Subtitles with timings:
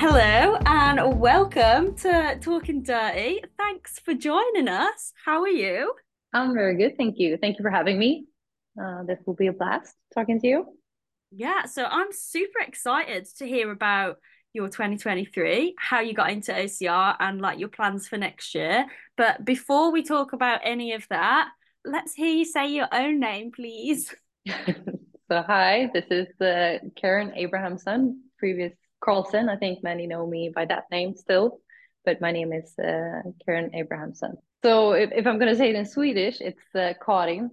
[0.00, 3.42] Hello and welcome to Talking Dirty.
[3.58, 5.12] Thanks for joining us.
[5.24, 5.92] How are you?
[6.32, 7.36] I'm very good, thank you.
[7.36, 8.26] Thank you for having me.
[8.80, 10.66] Uh, this will be a blast talking to you.
[11.32, 14.18] Yeah, so I'm super excited to hear about
[14.52, 18.86] your 2023, how you got into OCR and like your plans for next year.
[19.16, 21.48] But before we talk about any of that,
[21.84, 24.14] let's hear you say your own name, please.
[24.46, 29.48] so hi, this is uh, Karen Abrahamsson, previous Carlson.
[29.48, 31.60] I think many know me by that name still,
[32.04, 34.36] but my name is uh, Karen Abrahamsson.
[34.64, 37.50] So if, if I'm going to say it in Swedish, it's uh, Karin,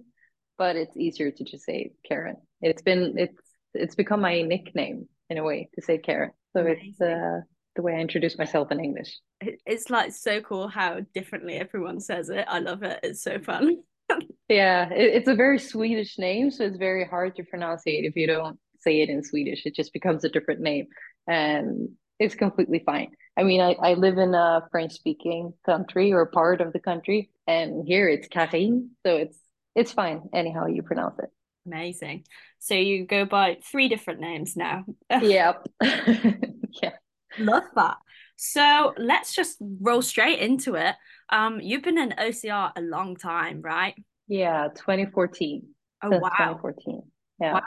[0.58, 2.36] but it's easier to just say Karen.
[2.60, 3.40] It's been it's
[3.74, 6.32] it's become my nickname in a way to say Karen.
[6.52, 6.88] So Amazing.
[6.88, 7.40] it's uh,
[7.76, 9.18] the way I introduce myself in English.
[9.40, 12.46] It's like so cool how differently everyone says it.
[12.48, 13.00] I love it.
[13.02, 13.82] It's so fun.
[14.48, 18.16] yeah, it, it's a very Swedish name, so it's very hard to pronounce it if
[18.16, 19.66] you don't say it in Swedish.
[19.66, 20.86] It just becomes a different name
[21.26, 23.12] and it's completely fine.
[23.36, 27.30] I mean, I, I live in a French speaking country or part of the country,
[27.46, 29.38] and here it's Karine, so it's
[29.74, 31.30] it's fine anyhow you pronounce it.
[31.66, 32.24] Amazing.
[32.58, 34.84] So you go by three different names now.
[35.20, 35.66] yep.
[35.82, 36.92] yeah.
[37.38, 37.96] Love that.
[38.36, 40.94] So let's just roll straight into it.
[41.28, 43.94] Um, you've been in OCR a long time, right?
[44.28, 45.66] Yeah, 2014.
[46.02, 46.28] Oh wow.
[46.28, 47.02] 2014.
[47.40, 47.54] Yeah.
[47.54, 47.62] Wow.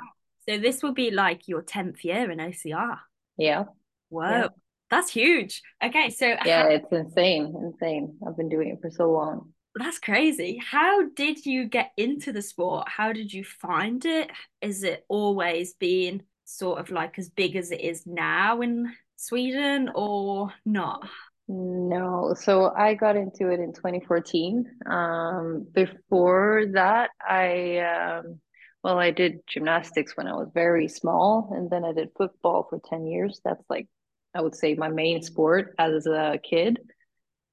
[0.48, 2.98] So this will be like your 10th year in OCR.
[3.40, 3.64] Yeah.
[4.10, 4.30] Whoa.
[4.30, 4.48] Yeah.
[4.92, 5.62] That's huge.
[5.84, 6.70] Okay, so yeah, how...
[6.70, 8.18] it's insane, insane.
[8.28, 9.54] I've been doing it for so long.
[9.76, 10.60] That's crazy.
[10.64, 12.90] How did you get into the sport?
[12.90, 14.30] How did you find it?
[14.62, 19.92] Is it always been sort of like as big as it is now in Sweden
[19.94, 21.08] or not?
[21.48, 24.66] No, so I got into it in 2014.
[24.86, 28.40] Um, before that, I um,
[28.84, 32.80] well, I did gymnastics when I was very small, and then I did football for
[32.90, 33.42] 10 years.
[33.44, 33.88] That's like,
[34.34, 36.80] I would say, my main sport as a kid.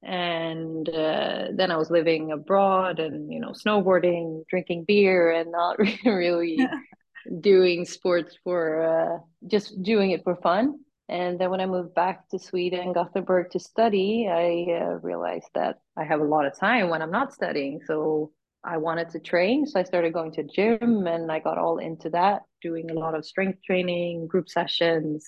[0.03, 5.77] And uh, then I was living abroad and, you know, snowboarding, drinking beer, and not
[6.05, 6.59] really
[7.41, 10.79] doing sports for uh, just doing it for fun.
[11.09, 15.79] And then when I moved back to Sweden, Gothenburg to study, I uh, realized that
[15.97, 17.79] I have a lot of time when I'm not studying.
[17.85, 18.31] So
[18.67, 19.65] I wanted to train.
[19.65, 23.15] So I started going to gym and I got all into that, doing a lot
[23.15, 25.25] of strength training, group sessions,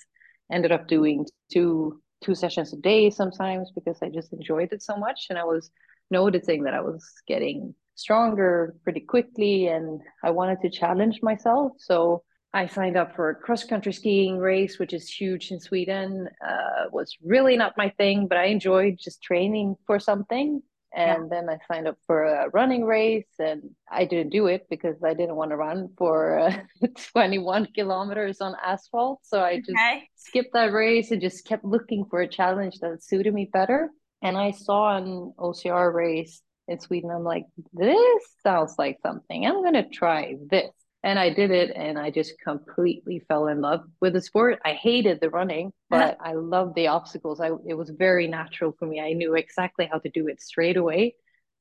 [0.51, 4.97] ended up doing two two sessions a day sometimes because I just enjoyed it so
[4.97, 5.27] much.
[5.29, 5.71] And I was
[6.11, 11.73] noticing that I was getting stronger pretty quickly and I wanted to challenge myself.
[11.77, 12.23] So
[12.53, 16.27] I signed up for a cross country skiing race, which is huge in Sweden.
[16.45, 20.61] Uh, was really not my thing, but I enjoyed just training for something
[20.93, 21.27] and yeah.
[21.29, 23.61] then I signed up for a running race, and
[23.91, 26.57] I didn't do it because I didn't want to run for uh,
[27.13, 29.19] 21 kilometers on asphalt.
[29.23, 30.07] So I just okay.
[30.15, 33.89] skipped that race and just kept looking for a challenge that suited me better.
[34.21, 37.11] And I saw an OCR race in Sweden.
[37.11, 39.45] I'm like, this sounds like something.
[39.45, 40.71] I'm gonna try this
[41.03, 44.59] and I did it and I just completely fell in love with the sport.
[44.65, 47.39] I hated the running, but I loved the obstacles.
[47.39, 48.99] I it was very natural for me.
[48.99, 51.15] I knew exactly how to do it straight away.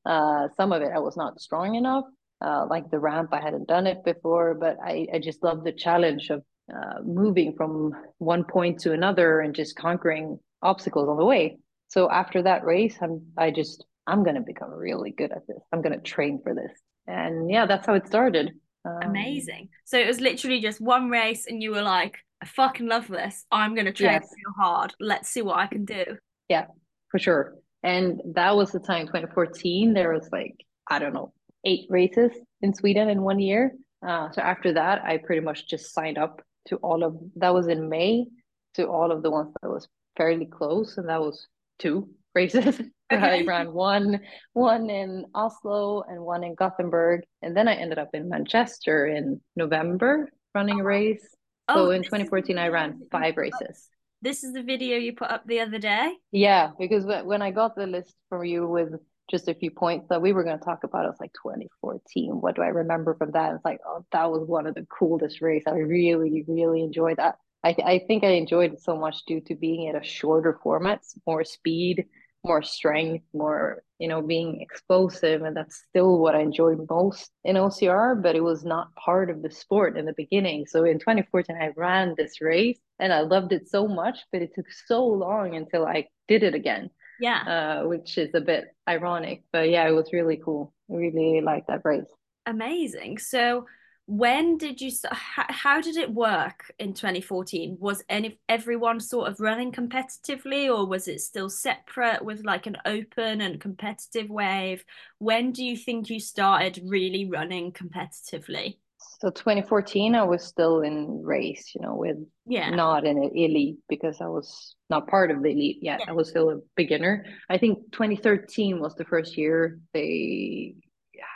[0.05, 2.05] Uh, some of it I was not strong enough,
[2.45, 3.31] uh, like the ramp.
[3.33, 6.43] I hadn't done it before, but I, I just loved the challenge of
[6.75, 11.59] uh, moving from one point to another and just conquering obstacles on the way.
[11.89, 15.63] So after that race, I'm I just I'm gonna become really good at this.
[15.73, 16.73] I'm gonna train for this,
[17.07, 18.53] and yeah, that's how it started.
[18.85, 19.69] Um, Amazing.
[19.85, 23.45] So it was literally just one race, and you were like, I fucking love this.
[23.51, 24.33] I'm going to train yes.
[24.37, 24.95] real hard.
[25.01, 26.05] Let's see what I can do.
[26.49, 26.67] Yeah,
[27.11, 27.55] for sure.
[27.83, 29.93] And that was the time 2014.
[29.93, 30.55] There was like,
[30.89, 31.33] I don't know,
[31.65, 33.73] eight races in Sweden in one year.
[34.07, 37.67] Uh, so after that, I pretty much just signed up to all of that was
[37.67, 38.27] in May
[38.75, 41.47] to all of the ones that was fairly close, and that was
[41.79, 42.81] two races.
[43.13, 43.41] Okay.
[43.41, 44.21] I ran one
[44.53, 49.41] one in Oslo and one in Gothenburg, and then I ended up in Manchester in
[49.57, 50.87] November running a oh.
[50.87, 51.29] race.
[51.71, 53.89] So oh, in 2014, I ran five races.
[54.23, 56.13] This is the video you put up the other day.
[56.33, 58.95] Yeah, because when I got the list from you with
[59.31, 62.41] just a few points that we were going to talk about, it was like 2014.
[62.41, 63.55] What do I remember from that?
[63.55, 65.67] It's like, oh, that was one of the coolest races.
[65.69, 67.37] I really, really enjoyed that.
[67.63, 71.03] I, I think I enjoyed it so much due to being at a shorter format,
[71.27, 72.07] more speed,
[72.49, 75.43] more strength, more, you know, being explosive.
[75.43, 79.43] And that's still what I enjoyed most in OCR, but it was not part of
[79.43, 80.67] the sport in the beginning.
[80.67, 84.55] So in 2014, I ran this race and I loved it so much, but it
[84.55, 86.91] took so long until I did it again.
[87.21, 87.43] Yeah.
[87.83, 89.43] Uh, which is a bit ironic.
[89.53, 90.73] But yeah, it was really cool.
[90.91, 92.11] I really liked that race.
[92.47, 93.19] Amazing.
[93.19, 93.67] So
[94.09, 99.39] when did you how, how did it work in 2014 was any everyone sort of
[99.39, 104.83] running competitively or was it still separate with like an open and competitive wave?
[105.19, 108.79] When do you think you started really running competitively?
[109.21, 112.17] So 2014 i was still in race you know with
[112.47, 112.71] yeah.
[112.71, 116.01] not in an elite because i was not part of the elite yet.
[116.01, 116.07] Yeah.
[116.09, 117.27] i was still a beginner.
[117.51, 120.77] I think 2013 was the first year they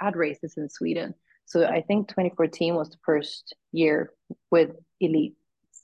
[0.01, 1.15] had races in sweden
[1.53, 4.15] so I think 2014 was the first year
[4.51, 4.71] with
[5.01, 5.35] elite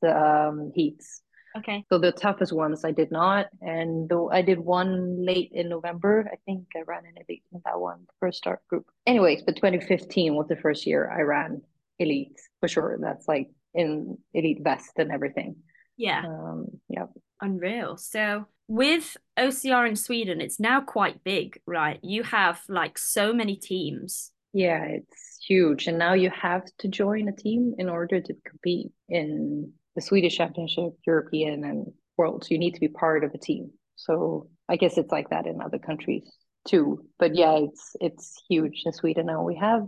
[0.02, 1.20] um, heats.
[1.58, 1.84] Okay.
[1.92, 6.26] So the toughest ones I did not, and though I did one late in November,
[6.32, 8.86] I think I ran an elite in that one first start group.
[9.06, 11.60] Anyways, but 2015 was the first year I ran
[11.98, 12.98] elite for sure.
[12.98, 15.56] That's like in elite vest and everything.
[15.98, 16.22] Yeah.
[16.26, 17.06] Um, yeah.
[17.42, 17.98] Unreal.
[17.98, 21.98] So with OCR in Sweden, it's now quite big, right?
[22.02, 24.30] You have like so many teams.
[24.54, 25.86] Yeah, it's huge.
[25.86, 30.36] And now you have to join a team in order to compete in the Swedish
[30.36, 31.86] Championship, European, and
[32.16, 32.44] World.
[32.44, 33.70] So you need to be part of a team.
[33.96, 36.30] So I guess it's like that in other countries
[36.66, 37.04] too.
[37.18, 39.42] But yeah, it's it's huge in Sweden now.
[39.42, 39.82] We have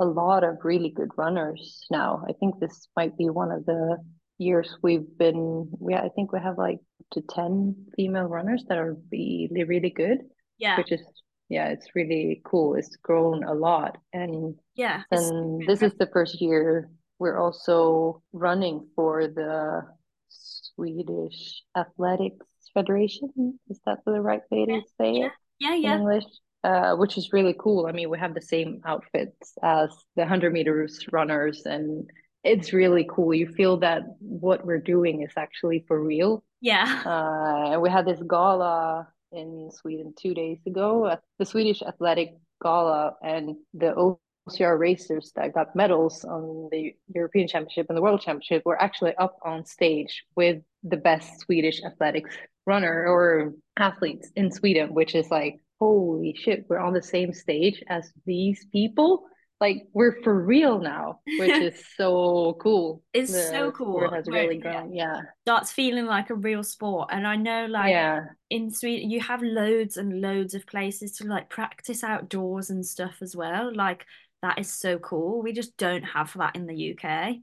[0.00, 2.24] a lot of really good runners now.
[2.28, 3.98] I think this might be one of the
[4.38, 6.80] years we've been we I think we have like
[7.12, 10.18] to 10 female runners that are really really good.
[10.58, 10.76] Yeah.
[10.78, 11.00] Which is
[11.48, 12.74] yeah, it's really cool.
[12.74, 13.98] It's grown a lot.
[14.12, 15.02] And yeah.
[15.10, 19.82] And this is the first year we're also running for the
[20.28, 23.58] Swedish Athletics Federation.
[23.70, 25.26] Is that the right way to say yeah.
[25.26, 25.32] it?
[25.60, 25.96] Yeah, yeah.
[25.96, 26.24] English.
[26.64, 27.86] Uh, which is really cool.
[27.86, 32.08] I mean, we have the same outfits as the 100 meters runners, and
[32.42, 33.34] it's really cool.
[33.34, 36.42] You feel that what we're doing is actually for real.
[36.62, 37.02] Yeah.
[37.04, 42.36] Uh, and we had this gala in Sweden two days ago at the Swedish Athletic
[42.62, 44.16] Gala, and the
[44.48, 49.14] OCR racers that got medals on the European Championship and the World Championship were actually
[49.16, 52.30] up on stage with the best Swedish athletics
[52.66, 57.82] runner or athletes in Sweden, which is like, holy shit, we're on the same stage
[57.88, 59.24] as these people
[59.60, 63.02] like we're for real now, which is so cool.
[63.12, 64.10] It's the so cool.
[64.10, 64.92] has really grown.
[64.92, 65.22] Yeah.
[65.46, 67.08] Starts feeling like a real sport.
[67.12, 68.24] And I know like yeah.
[68.50, 73.16] in Sweden you have loads and loads of places to like practice outdoors and stuff
[73.22, 73.74] as well.
[73.74, 74.04] Like
[74.42, 75.42] that is so cool.
[75.42, 77.36] We just don't have that in the UK.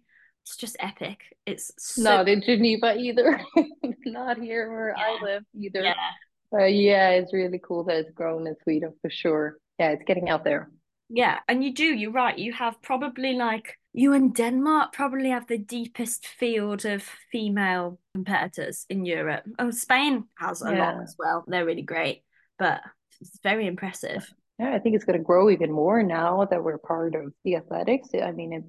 [0.43, 1.19] It's just epic.
[1.45, 3.41] It's so not in Geneva either.
[4.05, 5.03] not here where yeah.
[5.03, 5.81] I live either.
[5.81, 5.93] Yeah.
[6.53, 9.57] Uh, yeah, it's really cool that it's grown in Sweden for sure.
[9.79, 10.69] Yeah, it's getting out there.
[11.13, 12.37] Yeah, and you do, you're right.
[12.37, 18.85] You have probably like you and Denmark probably have the deepest field of female competitors
[18.89, 19.43] in Europe.
[19.59, 20.93] Oh, Spain has a yeah.
[20.93, 21.43] lot as well.
[21.47, 22.23] They're really great,
[22.57, 22.79] but
[23.19, 24.25] it's very impressive.
[24.57, 27.57] Yeah, I think it's going to grow even more now that we're part of the
[27.57, 28.09] athletics.
[28.13, 28.63] I mean, it,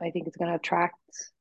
[0.00, 0.94] I think it's going to attract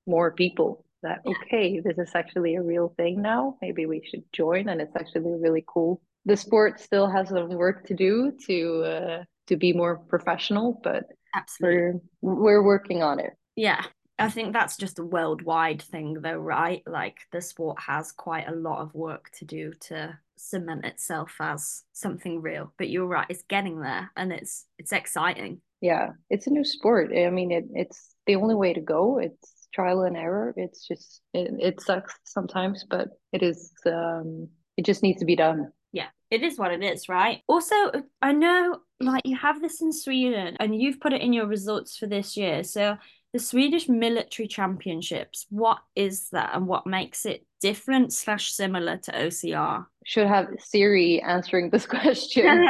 [0.07, 1.33] more people that, yeah.
[1.45, 3.57] okay, this is actually a real thing now.
[3.61, 6.01] Maybe we should join, and it's actually really cool.
[6.25, 11.05] The sport still has some work to do to uh, to be more professional, but
[11.35, 13.33] absolutely we're we're working on it.
[13.55, 13.83] Yeah.
[14.17, 16.83] I think that's just a worldwide thing though, right?
[16.85, 21.83] Like the sport has quite a lot of work to do to cement itself as
[21.93, 22.73] something real.
[22.77, 25.61] But you're right, it's getting there and it's it's exciting.
[25.79, 27.11] Yeah, it's a new sport.
[27.15, 29.19] I mean it it's the only way to go.
[29.19, 30.53] It's trial and error.
[30.57, 35.37] It's just it, it sucks sometimes, but it is um it just needs to be
[35.37, 37.41] done yeah, it is what it is, right?
[37.47, 37.75] Also,
[38.21, 41.97] I know like you have this in Sweden and you've put it in your results
[41.97, 42.63] for this year.
[42.63, 42.97] So
[43.33, 49.11] the Swedish military championships, what is that and what makes it different slash similar to
[49.11, 49.85] OCR?
[50.05, 52.67] Should have Siri answering this question.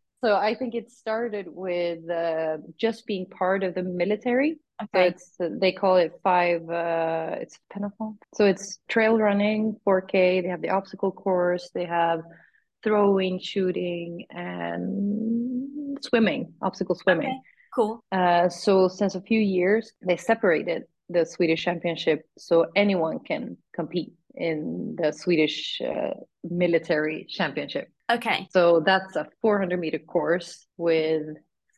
[0.24, 4.58] so I think it started with uh, just being part of the military.
[4.82, 5.14] Okay.
[5.38, 6.68] So it's they call it five.
[6.68, 8.16] Uh, it's pentathlon.
[8.34, 10.42] So it's trail running, 4K.
[10.42, 11.70] They have the obstacle course.
[11.74, 12.22] They have
[12.84, 17.28] throwing, shooting, and swimming, obstacle swimming.
[17.28, 17.40] Okay,
[17.74, 18.04] cool.
[18.12, 24.12] Uh, so since a few years, they separated the Swedish Championship so anyone can compete
[24.34, 26.14] in the Swedish uh,
[26.44, 27.88] military championship.
[28.10, 28.48] Okay.
[28.50, 31.22] So that's a 400 meter course with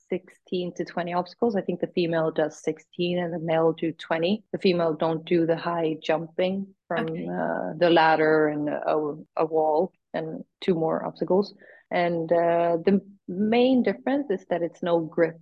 [0.08, 1.56] 16 to 20 obstacles.
[1.56, 4.44] I think the female does 16 and the male do 20.
[4.52, 7.26] The female don't do the high jumping from okay.
[7.26, 11.54] uh, the ladder and a, a wall and two more obstacles.
[11.90, 15.38] And uh, the main difference is that it's no grip,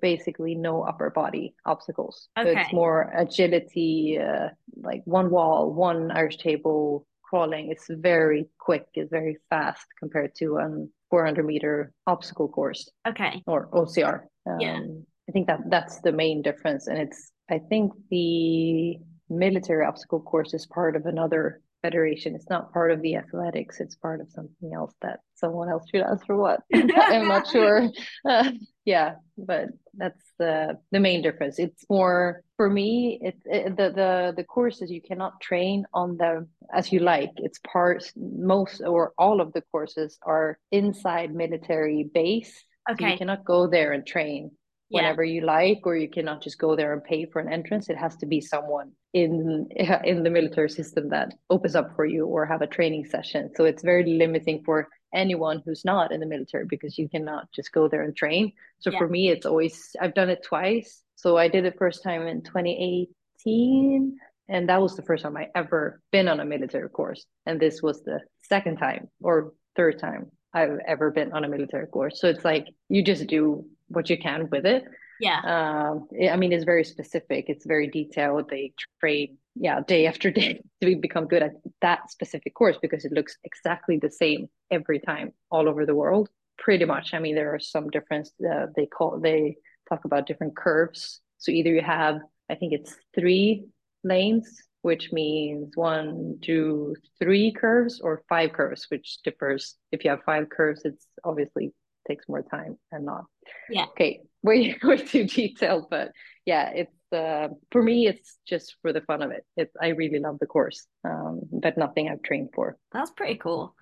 [0.00, 2.28] basically no upper body obstacles.
[2.38, 2.52] Okay.
[2.52, 7.70] So it's more agility, uh, like one wall, one Irish table crawling.
[7.70, 12.90] It's very quick, it's very fast compared to a 400 meter obstacle course.
[13.06, 13.42] Okay.
[13.46, 14.24] Or OCR.
[14.46, 14.80] Um, yeah
[15.28, 16.86] I think that that's the main difference.
[16.88, 22.34] And it's, I think the military obstacle course is part of another federation.
[22.34, 23.80] It's not part of the athletics.
[23.80, 26.60] It's part of something else that someone else should answer what.
[26.74, 27.90] I'm not sure.
[28.24, 28.52] Uh,
[28.84, 31.58] yeah, but that's the the main difference.
[31.58, 33.18] It's more for me.
[33.20, 37.30] It's it, the the the courses you cannot train on them as you like.
[37.36, 42.64] It's part most or all of the courses are inside military base.
[42.90, 43.04] Okay.
[43.04, 44.52] So you cannot go there and train
[44.92, 45.34] whenever yeah.
[45.34, 48.14] you like or you cannot just go there and pay for an entrance it has
[48.16, 49.66] to be someone in
[50.04, 53.64] in the military system that opens up for you or have a training session so
[53.64, 57.88] it's very limiting for anyone who's not in the military because you cannot just go
[57.88, 58.98] there and train so yeah.
[58.98, 62.42] for me it's always i've done it twice so i did it first time in
[62.42, 64.16] 2018
[64.48, 67.82] and that was the first time i ever been on a military course and this
[67.82, 72.20] was the second time or third time I've ever been on a military course.
[72.20, 74.84] So it's like you just do what you can with it.
[75.20, 75.40] Yeah.
[75.44, 77.46] Um, I mean, it's very specific.
[77.48, 78.50] It's very detailed.
[78.50, 83.12] They train, yeah, day after day to become good at that specific course because it
[83.12, 86.28] looks exactly the same every time all over the world.
[86.58, 87.14] Pretty much.
[87.14, 88.32] I mean, there are some difference.
[88.44, 89.56] Uh, they call they
[89.88, 91.20] talk about different curves.
[91.38, 92.20] So either you have,
[92.50, 93.64] I think it's three
[94.04, 99.76] lanes, which means one, two, three curves, or five curves, which differs.
[99.90, 101.72] If you have five curves, it's obviously
[102.12, 103.24] takes more time and not.
[103.70, 103.86] Yeah.
[103.90, 106.12] Okay, way way too detailed, but
[106.44, 108.06] yeah, it's uh, for me.
[108.06, 109.44] It's just for the fun of it.
[109.56, 112.76] It's I really love the course, um, but nothing I've trained for.
[112.92, 113.74] That's pretty cool.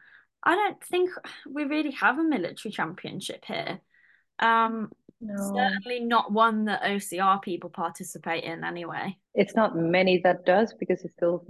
[0.42, 1.10] I don't think
[1.46, 3.80] we really have a military championship here.
[4.38, 5.36] Um, no.
[5.54, 9.18] Certainly not one that OCR people participate in anyway.
[9.34, 11.44] It's not many that does because it's still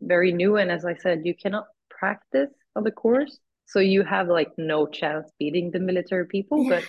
[0.00, 0.58] very new.
[0.58, 4.86] And as I said, you cannot practice on the course so you have like no
[4.86, 6.80] chance beating the military people yeah.
[6.80, 6.84] but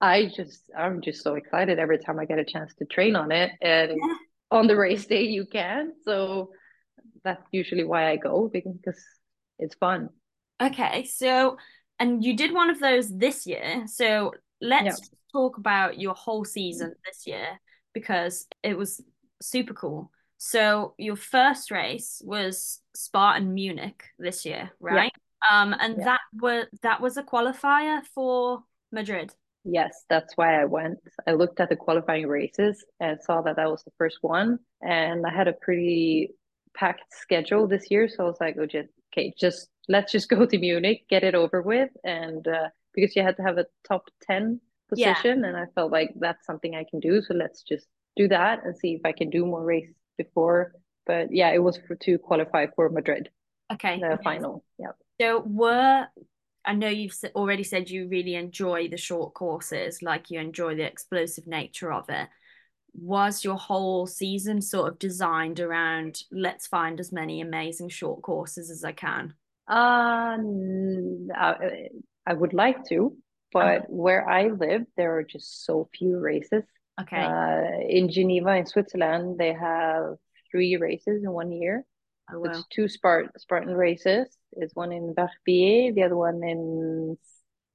[0.00, 3.32] i just i'm just so excited every time i get a chance to train on
[3.32, 4.14] it and yeah.
[4.50, 6.50] on the race day you can so
[7.24, 8.98] that's usually why i go because
[9.58, 10.08] it's fun
[10.60, 11.56] okay so
[11.98, 15.18] and you did one of those this year so let's yeah.
[15.32, 17.02] talk about your whole season mm-hmm.
[17.04, 17.60] this year
[17.92, 19.00] because it was
[19.40, 20.10] super cool
[20.44, 25.12] so your first race was Spartan Munich this year, right?
[25.50, 26.04] Um, and yeah.
[26.04, 29.32] that was that was a qualifier for Madrid.
[29.64, 30.98] Yes, that's why I went.
[31.26, 35.24] I looked at the qualifying races and saw that that was the first one, and
[35.24, 36.30] I had a pretty
[36.74, 40.46] packed schedule this year, so I was like, "Oh, just okay, just let's just go
[40.46, 44.08] to Munich, get it over with," and uh, because you had to have a top
[44.22, 45.46] ten position, yeah.
[45.48, 48.76] and I felt like that's something I can do, so let's just do that and
[48.76, 50.72] see if I can do more race before.
[51.06, 53.30] But yeah, it was for to qualify for Madrid.
[53.72, 53.98] Okay.
[53.98, 54.64] The final.
[54.78, 54.92] Yeah.
[55.22, 56.08] So were
[56.64, 60.82] I know you've already said you really enjoy the short courses, like you enjoy the
[60.82, 62.28] explosive nature of it.
[62.94, 68.68] Was your whole season sort of designed around let's find as many amazing short courses
[68.68, 69.34] as I can?
[69.68, 70.38] Uh,
[71.36, 71.88] I,
[72.26, 73.16] I would like to,
[73.52, 76.64] but where I live, there are just so few races.
[77.00, 77.22] Okay.
[77.22, 80.16] Uh, in Geneva, in Switzerland, they have
[80.50, 81.84] three races in one year.
[82.32, 82.50] Oh, wow.
[82.50, 84.26] It's two Spart- Spartan races.
[84.56, 87.16] It's one in Verbier, the other one in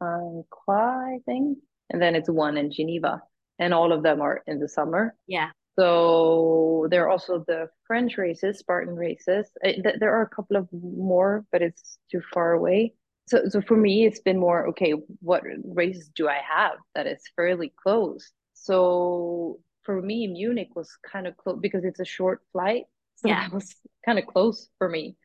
[0.01, 1.59] Saint Croix, I think.
[1.89, 3.21] And then it's one in Geneva.
[3.59, 5.15] And all of them are in the summer.
[5.25, 5.49] Yeah.
[5.79, 9.47] So there are also the French races, Spartan races.
[9.63, 12.95] Eh, there are a couple of more, but it's too far away.
[13.27, 14.93] So, so for me, it's been more okay.
[15.19, 18.31] What races do I have that is fairly close?
[18.53, 22.85] So for me, Munich was kind of close because it's a short flight.
[23.17, 23.43] So yeah.
[23.43, 25.15] that was kind of close for me.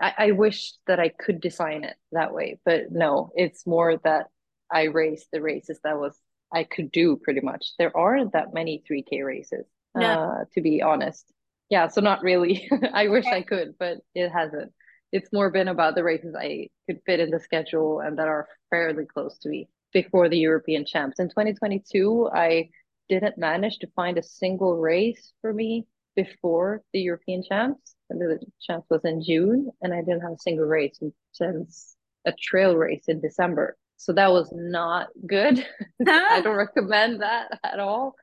[0.00, 4.26] I, I wish that I could design it that way, but no, it's more that
[4.70, 6.18] I race the races that was
[6.52, 7.72] I could do pretty much.
[7.78, 10.06] There aren't that many 3K races, no.
[10.06, 11.24] uh, to be honest.
[11.70, 12.68] Yeah, so not really.
[12.92, 13.36] I wish okay.
[13.36, 14.72] I could, but it hasn't.
[15.12, 18.48] It's more been about the races I could fit in the schedule and that are
[18.70, 21.18] fairly close to me before the European champs.
[21.18, 22.70] In 2022, I
[23.08, 25.86] didn't manage to find a single race for me
[26.16, 27.94] before the European champs.
[28.10, 30.98] And the champs was in June, and I didn't have a single race
[31.32, 33.76] since a trail race in December.
[33.96, 35.64] So that was not good.
[36.06, 38.14] I don't recommend that at all.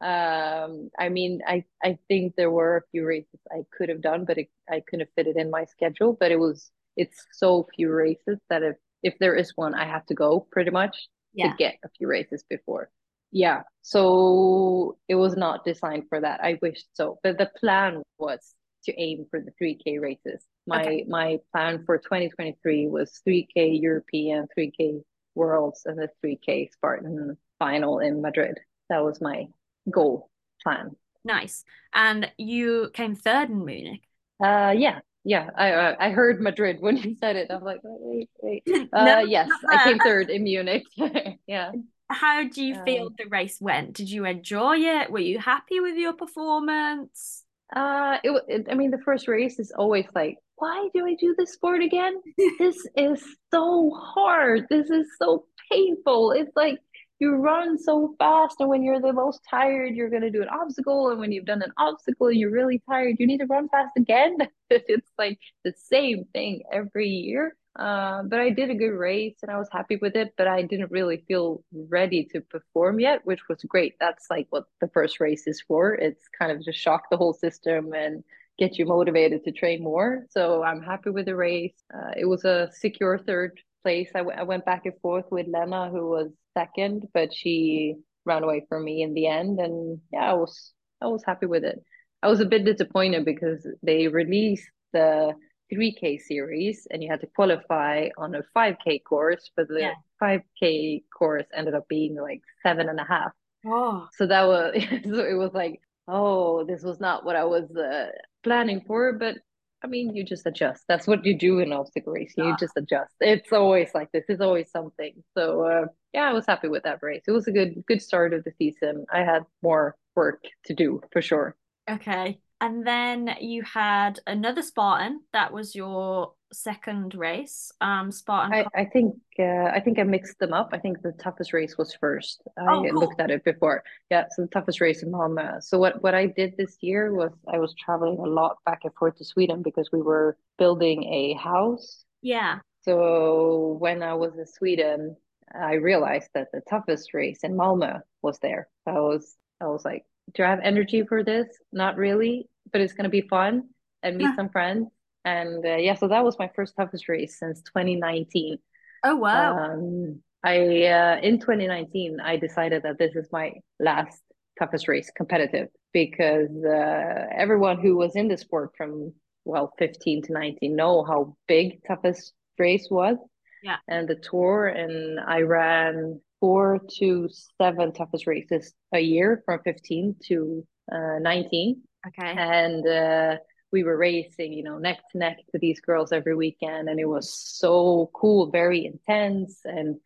[0.00, 4.24] Um, I mean, I I think there were a few races I could have done,
[4.24, 6.16] but it, I couldn't fit it in my schedule.
[6.18, 10.06] But it was it's so few races that if if there is one, I have
[10.06, 10.96] to go pretty much
[11.32, 11.50] yeah.
[11.50, 12.90] to get a few races before
[13.30, 18.54] yeah so it was not designed for that i wished so but the plan was
[18.84, 21.04] to aim for the 3k races my okay.
[21.08, 25.02] my plan for 2023 was 3k european 3k
[25.34, 28.58] worlds and the 3k spartan final in madrid
[28.88, 29.46] that was my
[29.90, 30.28] goal
[30.62, 30.96] plan.
[31.24, 31.64] Nice.
[31.92, 34.00] And you came third in Munich.
[34.42, 35.50] Uh, yeah, yeah.
[35.56, 37.48] I uh, I heard Madrid when you said it.
[37.50, 38.62] I'm like, wait, wait.
[38.92, 40.84] Uh, no, yes, I came third in Munich.
[41.46, 41.72] yeah.
[42.10, 43.94] How do you feel um, the race went?
[43.94, 45.10] Did you enjoy it?
[45.10, 47.44] Were you happy with your performance?
[47.74, 51.34] Uh, it, it I mean, the first race is always like, why do I do
[51.38, 52.20] this sport again?
[52.58, 54.66] this is so hard.
[54.68, 56.32] This is so painful.
[56.32, 56.78] It's like
[57.20, 60.48] you run so fast and when you're the most tired you're going to do an
[60.48, 63.68] obstacle and when you've done an obstacle and you're really tired you need to run
[63.68, 64.38] fast again
[64.70, 69.50] it's like the same thing every year uh, but I did a good race and
[69.50, 73.48] I was happy with it, but I didn't really feel ready to perform yet, which
[73.48, 73.94] was great.
[74.00, 75.94] That's like what the first race is for.
[75.94, 78.24] It's kind of just shock the whole system and
[78.58, 80.26] get you motivated to train more.
[80.30, 81.74] So I'm happy with the race.
[81.94, 84.10] Uh, it was a secure third place.
[84.14, 87.94] I, w- I went back and forth with Lena, who was second, but she
[88.26, 89.60] ran away from me in the end.
[89.60, 91.82] And yeah, I was I was happy with it.
[92.22, 95.34] I was a bit disappointed because they released the
[95.72, 99.94] 3K series and you had to qualify on a 5K course, but the yeah.
[100.22, 103.32] 5K course ended up being like seven and a half.
[103.66, 104.08] Oh.
[104.14, 104.74] So that was
[105.04, 108.08] so it was like, oh, this was not what I was uh,
[108.42, 109.36] planning for, but
[109.82, 110.84] I mean, you just adjust.
[110.88, 112.44] That's what you do in obstacle racing.
[112.44, 113.14] You just adjust.
[113.20, 114.24] It's always like this.
[114.28, 115.14] It's always something.
[115.36, 117.22] So uh, yeah, I was happy with that race.
[117.26, 119.06] It was a good good start of the season.
[119.10, 121.56] I had more work to do for sure.
[121.88, 125.20] Okay, and then you had another Spartan.
[125.32, 127.72] That was your second race.
[127.80, 128.52] Um, Spartan.
[128.52, 130.70] I, I think uh, I think I mixed them up.
[130.72, 132.42] I think the toughest race was first.
[132.58, 133.00] I oh, cool.
[133.00, 133.82] looked at it before.
[134.10, 135.62] Yeah, so the toughest race in Malmö.
[135.62, 138.94] So what what I did this year was I was traveling a lot back and
[138.94, 142.04] forth to Sweden because we were building a house.
[142.22, 142.58] Yeah.
[142.82, 145.16] So when I was in Sweden,
[145.54, 148.68] I realized that the toughest race in Malmö was there.
[148.84, 151.46] So I was I was like, do I have energy for this?
[151.72, 153.68] Not really, but it's gonna be fun
[154.02, 154.88] and meet some friends.
[155.24, 158.58] And uh, yeah, so that was my first toughest race since 2019.
[159.04, 159.58] Oh wow!
[159.58, 164.22] Um, I uh, in 2019 I decided that this is my last
[164.58, 169.12] toughest race competitive because uh, everyone who was in the sport from
[169.44, 173.16] well 15 to 19 know how big toughest race was.
[173.62, 173.76] Yeah.
[173.88, 177.28] And the tour and I ran four to
[177.60, 181.82] seven toughest races a year from 15 to uh, 19.
[182.08, 182.34] Okay.
[182.36, 183.36] And uh,
[183.72, 187.04] we were racing, you know, neck to neck to these girls every weekend, and it
[187.06, 189.60] was so cool, very intense.
[189.64, 189.96] And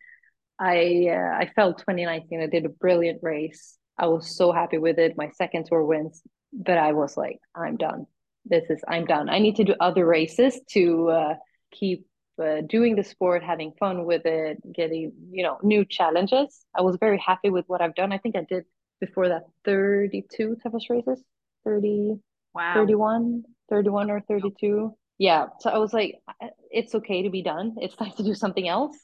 [0.59, 2.41] I uh, I felt 2019.
[2.41, 3.77] I did a brilliant race.
[3.97, 5.17] I was so happy with it.
[5.17, 6.21] My second tour wins,
[6.53, 8.05] but I was like, I'm done.
[8.45, 9.29] This is I'm done.
[9.29, 11.33] I need to do other races to uh,
[11.71, 12.05] keep
[12.39, 16.65] uh, doing the sport, having fun with it, getting you know new challenges.
[16.75, 18.11] I was very happy with what I've done.
[18.11, 18.65] I think I did
[18.99, 21.23] before that 32 toughest races,
[21.63, 22.15] 30,
[22.53, 22.73] wow.
[22.75, 24.93] 31, 31 or 32.
[25.17, 26.15] Yeah, so I was like,
[26.71, 27.75] it's okay to be done.
[27.77, 28.97] It's time to do something else.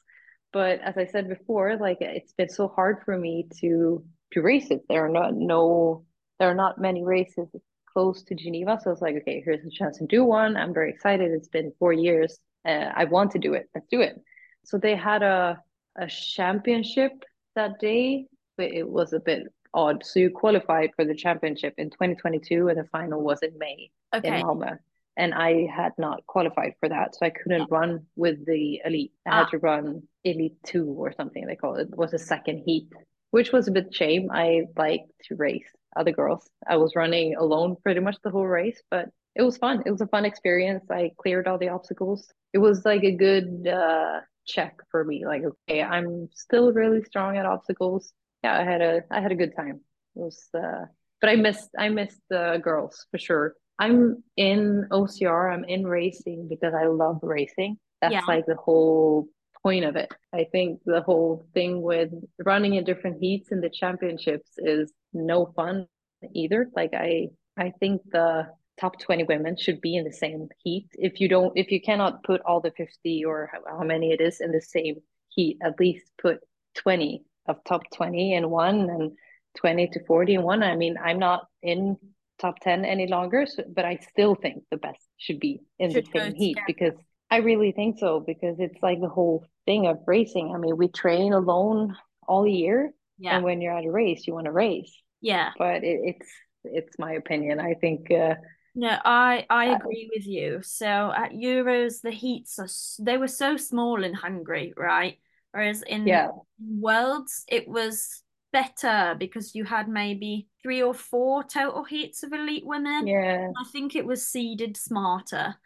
[0.52, 4.70] But as I said before, like it's been so hard for me to to race
[4.70, 4.82] it.
[4.88, 6.04] There are not no
[6.38, 7.48] there are not many races
[7.90, 8.78] close to Geneva.
[8.82, 10.56] So I was like, okay, here's a chance to do one.
[10.56, 11.30] I'm very excited.
[11.30, 13.68] It's been four years uh, I want to do it.
[13.74, 14.20] Let's do it.
[14.64, 15.62] So they had a
[15.96, 17.12] a championship
[17.54, 19.44] that day, but it was a bit
[19.74, 20.04] odd.
[20.04, 24.40] So you qualified for the championship in 2022, and the final was in May okay.
[24.40, 24.78] in Malmö.
[25.16, 29.12] And I had not qualified for that, so I couldn't run with the elite.
[29.26, 29.38] I ah.
[29.40, 31.88] had to run elite two or something they call it.
[31.92, 32.88] It was a second heat,
[33.30, 34.30] which was a bit shame.
[34.32, 36.48] I like to race other girls.
[36.66, 39.82] I was running alone pretty much the whole race, but it was fun.
[39.86, 40.84] It was a fun experience.
[40.90, 42.28] I cleared all the obstacles.
[42.52, 45.24] It was like a good uh, check for me.
[45.26, 48.12] Like, okay, I'm still really strong at obstacles.
[48.44, 49.80] Yeah, I had a I had a good time.
[50.16, 50.86] It was, uh,
[51.20, 53.54] but I missed I missed the girls for sure.
[53.78, 55.52] I'm in OCR.
[55.52, 57.78] I'm in racing because I love racing.
[58.00, 58.24] That's yeah.
[58.28, 59.28] like the whole
[59.62, 60.12] point of it.
[60.34, 62.10] I think the whole thing with
[62.44, 65.86] running in different heats in the championships is no fun
[66.34, 66.68] either.
[66.74, 68.48] Like I I think the
[68.82, 70.88] top 20 women should be in the same heat.
[70.94, 74.20] If you don't if you cannot put all the 50 or how, how many it
[74.20, 74.96] is in the same
[75.28, 76.40] heat at least put
[76.74, 79.12] 20 of top 20 in one and
[79.58, 80.62] 20 to 40 in one.
[80.64, 81.96] I mean i'm not in
[82.40, 86.06] top 10 any longer so, but i still think the best should be in should
[86.06, 86.94] the same heat because
[87.30, 90.52] i really think so because it's like the whole thing of racing.
[90.52, 91.94] I mean we train alone
[92.26, 93.36] all year yeah.
[93.36, 94.92] and when you're at a race you want to race.
[95.20, 95.50] Yeah.
[95.56, 96.30] But it, it's
[96.64, 97.60] it's my opinion.
[97.60, 98.34] I think uh,
[98.74, 100.60] no, I I uh, agree with you.
[100.62, 102.68] So at Euros, the heats are
[103.04, 105.18] they were so small in Hungary, right?
[105.52, 106.28] Whereas in yeah.
[106.58, 112.64] Worlds, it was better because you had maybe three or four total heats of elite
[112.66, 113.06] women.
[113.06, 113.48] Yeah.
[113.58, 115.56] I think it was seeded smarter.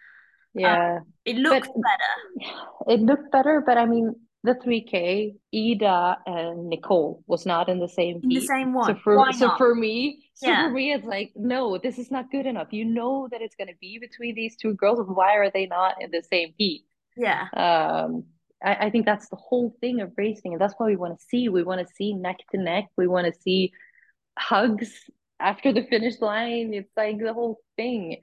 [0.55, 0.97] Yeah.
[0.97, 2.53] Um, it looked but, better.
[2.89, 7.89] It looked better, but I mean, the 3K, Ida and Nicole was not in the
[7.89, 8.95] same in the same one.
[8.95, 9.59] So for Why so not?
[9.59, 10.69] for me, so Yeah.
[10.69, 12.69] for me, it's like no, this is not good enough.
[12.73, 15.01] You know that it's going to be between these two girls.
[15.09, 16.85] Why are they not in the same heat?
[17.17, 17.47] Yeah.
[17.57, 18.25] Um,
[18.63, 21.25] I, I think that's the whole thing of racing, and that's what we want to
[21.27, 21.49] see.
[21.49, 22.85] We want to see neck to neck.
[22.97, 23.73] We want to see
[24.39, 24.93] hugs
[25.41, 26.73] after the finish line.
[26.73, 28.21] It's like the whole thing.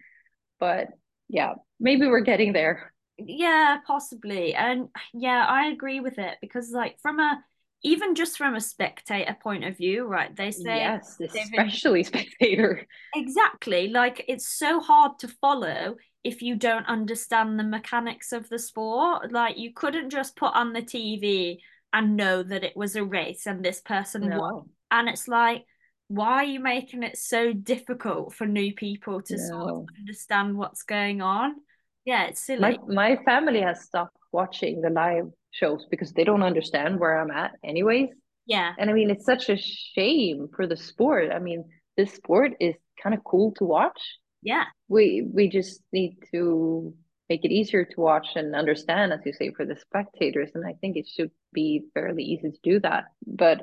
[0.60, 0.88] But
[1.28, 2.93] yeah, maybe we're getting there.
[3.18, 4.56] Yeah, possibly.
[4.56, 7.44] And yeah, I agree with it because like from a
[7.84, 10.34] even just from a spectator point of view, right?
[10.36, 12.88] They say Yes, especially spectator.
[13.16, 18.58] exactly like it's so hard to follow if you don't understand the mechanics of the
[18.60, 19.32] sport.
[19.32, 23.46] Like you couldn't just put on the TV and know that it was a race
[23.46, 24.70] and this person won.
[24.90, 25.66] And it's like,
[26.08, 30.84] why are you making it so difficult for new people to sort of understand what's
[30.84, 31.56] going on?
[32.06, 32.60] Yeah, it's silly.
[32.60, 37.32] My my family has stopped watching the live shows because they don't understand where I'm
[37.32, 38.10] at anyways.
[38.46, 38.74] Yeah.
[38.78, 41.32] And I mean, it's such a shame for the sport.
[41.32, 41.64] I mean,
[41.96, 44.02] this sport is kind of cool to watch.
[44.42, 44.66] Yeah.
[44.90, 46.94] We we just need to
[47.30, 50.52] make it easier to watch and understand, as you say, for the spectators.
[50.56, 53.06] And I think it should be fairly easy to do that.
[53.26, 53.62] But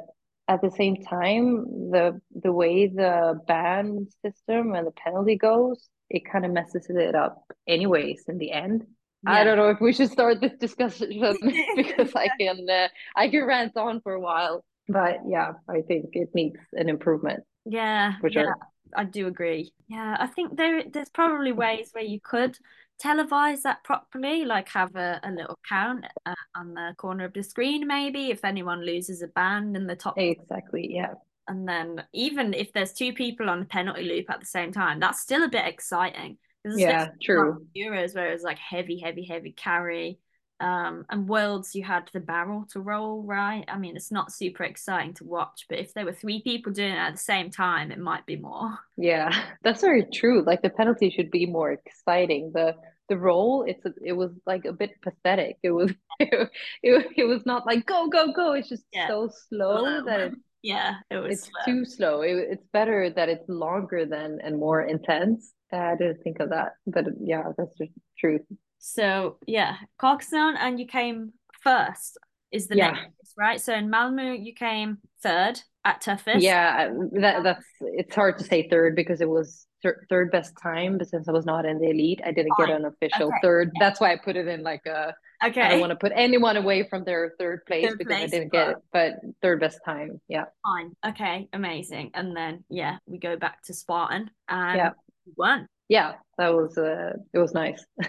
[0.48, 6.24] at the same time, the the way the band system and the penalty goes, it
[6.30, 8.86] kind of messes it up anyways in the end.
[9.26, 11.08] I don't know if we should start this discussion
[11.76, 14.64] because I can uh, I can rant on for a while.
[14.88, 18.14] But yeah, I think it needs an improvement Yeah.
[18.20, 18.52] for Yeah.
[18.96, 19.72] I do agree.
[19.88, 22.56] Yeah, I think there there's probably ways where you could
[23.02, 27.42] televise that properly, like have a, a little count uh, on the corner of the
[27.42, 30.18] screen, maybe if anyone loses a band in the top.
[30.18, 30.88] Exactly.
[30.92, 31.14] Yeah.
[31.48, 35.00] And then even if there's two people on the penalty loop at the same time,
[35.00, 36.38] that's still a bit exciting.
[36.74, 37.66] Yeah, true.
[37.76, 40.18] Euros where it was like heavy, heavy, heavy carry.
[40.60, 43.64] Um, and Worlds you had the barrel to roll, right?
[43.66, 46.92] I mean, it's not super exciting to watch, but if there were three people doing
[46.92, 48.78] it at the same time, it might be more.
[48.96, 49.30] Yeah,
[49.62, 50.42] that's very true.
[50.44, 52.52] Like the penalty should be more exciting.
[52.52, 52.76] The
[53.08, 55.58] the roll, it's a, it was like a bit pathetic.
[55.62, 56.50] It was it,
[56.82, 58.52] it, it was not like go go go.
[58.52, 59.06] It's just Yeah.
[59.08, 61.64] so slow that it, Yeah, it was it's slow.
[61.64, 62.22] too slow.
[62.22, 65.52] It, it's better that it's longer than and more intense.
[65.72, 68.42] Uh, I didn't think of that, but yeah, that's the truth.
[68.78, 72.18] So yeah, Carcassonne and you came first
[72.50, 72.90] is the Yeah.
[72.92, 73.60] next right?
[73.60, 76.44] So in Malmo you came third at toughest.
[76.44, 80.98] Yeah, that that's it's hard to say third because it was thir third best time,
[80.98, 83.38] but since I was not in the elite, I didn't get an official Okay.
[83.42, 83.70] third.
[83.78, 86.86] That's why I put it in like a I don't want to put anyone away
[86.88, 90.20] from their third place Third because I didn't get it, but third best time.
[90.28, 90.44] Yeah.
[90.64, 90.92] Fine.
[91.06, 91.48] Okay.
[91.52, 92.10] Amazing.
[92.14, 94.90] And then yeah, we go back to Spartan and Yeah.
[95.36, 95.66] won.
[95.88, 97.84] Yeah, that was uh it was nice.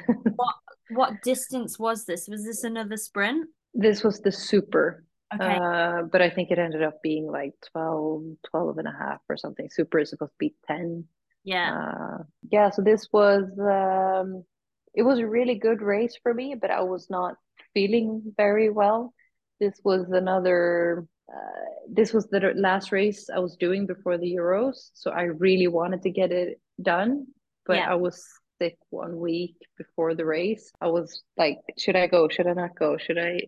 [0.94, 2.28] What distance was this?
[2.28, 3.48] Was this another sprint?
[3.74, 5.06] This was the super.
[5.34, 5.56] Okay.
[5.56, 9.38] Uh, but I think it ended up being like 12, 12 and a half or
[9.38, 9.70] something.
[9.72, 11.06] Super is supposed to be 10.
[11.46, 11.74] yeah.
[11.78, 14.44] Uh, yeah, so this was um,
[14.94, 17.36] it was a really good race for me, but I was not
[17.74, 19.14] feeling very well.
[19.60, 24.92] This was another uh, this was the last race I was doing before the Euros,
[24.94, 27.28] so I really wanted to get it done,
[27.66, 27.92] but Yeah.
[27.92, 28.26] I was
[28.60, 30.72] sick one week before the race.
[30.82, 32.28] I was like, should I go?
[32.28, 32.98] Should I not go?
[32.98, 33.42] Should I?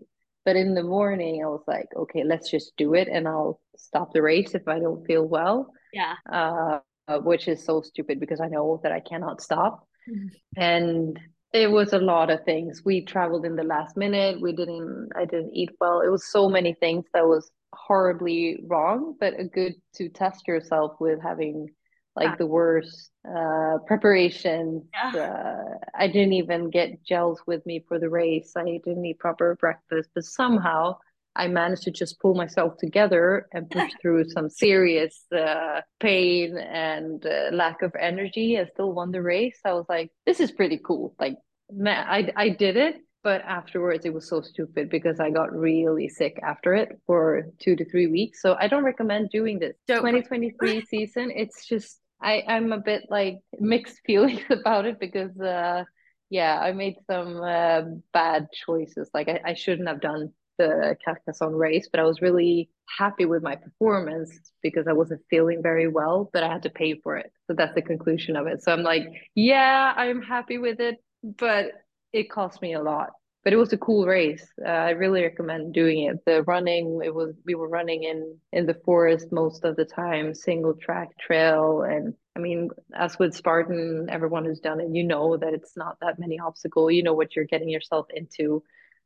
[0.46, 4.14] But in the morning, I was like, okay, let's just do it, and I'll stop
[4.14, 6.16] the race if I don't feel well yeah.
[6.32, 6.80] uh,
[7.20, 9.88] which is so stupid because I know that I cannot stop.
[10.10, 10.30] Mhm.
[10.58, 11.20] And
[11.54, 12.82] it was a lot of things.
[12.84, 14.42] We traveled in the last minute.
[14.42, 15.10] We didn't.
[15.16, 16.02] I didn't eat well.
[16.02, 20.94] It was so many things that was horribly wrong, but a good to test yourself
[21.00, 21.68] with having
[22.16, 24.84] like the worst uh, preparations.
[25.14, 25.22] Yeah.
[25.22, 28.54] Uh, I didn't even get gels with me for the race.
[28.56, 30.98] I didn't eat proper breakfast, but somehow
[31.36, 37.26] I managed to just pull myself together and push through some serious uh, pain and
[37.26, 39.60] uh, lack of energy and still won the race.
[39.66, 41.16] I was like, this is pretty cool.
[41.20, 41.36] Like,
[41.72, 42.98] man, I, I did it.
[43.24, 47.78] But afterwards, it was so stupid because I got really sick after it for two
[47.78, 48.42] to three weeks.
[48.42, 49.78] So I don't recommend doing this.
[49.88, 55.40] Don't- 2023 season, it's just, I, I'm a bit like mixed feelings about it because,
[55.40, 55.86] uh,
[56.30, 59.10] yeah, I made some uh, bad choices.
[59.14, 63.44] Like, I, I shouldn't have done the Carcassonne race, but I was really happy with
[63.44, 67.30] my performance because I wasn't feeling very well, but I had to pay for it.
[67.48, 68.64] So that's the conclusion of it.
[68.64, 71.66] So I'm like, yeah, I'm happy with it, but
[72.14, 73.10] it cost me a lot.
[73.44, 74.46] but it was a cool race.
[74.66, 76.18] Uh, I really recommend doing it.
[76.26, 80.34] The running, it was we were running in in the forest most of the time,
[80.34, 85.38] single track trail, and I mean, as with Spartan, everyone who's done it, you know
[85.38, 86.94] that it's not that many obstacles.
[86.94, 88.64] You know what you're getting yourself into,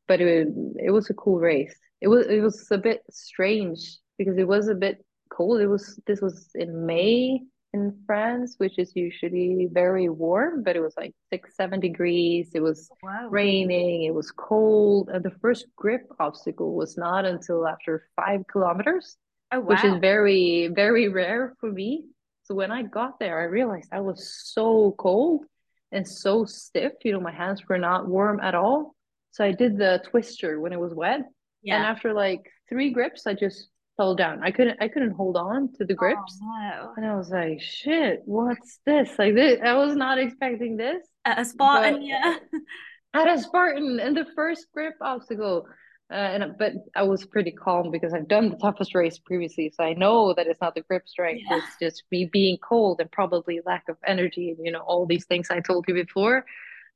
[0.07, 1.75] but it it was a cool race.
[2.01, 5.61] It was it was a bit strange because it was a bit cold.
[5.61, 7.41] It was this was in May
[7.73, 12.51] in France, which is usually very warm, but it was like six, seven degrees.
[12.53, 13.27] It was oh, wow.
[13.29, 15.09] raining, it was cold.
[15.09, 19.17] And the first grip obstacle was not until after five kilometers,
[19.51, 19.65] oh, wow.
[19.67, 22.05] which is very, very rare for me.
[22.43, 25.45] So when I got there, I realized I was so cold
[25.91, 26.93] and so stiff.
[27.03, 28.95] You know, my hands were not warm at all.
[29.31, 31.21] So I did the twister when it was wet.
[31.61, 31.75] Yeah.
[31.75, 34.41] And after like three grips, I just fell down.
[34.43, 36.39] I couldn't I couldn't hold on to the oh, grips.
[36.41, 36.93] Oh, no.
[36.97, 39.09] And I was like, shit, what's this?
[39.17, 41.05] Like this I was not expecting this.
[41.25, 42.37] At a Spartan, yeah.
[43.13, 45.67] At a Spartan and the first grip obstacle.
[46.09, 49.83] Uh, and but I was pretty calm because I've done the toughest race previously, so
[49.83, 51.57] I know that it's not the grip strength; yeah.
[51.57, 55.25] it's just me being cold and probably lack of energy, and you know all these
[55.25, 56.45] things I told you before.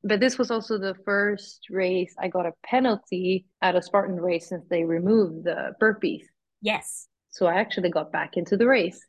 [0.03, 4.49] But this was also the first race I got a penalty at a Spartan race
[4.49, 6.23] since they removed the burpees.
[6.61, 7.07] Yes.
[7.29, 8.99] So I actually got back into the race.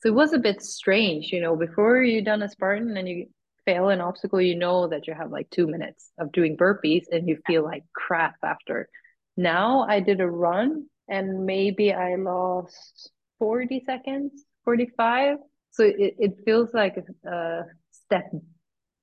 [0.00, 3.26] So it was a bit strange, you know, before you done a Spartan and you
[3.64, 7.28] fail an obstacle, you know that you have like two minutes of doing burpees and
[7.28, 8.88] you feel like crap after.
[9.36, 15.38] Now I did a run and maybe I lost 40 seconds, 45.
[15.70, 18.30] So it, it feels like a step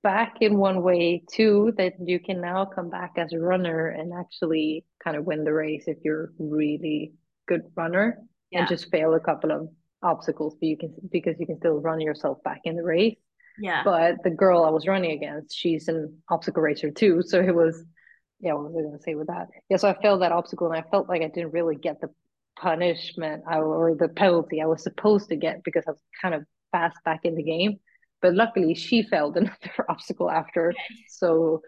[0.03, 4.13] back in one way too, that you can now come back as a runner and
[4.17, 7.13] actually kind of win the race if you're really
[7.47, 8.19] good runner
[8.51, 8.59] yeah.
[8.59, 9.69] and just fail a couple of
[10.01, 13.17] obstacles but you can because you can still run yourself back in the race.
[13.59, 13.83] Yeah.
[13.83, 17.83] But the girl i was running against she's an obstacle racer too so it was
[18.39, 19.47] yeah what was i going to say with that?
[19.69, 22.09] Yeah so i failed that obstacle and i felt like i didn't really get the
[22.57, 26.43] punishment uh, or the penalty i was supposed to get because i was kind of
[26.71, 27.79] fast back in the game
[28.21, 30.73] but luckily she failed another obstacle after
[31.07, 31.61] so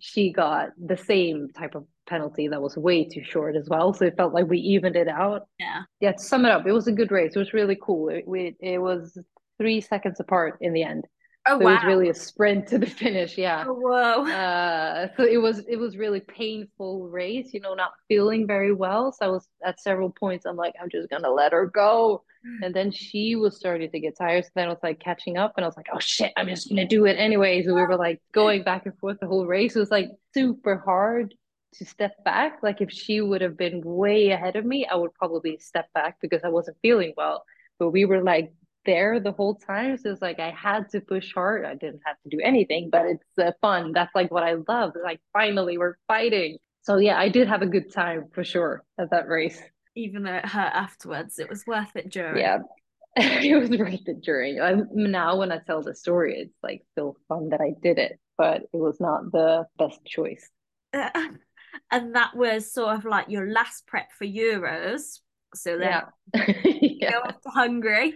[0.00, 3.92] she got the same type of penalty that was way too short as well.
[3.92, 5.46] So it felt like we evened it out.
[5.58, 5.82] Yeah.
[6.00, 6.12] Yeah.
[6.12, 7.32] To sum it up, it was a good race.
[7.34, 8.08] It was really cool.
[8.08, 9.18] It, we, it was
[9.58, 11.04] three seconds apart in the end.
[11.48, 11.70] Oh so wow!
[11.70, 13.38] It was really a sprint to the finish.
[13.38, 13.64] Yeah.
[13.66, 14.30] Oh, whoa.
[14.30, 17.54] Uh, so it was it was really painful race.
[17.54, 19.12] You know, not feeling very well.
[19.12, 20.44] So I was at several points.
[20.44, 22.22] I'm like, I'm just gonna let her go.
[22.46, 22.66] Mm.
[22.66, 24.44] And then she was starting to get tired.
[24.44, 26.68] So then I was like catching up, and I was like, oh shit, I'm just
[26.68, 27.62] gonna do it anyway.
[27.62, 29.74] So we were like going back and forth the whole race.
[29.74, 31.34] It was like super hard
[31.74, 32.58] to step back.
[32.62, 36.18] Like if she would have been way ahead of me, I would probably step back
[36.20, 37.44] because I wasn't feeling well.
[37.78, 38.52] But we were like
[38.86, 39.98] there the whole time.
[39.98, 41.64] So it's like I had to push hard.
[41.64, 43.92] I didn't have to do anything, but it's uh, fun.
[43.92, 44.92] That's like what I love.
[45.02, 46.58] Like finally we're fighting.
[46.82, 49.60] So yeah, I did have a good time for sure at that race.
[49.94, 52.38] Even though it hurt afterwards, it was worth it during.
[52.38, 52.58] Yeah.
[53.16, 54.60] it was worth it during.
[54.60, 58.18] I'm, now when I tell the story, it's like still fun that I did it,
[58.36, 60.48] but it was not the best choice.
[60.92, 65.18] and that was sort of like your last prep for Euros.
[65.54, 66.02] So then
[66.34, 66.54] yeah.
[66.64, 67.10] yeah.
[67.12, 68.14] go off to Hungary.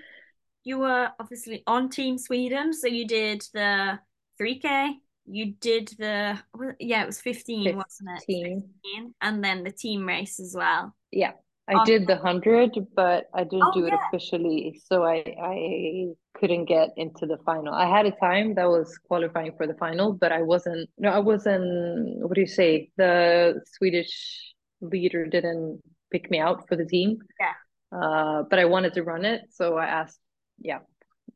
[0.65, 3.99] You were obviously on Team Sweden, so you did the
[4.41, 4.95] 3K.
[5.27, 6.39] You did the
[6.81, 7.77] yeah, it was 15, 15.
[7.77, 8.63] wasn't it?
[8.83, 9.15] 15.
[9.21, 10.95] And then the team race as well.
[11.11, 11.33] Yeah.
[11.69, 13.99] I um, did the hundred, but I didn't oh, do it yeah.
[14.09, 17.73] officially, so I I couldn't get into the final.
[17.73, 20.91] I had a time that was qualifying for the final, but I wasn't.
[20.99, 22.19] No, I wasn't.
[22.21, 22.91] What do you say?
[22.97, 27.19] The Swedish leader didn't pick me out for the team.
[27.39, 27.53] Yeah.
[27.97, 30.19] Uh, but I wanted to run it, so I asked,
[30.59, 30.79] yeah,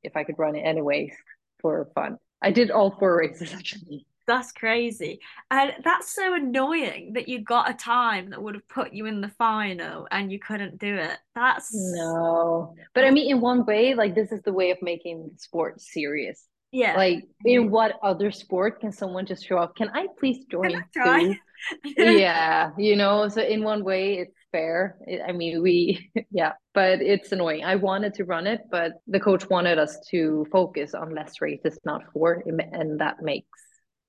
[0.03, 1.13] if I could run it anyways
[1.61, 2.19] for fun.
[2.43, 4.07] I did all four races actually.
[4.27, 5.21] That's crazy.
[5.53, 9.21] And that's so annoying that you got a time that would have put you in
[9.21, 11.17] the final and you couldn't do it.
[11.35, 12.75] That's no.
[12.93, 16.45] But I mean in one way, like this is the way of making sport serious.
[16.73, 16.97] Yeah.
[16.97, 19.77] Like in what other sport can someone just show up?
[19.77, 21.37] Can I please join too?
[21.97, 24.97] yeah, you know, so in one way it's fair.
[25.27, 27.65] I mean, we yeah, but it's annoying.
[27.65, 31.79] I wanted to run it, but the coach wanted us to focus on less races,
[31.85, 33.61] not four, and that makes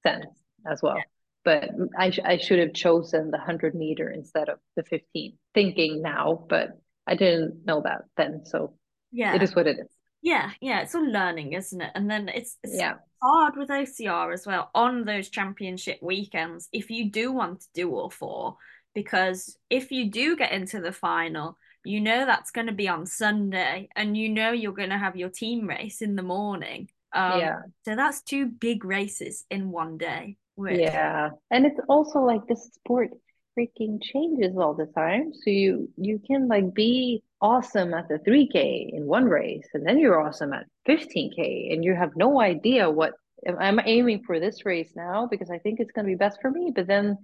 [0.03, 0.25] sense
[0.69, 0.97] as well.
[0.97, 1.03] Yeah.
[1.43, 6.01] But I, sh- I should have chosen the 100 meter instead of the 15, thinking
[6.01, 6.71] now, but
[7.05, 8.41] I didn't know that then.
[8.45, 8.77] So
[9.11, 9.87] yeah, it is what it is.
[10.21, 11.91] Yeah, yeah, it's all learning, isn't it?
[11.95, 12.95] And then it's, it's yeah.
[13.21, 17.95] hard with OCR as well on those championship weekends if you do want to do
[17.95, 18.57] all four,
[18.97, 21.55] because if you do get into the final,
[21.85, 25.15] you know that's going to be on Sunday, and you know you're going to have
[25.15, 26.89] your team race in the morning.
[27.13, 27.59] Um, yeah.
[27.85, 30.37] So that's two big races in one day.
[30.55, 31.29] which Yeah.
[31.51, 33.09] And it's also like the sport
[33.55, 35.31] freaking changes all the time.
[35.31, 39.99] So you you can like be awesome at the 3K in one race and then
[39.99, 43.13] you're awesome at 15K and you have no idea what
[43.59, 46.49] I'm aiming for this race now because I think it's going to be best for
[46.49, 47.19] me, but then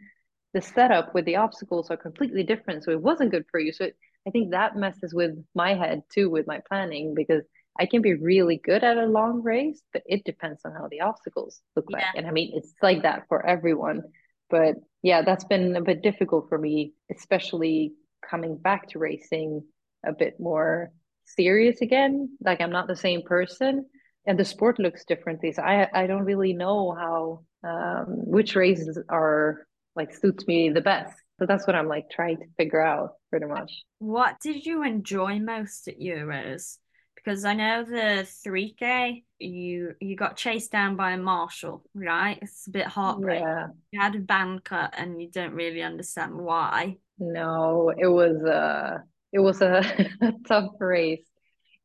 [0.54, 2.84] the setup with the obstacles are completely different.
[2.84, 3.74] So it wasn't good for you.
[3.74, 7.44] So it, I think that messes with my head too with my planning because
[7.80, 11.02] I can be really good at a long race, but it depends on how the
[11.02, 12.06] obstacles look yeah like.
[12.16, 14.04] And I mean, it's like that for everyone.
[14.50, 17.94] But yeah, that's been a bit difficult for me, especially
[18.30, 19.64] coming back to racing
[20.06, 20.92] a bit more
[21.26, 22.38] serious again.
[22.42, 23.86] Like I'm not the same person
[24.26, 25.52] and the sport looks differently.
[25.52, 30.82] So I I don't really know how um which races are like suits me the
[30.82, 31.16] best.
[31.40, 33.72] So that's what I'm like trying to figure out pretty much.
[34.00, 36.78] what did you enjoy most at Euros
[37.16, 42.68] because I know the 3K you you got chased down by a marshal right it's
[42.68, 43.68] a bit heartbreaking Yeah.
[43.92, 49.00] you had a band cut and you don't really understand why No, it was uh
[49.32, 49.82] it was a,
[50.22, 51.26] a tough race.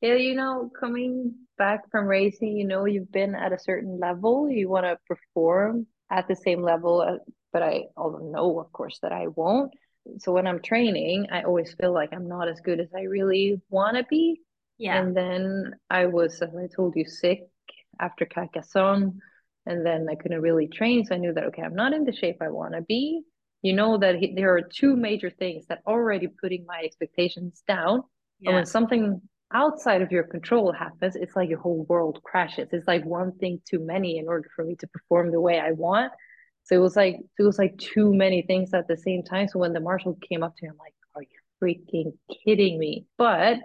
[0.01, 4.49] Yeah, you know, coming back from racing, you know, you've been at a certain level,
[4.51, 7.19] you want to perform at the same level, uh,
[7.53, 9.73] but I also know, of course, that I won't.
[10.19, 13.61] So when I'm training, I always feel like I'm not as good as I really
[13.69, 14.41] want to be.
[14.79, 17.41] yeah And then I was, as I told you, sick
[18.01, 19.19] after Carcassonne,
[19.67, 21.05] and then I couldn't really train.
[21.05, 23.23] So I knew that, okay, I'm not in the shape I want to be.
[23.63, 28.03] You know that he, there are two major things that already putting my expectations down.
[28.41, 28.51] Yeah.
[28.51, 29.21] And when something
[29.53, 32.69] outside of your control happens, it's like your whole world crashes.
[32.73, 35.73] It's like one thing too many in order for me to perform the way I
[35.73, 36.13] want.
[36.69, 39.49] So it was like it was like too many things at the same time.
[39.49, 41.29] So when the marshal came up to me, I'm like, are you
[41.63, 42.13] freaking
[42.45, 43.07] kidding me?
[43.17, 43.59] But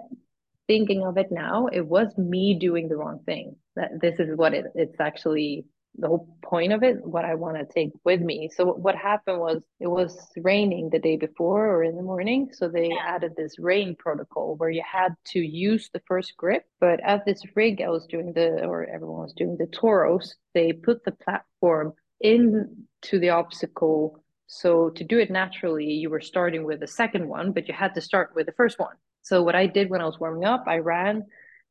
[0.67, 3.57] thinking of it now, it was me doing the wrong thing.
[3.75, 5.65] That this is what it, it's actually
[5.97, 8.49] the whole point of it, what I want to take with me.
[8.55, 12.49] So what happened was it was raining the day before or in the morning.
[12.53, 16.63] So they added this rain protocol where you had to use the first grip.
[16.79, 20.71] But at this rig I was doing the or everyone was doing the toros, they
[20.71, 21.93] put the platform
[23.03, 24.23] into the obstacle.
[24.47, 27.95] So to do it naturally, you were starting with the second one, but you had
[27.95, 28.95] to start with the first one.
[29.21, 31.25] So what I did when I was warming up, I ran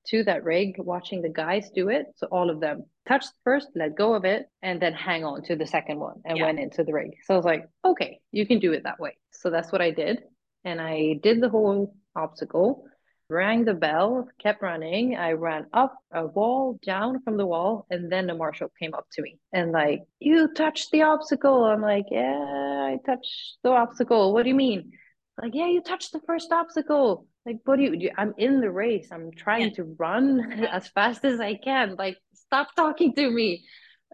[0.09, 2.07] to that rig, watching the guys do it.
[2.17, 5.55] So all of them touched first, let go of it, and then hang on to
[5.55, 7.13] the second one and yeah went into the rig.
[7.25, 9.17] So I was like, okay, you can do it that way.
[9.31, 10.23] So that's what I did.
[10.65, 12.87] And I did the whole obstacle,
[13.33, 15.17] rang the bell, kept running.
[15.17, 19.07] I ran up a wall, down from the wall, and then the marshal came up
[19.13, 21.65] to me and like, you touched the obstacle.
[21.65, 24.33] I'm like, yeah, I touched the obstacle.
[24.33, 24.93] What do you mean?
[25.41, 27.27] Like, yeah, you touched the first obstacle.
[27.47, 28.11] Like, what do you do?
[28.17, 29.09] I'm in the race.
[29.11, 31.97] I'm trying yeah to run as fast as I can.
[31.97, 33.65] Like, stop talking to me.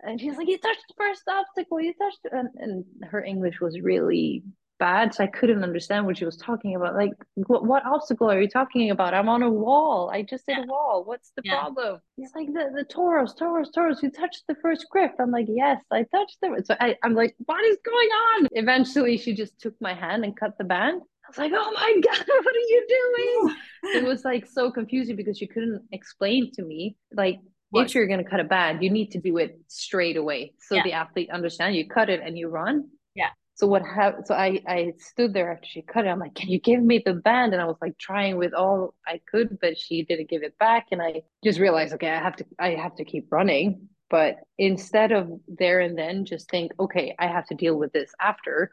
[0.02, 1.80] And she's like, you touched the first obstacle.
[1.80, 4.44] You touched, and, and her English was really
[4.78, 6.94] bad, so I couldn't understand what she was talking about.
[6.94, 9.14] Like, what, what obstacle are you talking about?
[9.14, 10.10] I'm on a wall.
[10.12, 11.04] I just did yeah a wall.
[11.04, 12.00] What's the yeah problem?
[12.16, 14.02] it's like, the, the Taurus, Taurus, Taurus.
[14.02, 15.12] You touched the first grip.
[15.20, 16.56] I'm like, yes, I touched them.
[16.64, 18.48] So I, I'm like, what is going on?
[18.52, 21.02] Eventually, she just took my hand and cut the band.
[21.02, 23.56] I was like, oh my God, what are you doing?
[23.96, 27.40] It was like so confusing because she couldn't explain to me, like,
[27.74, 30.54] if you're going to cut a band, you need to do it straight away.
[30.60, 32.88] So yeah the athlete understand you cut it and you run.
[33.14, 33.28] yeah
[33.58, 34.26] So what happened?
[34.28, 36.08] So I I stood there after she cut it.
[36.08, 37.52] I'm like, can you give me the band?
[37.52, 40.86] And I was like trying with all I could, but she didn't give it back.
[40.92, 43.88] And I just realized, okay, I have to I have to keep running.
[44.10, 48.12] But instead of there and then just think, okay, I have to deal with this
[48.20, 48.72] after,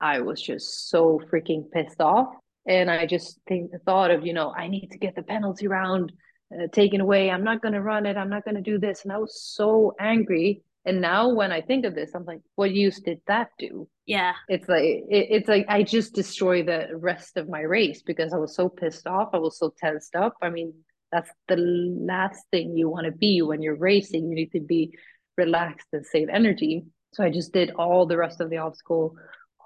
[0.00, 2.34] I was just so freaking pissed off.
[2.66, 5.68] And I just think the thought of, you know, I need to get the penalty
[5.68, 6.12] round
[6.52, 7.30] uh, taken away.
[7.30, 8.16] I'm not going to run it.
[8.16, 9.04] I'm not going to do this.
[9.04, 10.62] And I was so angry.
[10.86, 13.88] And now when I think of this, I'm like, what use did that do?
[14.06, 18.32] yeah It's like it, it's like I just destroyed the rest of my race because
[18.32, 19.30] I was so pissed off.
[19.32, 20.34] I was so tensed up.
[20.42, 20.74] I mean,
[21.10, 24.28] that's the last thing you want to be when you're racing.
[24.28, 24.92] You need to be
[25.36, 26.84] relaxed and save energy.
[27.12, 29.16] So I just did all the rest of the obstacle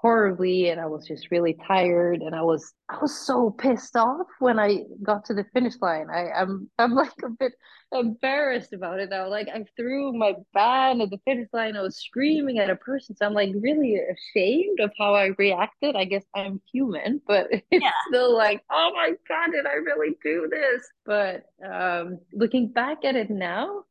[0.01, 4.27] horribly and I was just really tired and I was I was so pissed off
[4.39, 6.07] when I got to the finish line.
[6.13, 7.51] I am I'm, I'm like a bit
[7.91, 9.27] embarrassed about it now.
[9.27, 11.75] Like I threw my band at the finish line.
[11.75, 13.15] I was screaming at a person.
[13.15, 15.95] So I'm like really ashamed of how I reacted.
[15.97, 20.15] I guess I'm human, but it's yeah still like, oh my God, did I really
[20.23, 20.81] do this?
[21.05, 23.83] But um looking back at it now,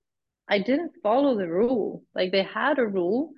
[0.48, 2.02] I didn't follow the rule.
[2.14, 3.32] Like they had a rule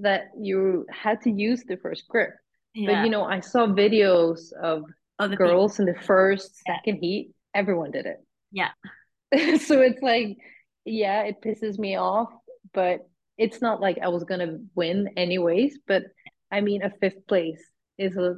[0.00, 2.30] that you had to use the first grip.
[2.74, 4.82] But you know, I saw videos of
[5.18, 7.30] other people girls in the first, yeah second heat.
[7.54, 8.18] Everyone did it.
[8.50, 8.70] yeah
[9.58, 10.36] so it's like,
[10.84, 12.30] yeah, it pisses me off,
[12.72, 16.02] but it's not like I was gonna win anyways, but
[16.50, 17.62] I mean a fifth place
[17.98, 18.36] is a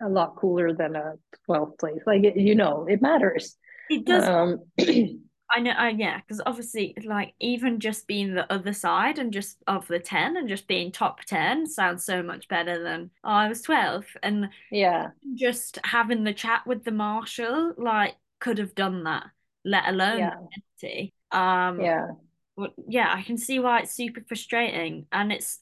[0.00, 1.14] a lot cooler than a
[1.48, 2.02] 12th place.
[2.06, 3.56] Like you know, it matters.
[3.88, 4.24] It does.
[4.24, 4.60] Um,
[5.54, 9.58] I know, uh, yeah, because obviously, like, even just being the other side and just
[9.66, 13.48] of the 10 and just being top 10 sounds so much better than, oh, I
[13.48, 14.06] was 12.
[14.22, 19.26] And yeah, just having the chat with the marshal, like, could have done that,
[19.64, 20.34] let alone yeah.
[20.56, 21.12] empty.
[21.30, 22.06] Um, yeah.
[22.88, 25.06] Yeah, I can see why it's super frustrating.
[25.12, 25.60] And it's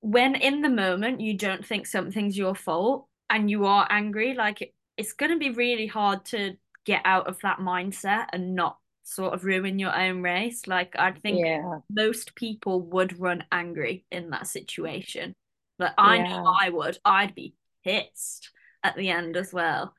[0.00, 4.62] when in the moment you don't think something's your fault and you are angry, like,
[4.62, 6.56] it, it's going to be really hard to
[6.86, 10.66] get out of that mindset and not sort of ruin your own race.
[10.66, 11.78] Like I think yeah.
[11.88, 15.34] most people would run angry in that situation.
[15.78, 16.28] Like I yeah.
[16.28, 16.98] know I would.
[17.04, 17.54] I'd be
[17.84, 18.50] pissed
[18.82, 19.94] at the end as well.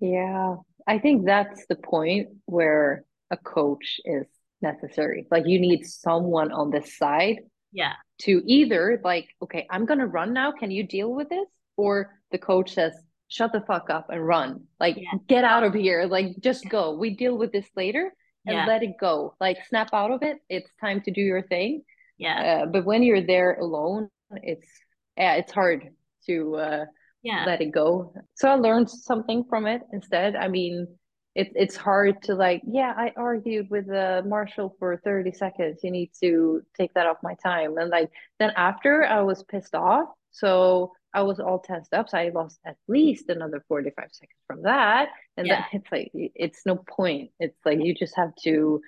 [0.00, 0.56] Yeah.
[0.86, 4.26] I think that's the point where a coach is
[4.60, 5.26] necessary.
[5.30, 7.38] Like you need someone on the side.
[7.72, 7.92] Yeah.
[8.22, 10.50] To either like, okay, I'm gonna run now.
[10.52, 11.46] Can you deal with this?
[11.76, 12.94] Or the coach says,
[13.28, 14.64] shut the fuck up and run.
[14.80, 15.18] Like yeah.
[15.28, 16.06] get out of here.
[16.06, 16.96] Like just go.
[16.96, 18.12] We deal with this later
[18.46, 18.66] and yeah.
[18.66, 19.34] let it go.
[19.40, 20.38] Like snap out of it.
[20.48, 21.82] It's time to do your thing.
[22.18, 22.62] Yeah.
[22.62, 24.08] Uh, but when you're there alone,
[24.42, 24.68] it's
[25.16, 25.88] yeah, it's hard
[26.26, 26.84] to uh,
[27.22, 28.14] yeah let it go.
[28.34, 30.36] So I learned something from it instead.
[30.36, 30.86] I mean,
[31.34, 35.90] it's it's hard to like yeah i argued with the marshal for 30 seconds you
[35.90, 40.08] need to take that off my time and like then after i was pissed off
[40.30, 42.08] so I was all tensed up.
[42.08, 45.08] So I lost at least another 45 seconds from that.
[45.36, 45.64] And yeah.
[45.72, 47.30] then it's like, it's no point.
[47.38, 48.80] It's like you just have to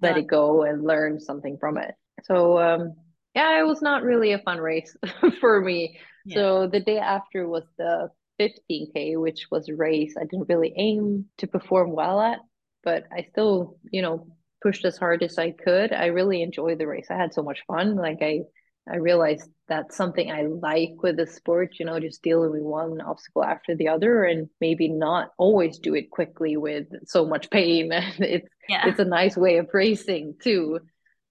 [0.00, 0.22] let yeah.
[0.22, 1.94] it go and learn something from it.
[2.24, 2.94] So, um,
[3.34, 4.96] yeah, it was not really a fun race
[5.40, 5.98] for me.
[6.24, 6.34] Yeah.
[6.36, 8.10] So the day after was the
[8.40, 12.38] 15K, which was a race I didn't really aim to perform well at,
[12.84, 14.26] but I still, you know,
[14.62, 15.92] pushed as hard as I could.
[15.92, 17.08] I really enjoyed the race.
[17.10, 17.96] I had so much fun.
[17.96, 18.42] Like I
[18.88, 23.00] I realized that's something I like with the sport, you know, just dealing with one
[23.00, 27.92] obstacle after the other and maybe not always do it quickly with so much pain.
[27.92, 28.88] And it's yeah.
[28.88, 30.80] it's a nice way of racing too.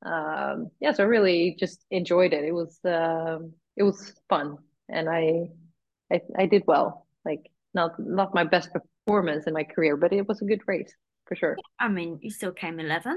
[0.03, 2.43] Um, yeah, so I really just enjoyed it.
[2.43, 4.57] It was um, it was fun
[4.89, 5.49] and I,
[6.11, 7.07] I I did well.
[7.25, 10.93] Like not not my best performance in my career, but it was a good race
[11.25, 11.57] for sure.
[11.79, 13.15] I mean, you still came 11th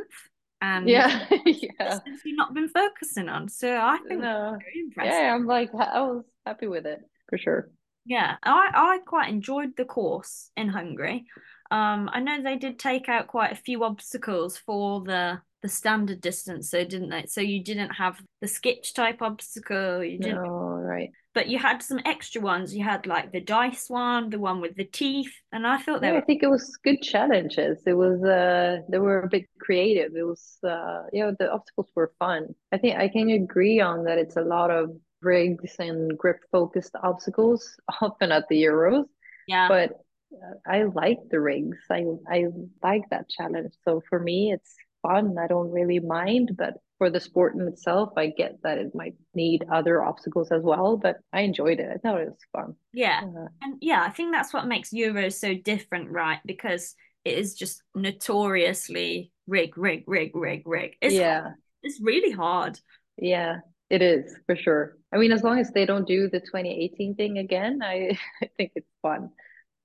[0.61, 1.99] and yeah, yeah.
[2.25, 3.49] you've not been focusing on.
[3.49, 4.57] So I think no.
[4.59, 5.13] very impressive.
[5.13, 7.71] Yeah, I'm like I was happy with it for sure.
[8.05, 11.27] Yeah, I I quite enjoyed the course in Hungary.
[11.71, 16.21] Um, I know they did take out quite a few obstacles for the the standard
[16.21, 17.25] distance, so didn't they?
[17.27, 20.05] So you didn't have the sketch type obstacle.
[20.05, 20.43] You didn't.
[20.43, 21.09] No, right.
[21.33, 22.77] But you had some extra ones.
[22.77, 26.09] You had like the dice one, the one with the teeth, and I thought they.
[26.09, 26.19] Yeah, were...
[26.19, 27.83] I think it was good challenges.
[27.87, 30.15] It was uh, they were a bit creative.
[30.15, 32.55] It was uh, you know, the obstacles were fun.
[32.71, 34.19] I think I can agree on that.
[34.19, 34.91] It's a lot of
[35.23, 39.07] rigs and grip focused obstacles, often at the Euros.
[39.49, 39.69] Yeah.
[39.69, 39.93] But
[40.67, 41.79] I like the rigs.
[41.91, 42.49] I I
[42.83, 43.73] like that challenge.
[43.83, 45.37] So for me, it's fun.
[45.39, 49.15] I don't really mind, but for the sport in itself, I get that it might
[49.35, 51.91] need other obstacles as well, but I enjoyed it.
[51.93, 52.75] I thought it was fun.
[52.93, 53.21] Yeah.
[53.23, 56.39] Uh, and yeah, I think that's what makes Euros so different, right?
[56.47, 56.95] Because
[57.25, 60.97] it is just notoriously rig, rig, rig, rig, rig.
[61.01, 61.43] It's yeah.
[61.43, 61.55] Hard.
[61.83, 62.79] It's really hard.
[63.19, 63.57] Yeah,
[63.91, 64.97] it is for sure.
[65.13, 68.73] I mean, as long as they don't do the 2018 thing again, I, I think
[68.75, 69.31] it's fun.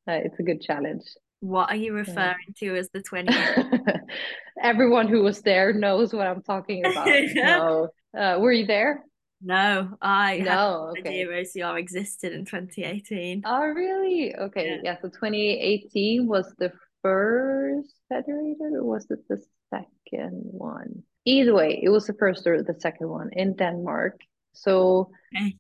[0.07, 1.03] Uh, it's a good challenge.
[1.42, 2.74] What are you referring yeah.
[2.74, 3.34] to as the 20?
[4.62, 7.08] Everyone who was there knows what I'm talking about.
[7.34, 7.90] no.
[8.18, 9.06] Uh, were you there?
[9.42, 11.22] No, I no, had okay.
[11.22, 13.44] idea OCR existed in 2018.
[13.46, 14.36] Oh, really?
[14.36, 14.82] Okay, yeah.
[14.84, 14.96] yeah.
[15.02, 21.04] So 2018 was the first federated, or was it the second one?
[21.24, 24.20] Either way, it was the first or the second one in Denmark.
[24.52, 25.56] So okay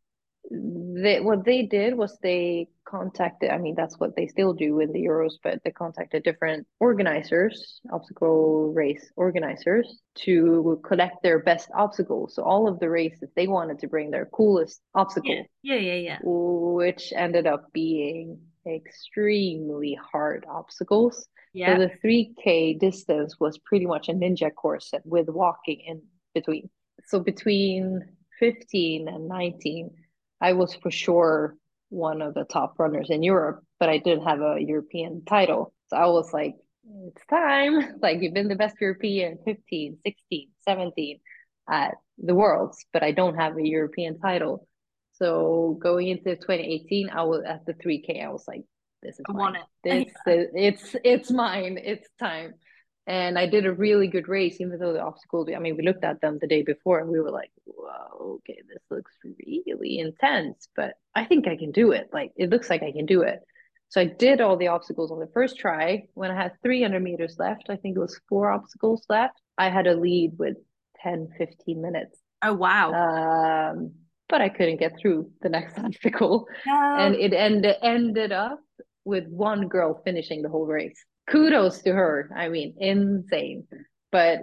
[0.51, 4.91] they what they did was they contacted i mean that's what they still do in
[4.91, 12.35] the euros but they contacted different organizers obstacle race organizers to collect their best obstacles
[12.35, 15.75] so all of the races they wanted to bring their coolest obstacle yeah.
[15.75, 16.17] Yeah yeah, yeah.
[16.23, 21.27] which ended up being extremely hard obstacles.
[21.53, 21.77] Yeah.
[21.77, 26.01] so the 3k distance was pretty much a ninja course with walking in
[26.33, 26.69] between.
[27.07, 28.01] So between
[28.39, 29.89] 15 and 19
[30.41, 31.55] I was for sure
[31.89, 35.73] one of the top runners in Europe, but I didn't have a European title.
[35.87, 36.55] So I was like,
[37.07, 37.95] it's time.
[38.01, 41.19] Like, you've been the best European 15, 16, 17
[41.69, 44.67] at the Worlds, but I don't have a European title.
[45.13, 48.23] So going into 2018, I was at the 3K.
[48.23, 48.63] I was like,
[49.01, 49.55] this is I mine.
[49.55, 49.63] It.
[50.25, 51.79] This is, it's it's mine.
[51.81, 52.53] It's time.
[53.09, 56.03] And I did a really good race, even though the obstacles, I mean, we looked
[56.03, 60.69] at them the day before and we were like, whoa, okay, this looks really intense,
[60.75, 62.11] but I think I can do it.
[62.13, 63.39] Like it looks like I can do it.
[63.87, 66.03] So I did all the obstacles on the first try.
[66.13, 69.87] When I had 300 meters left, I think it was four obstacles left, I had
[69.87, 70.57] a lead with
[71.01, 72.15] 10, 15 minutes.
[72.43, 72.91] Oh, wow.
[72.93, 73.93] Um,
[74.27, 76.45] but I couldn't get through the next obstacle.
[76.67, 76.95] No.
[76.99, 78.59] And it ended, ended up
[79.03, 81.03] with one girl finishing the whole race.
[81.29, 82.31] Kudos to her.
[82.35, 83.67] I mean, insane.
[84.11, 84.39] But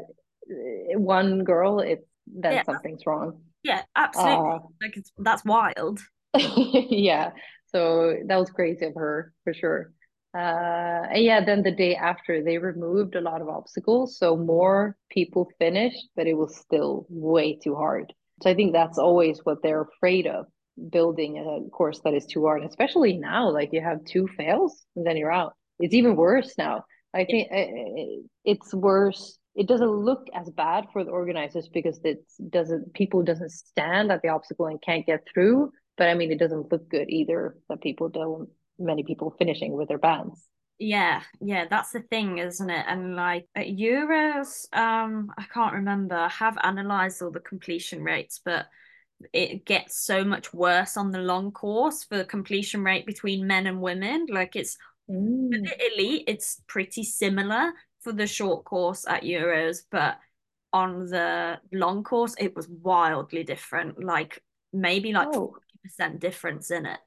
[0.50, 2.62] uh, one girl, it's then yeah.
[2.64, 3.40] something's wrong.
[3.62, 4.34] Yeah, absolutely.
[4.34, 6.00] Uh, like it's, that's wild.
[6.34, 7.30] yeah.
[7.66, 9.92] So that was crazy of her for sure.
[10.36, 14.96] Uh, and yeah, then the day after they removed a lot of obstacles, so more
[15.10, 18.12] people finished, but it was still way too hard.
[18.42, 20.46] So I think that's always what they're afraid of
[20.90, 23.50] building a course that is too hard, especially now.
[23.50, 25.54] Like you have two fails and then you're out.
[25.78, 26.84] It's even worse now.
[27.14, 29.38] I think uh, it's worse.
[29.54, 32.18] It doesn't look as bad for the organizers because it
[32.50, 35.72] doesn't people doesn't stand at the obstacle and can't get through.
[35.96, 39.88] But I mean, it doesn't look good either that people don't many people finishing with
[39.88, 40.46] their bands.
[40.78, 42.84] Yeah, yeah, that's the thing, isn't it?
[42.86, 46.16] And like at Euros, um, I can't remember.
[46.16, 48.66] I have analyzed all the completion rates, but
[49.32, 53.66] it gets so much worse on the long course for the completion rate between men
[53.66, 54.26] and women.
[54.28, 54.76] Like it's
[55.10, 55.52] mm.
[55.52, 60.18] for the elite, it's pretty similar for the short course at Euros, but
[60.72, 64.02] on the long course, it was wildly different.
[64.02, 64.42] Like
[64.72, 65.56] maybe like oh.
[66.00, 67.00] 40% difference in it.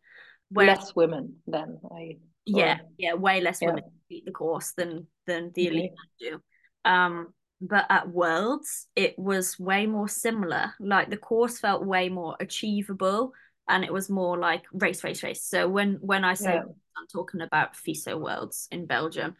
[0.51, 5.51] Where, less women then I yeah, yeah, way less women complete the course than than
[5.53, 6.41] the elite do.
[6.85, 10.73] Um, but at Worlds, it was way more similar.
[10.79, 13.33] Like the course felt way more achievable,
[13.69, 15.43] and it was more like race, race, race.
[15.43, 16.63] So when when I say yeah.
[16.97, 19.35] I'm talking about FISO Worlds in Belgium,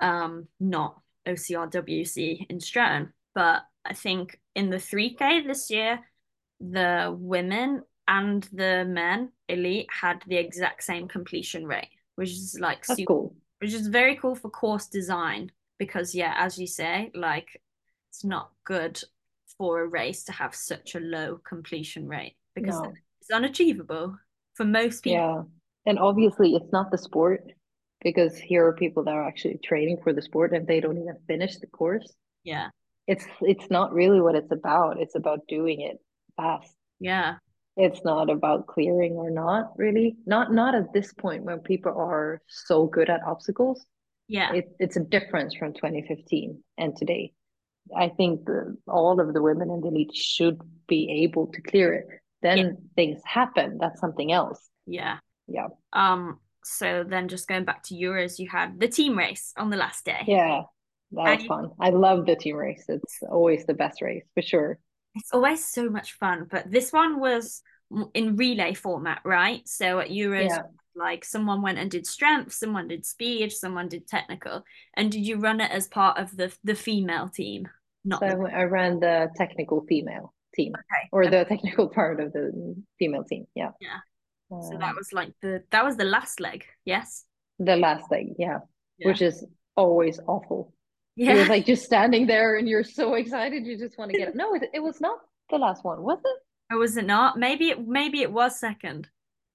[0.00, 3.12] um, not OCRWC in Stratton.
[3.34, 6.00] But I think in the 3K this year,
[6.60, 12.84] the women and the men elite had the exact same completion rate which is like
[12.84, 13.36] That's super, cool.
[13.60, 17.62] which is very cool for course design because yeah, as you say, like
[18.10, 19.00] it's not good
[19.56, 22.92] for a race to have such a low completion rate because no.
[23.28, 24.16] It's unachievable
[24.54, 25.18] for most people.
[25.18, 25.42] Yeah.
[25.90, 27.44] And obviously it's not the sport
[28.02, 31.16] because here are people that are actually training for the sport and they don't even
[31.26, 32.12] finish the course.
[32.44, 32.68] Yeah.
[33.06, 35.00] It's it's not really what it's about.
[35.00, 35.98] It's about doing it
[36.36, 36.74] fast.
[37.00, 37.36] Yeah
[37.78, 42.42] it's not about clearing or not really not not at this point when people are
[42.48, 43.86] so good at obstacles
[44.26, 47.32] yeah it, it's a difference from 2015 and today
[47.96, 51.94] i think uh, all of the women in the elite should be able to clear
[51.94, 52.06] it
[52.42, 52.70] then yeah.
[52.96, 58.38] things happen that's something else yeah yeah um so then just going back to euros
[58.38, 60.62] you had the team race on the last day yeah
[61.12, 64.78] that was fun i love the team race it's always the best race for sure
[65.18, 66.46] it's always so much fun.
[66.50, 67.62] But this one was
[68.14, 69.66] in relay format, right?
[69.66, 70.62] So at Euros, yeah.
[70.94, 74.64] like someone went and did strength, someone did speed, someone did technical.
[74.94, 77.68] And did you run it as part of the the female team?
[78.04, 81.04] Not so the- I ran the technical female team, okay.
[81.12, 83.46] or the technical part of the female team.
[83.54, 83.70] Yeah.
[83.80, 84.00] Yeah.
[84.50, 87.24] so that um, was like the that was the last leg, yes.
[87.58, 88.58] The last leg, yeah,
[88.98, 89.08] yeah.
[89.08, 89.44] which is
[89.76, 90.74] always awful.
[91.16, 91.32] Yeah.
[91.32, 94.28] It was like just standing there and you're so excited you just want to get
[94.28, 94.34] it.
[94.42, 95.18] No, it, it was not
[95.50, 96.38] the last one, was it?
[96.70, 97.38] Or oh, was it not?
[97.38, 99.08] Maybe it maybe it was second.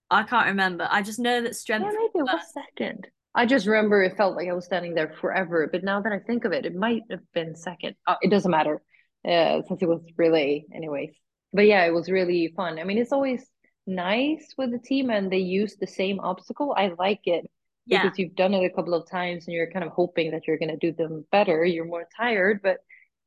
[0.09, 0.87] I can't remember.
[0.89, 1.85] I just know that strength.
[1.85, 3.07] Yeah, maybe it was second.
[3.35, 5.67] I just remember it felt like I was standing there forever.
[5.71, 7.95] But now that I think of it, it might have been second.
[8.07, 8.81] Oh, it doesn't matter,
[9.27, 11.13] uh, since it was relay, anyways.
[11.51, 12.79] But yeah, it was really fun.
[12.79, 13.45] I mean, it's always
[13.85, 16.73] nice with the team, and they use the same obstacle.
[16.77, 17.49] I like it
[17.85, 18.03] yeah.
[18.03, 20.57] because you've done it a couple of times and you're kind of hoping that you're
[20.57, 21.65] going to do them better.
[21.65, 22.77] You're more tired, but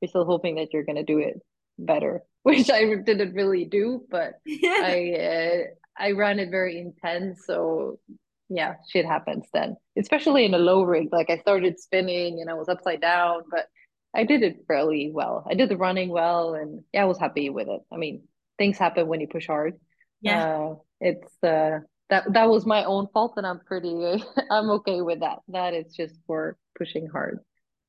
[0.01, 1.41] you're still hoping that you're going to do it
[1.79, 4.35] better, which I didn't really do, but
[4.65, 5.17] I
[5.99, 7.45] uh, I ran it very intense.
[7.47, 7.99] So
[8.49, 11.09] yeah, shit happens then, especially in a low rig.
[11.13, 13.67] Like I started spinning and I was upside down, but
[14.17, 15.47] I did it fairly well.
[15.49, 17.83] I did the running well, and yeah, I was happy with it.
[17.93, 18.23] I mean,
[18.59, 19.75] things happen when you push hard.
[20.21, 25.01] Yeah, uh, it's uh that that was my own fault and i'm pretty i'm okay
[25.01, 25.39] with that.
[25.49, 27.41] That is just for pushing hard.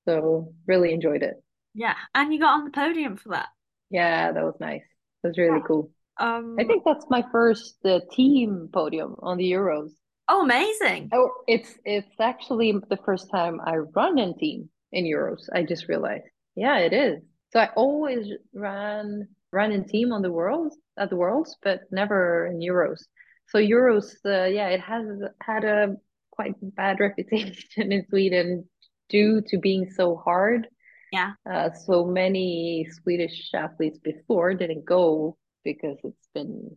[0.05, 1.35] So really enjoyed it.
[1.73, 3.49] Yeah and you got on the podium for that.
[3.89, 4.83] Yeah that was nice.
[5.23, 5.67] That was really yeah.
[5.67, 5.91] cool.
[6.19, 9.91] Um i think that's my first uh, team podium on the euros.
[10.27, 11.09] Oh amazing.
[11.13, 15.43] Oh it's it's actually the first time i run in team in euros.
[15.53, 16.27] I just realized.
[16.55, 17.17] Yeah it is.
[17.51, 22.47] So i always ran ran in team on the worlds at the worlds but never
[22.47, 23.01] in euros.
[23.49, 25.05] So Euros, uh, yeah, it has
[25.41, 25.95] had a
[26.31, 28.65] quite bad reputation in Sweden
[29.09, 30.67] due to being so hard.
[31.13, 31.31] Yeah.
[31.49, 36.75] Uh, so many Swedish athletes before didn't go because it's been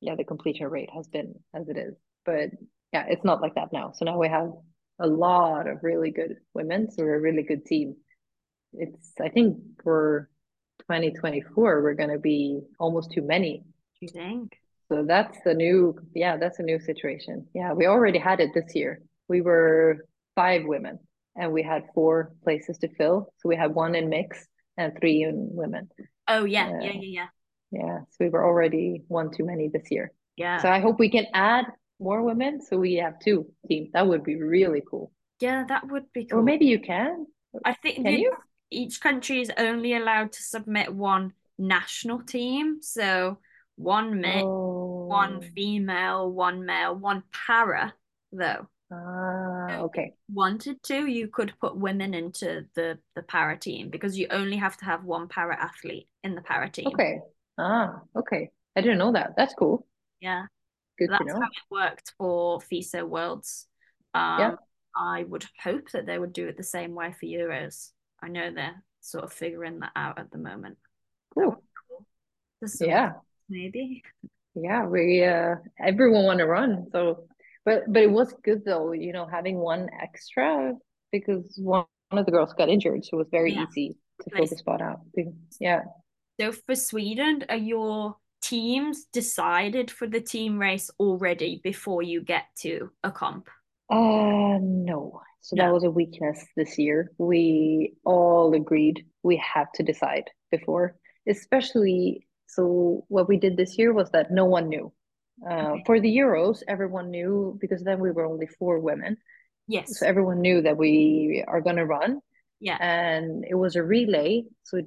[0.00, 1.94] yeah the completion rate has been as it is.
[2.24, 2.50] But
[2.92, 3.92] yeah it's not like that now.
[3.94, 4.50] So now we have
[5.00, 7.96] a lot of really good women so we're a really good team.
[8.72, 10.28] It's i think for
[10.80, 13.64] 2024 we're going to be almost too many.
[14.00, 14.52] Do you think?
[14.90, 17.46] So that's the new yeah that's a new situation.
[17.54, 19.02] Yeah we already had it this year.
[19.28, 20.98] We were five women
[21.36, 23.32] and we had four places to fill.
[23.38, 24.46] So we had one in mix
[24.76, 25.88] and three in women.
[26.26, 27.26] Oh yeah uh, yeah yeah yeah.
[27.70, 30.12] Yeah so we were already one too many this year.
[30.36, 30.58] Yeah.
[30.58, 31.66] So i hope we can add
[32.00, 36.10] more women so we have two teams that would be really cool yeah that would
[36.12, 37.26] be cool or maybe you can
[37.64, 38.32] i think can you
[38.70, 43.38] each country is only allowed to submit one national team so
[43.76, 45.06] one mix oh.
[45.08, 47.94] one female one male one para
[48.32, 50.14] though Ah, okay.
[50.32, 54.78] wanted to, you could put women into the the para team because you only have
[54.78, 56.86] to have one para athlete in the para team.
[56.86, 57.20] Okay.
[57.58, 58.50] Ah, okay.
[58.76, 59.34] I didn't know that.
[59.36, 59.86] That's cool.
[60.20, 60.46] Yeah.
[60.98, 63.66] Good That's how it worked for FISO Worlds.
[64.14, 64.54] Um, yeah.
[64.96, 67.90] I would hope that they would do it the same way for Euros.
[68.22, 70.76] I know they're sort of figuring that out at the moment.
[71.34, 71.62] Cool.
[72.80, 73.12] Yeah.
[73.48, 74.02] Maybe.
[74.54, 77.28] Yeah, we uh everyone want to run, so
[77.64, 80.74] but but it was good though, you know, having one extra
[81.12, 83.66] because one, one of the girls got injured, so it was very yeah.
[83.70, 84.38] easy to nice.
[84.38, 85.00] fill the spot out.
[85.60, 85.82] Yeah.
[86.40, 92.44] So for Sweden, are your teams decided for the team race already before you get
[92.60, 93.48] to a comp?
[93.90, 95.20] Uh no.
[95.40, 95.64] So no.
[95.64, 97.10] that was a weakness this year.
[97.18, 100.96] We all agreed we have to decide before,
[101.28, 104.92] especially so what we did this year was that no one knew.
[105.48, 105.82] Uh, okay.
[105.86, 109.18] For the Euros, everyone knew because then we were only four women.
[109.68, 109.98] Yes.
[109.98, 112.20] So everyone knew that we are going to run.
[112.58, 112.78] Yeah.
[112.80, 114.44] And it was a relay.
[114.64, 114.86] So it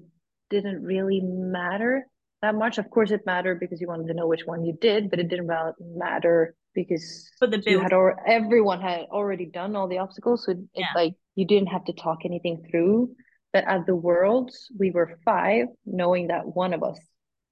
[0.49, 2.07] didn't really matter
[2.41, 2.77] that much.
[2.77, 5.29] Of course, it mattered because you wanted to know which one you did, but it
[5.29, 10.45] didn't matter because the you had or everyone had already done all the obstacles.
[10.45, 13.15] So it's like you didn't have to talk anything through.
[13.53, 16.99] But at the Worlds, we were five, knowing that one of us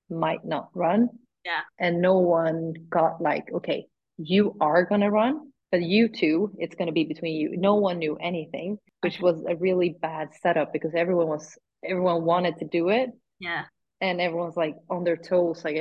[0.09, 1.09] might not run.
[1.45, 1.61] Yeah.
[1.77, 3.85] And no one got like, okay,
[4.17, 7.57] you are going to run, but you two, it's going to be between you.
[7.57, 12.59] No one knew anything, which was a really bad setup because everyone was, everyone wanted
[12.59, 13.09] to do it.
[13.39, 13.65] Yeah.
[14.01, 15.75] And everyone's like on their toes, like,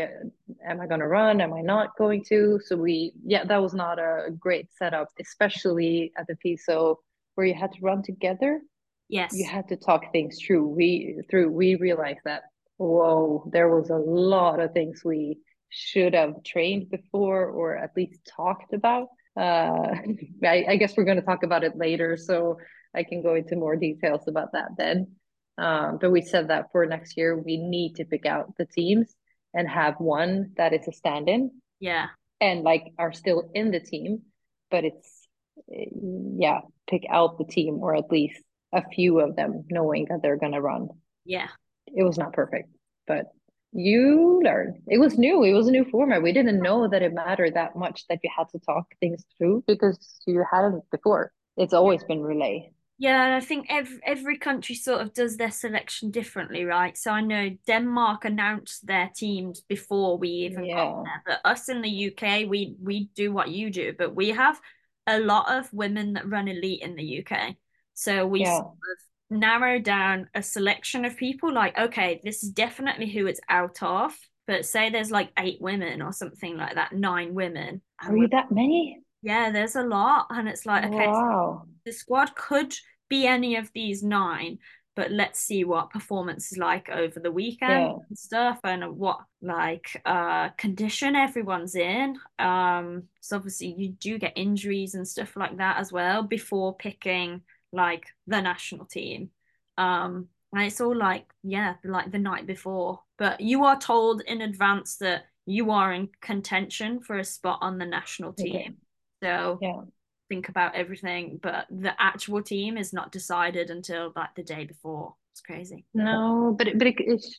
[0.67, 1.41] am I going to run?
[1.41, 2.61] Am I not going to?
[2.65, 6.97] So we, yeah, that was not a great setup, especially at the FISO
[7.37, 8.61] where you had to run together.
[9.09, 9.33] Yes.
[9.35, 10.67] You had to talk things through.
[10.67, 12.43] We, through, we realized that,
[12.77, 15.39] whoa, there was a lot of things we
[15.69, 19.09] should have trained before or at least talked about.
[19.37, 19.95] Uh,
[20.43, 22.59] I, I, guess we're going to talk about it later, so
[22.95, 25.13] I can go into more details about that then.
[25.59, 29.15] Um, but we said that for next year, we need to pick out the teams
[29.53, 31.51] and have one that is a stand in.
[31.81, 32.07] Yeah.
[32.41, 34.23] And like are still in the team,
[34.71, 35.27] but it's,
[35.67, 38.41] yeah, pick out the team or at least
[38.73, 40.89] a few of them knowing that they're going to run.
[41.25, 41.49] Yeah.
[41.87, 42.69] It was not perfect,
[43.07, 43.27] but
[43.73, 44.83] you learn.
[44.87, 45.43] It was new.
[45.43, 46.23] It was a new format.
[46.23, 49.65] We didn't know that it mattered that much that you had to talk things through
[49.67, 51.33] because you hadn't before.
[51.57, 52.71] It's always been relay.
[53.01, 56.97] Yeah, I think every every country sort of does their selection differently, right?
[56.99, 60.75] So I know Denmark announced their teams before we even yeah.
[60.75, 64.31] got there, but us in the UK, we we do what you do, but we
[64.31, 64.61] have
[65.07, 67.55] a lot of women that run elite in the UK.
[67.95, 68.57] So we yeah.
[68.57, 68.99] sort of
[69.31, 74.17] narrow down a selection of people like okay this is definitely who it's out of
[74.47, 78.51] but say there's like eight women or something like that nine women are you that
[78.51, 81.63] many yeah there's a lot and it's like okay wow.
[81.63, 82.75] so the squad could
[83.09, 84.59] be any of these nine
[84.95, 87.97] but let's see what performance is like over the weekend yeah.
[88.09, 94.33] and stuff and what like uh condition everyone's in um so obviously you do get
[94.37, 97.41] injuries and stuff like that as well before picking
[97.73, 99.31] like the national team.
[99.77, 103.01] Um, and it's all like, yeah, like the night before.
[103.19, 107.79] But you are told in advance that you are in contention for a spot on
[107.79, 108.57] the national team.
[108.57, 108.75] Okay.
[109.23, 109.81] So yeah.
[110.29, 111.39] Think about everything.
[111.43, 115.15] But the actual team is not decided until like the day before.
[115.33, 115.85] It's crazy.
[115.95, 117.39] No, but it, but it, it's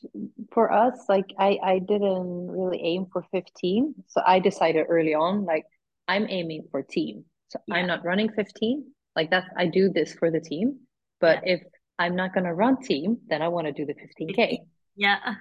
[0.52, 0.98] for us.
[1.08, 5.64] Like I I didn't really aim for fifteen, so I decided early on like
[6.08, 7.24] I'm aiming for team.
[7.48, 7.76] So yeah.
[7.76, 8.92] I'm not running fifteen.
[9.16, 10.80] Like that's I do this for the team.
[11.20, 11.54] But yeah.
[11.54, 11.62] if
[11.98, 14.58] I'm not gonna run team, then I want to do the 15k.
[14.96, 15.36] Yeah.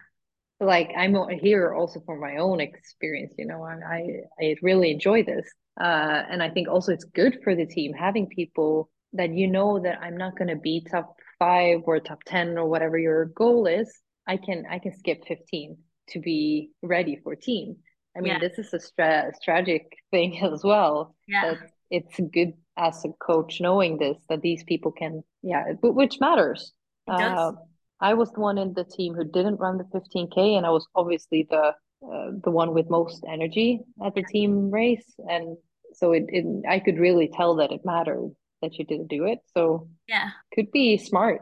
[0.61, 3.33] Like I'm here also for my own experience.
[3.37, 4.07] You know, I I,
[4.39, 5.49] I really enjoy this,
[5.79, 9.79] uh, and I think also it's good for the team having people that you know
[9.79, 13.89] that I'm not gonna be top five or top ten or whatever your goal is.
[14.27, 15.77] I can I can skip 15
[16.09, 17.77] to be ready for team.
[18.15, 18.39] I mean, Yeah.
[18.39, 21.15] this is a stra- tragic thing as well.
[21.27, 21.53] Yeah.
[21.53, 26.19] That it's good as a coach knowing this that these people can, yeah, but which
[26.19, 26.73] matters.
[27.07, 27.53] Uh,
[27.99, 30.87] I was the one in the team who didn't run the 15k, and I was
[30.95, 35.57] obviously the uh, the one with most energy at the team race, and
[35.93, 38.31] so it, it I could really tell that it mattered
[38.61, 39.39] that you didn't do it.
[39.55, 40.29] So Yeah.
[40.53, 41.41] could be smart,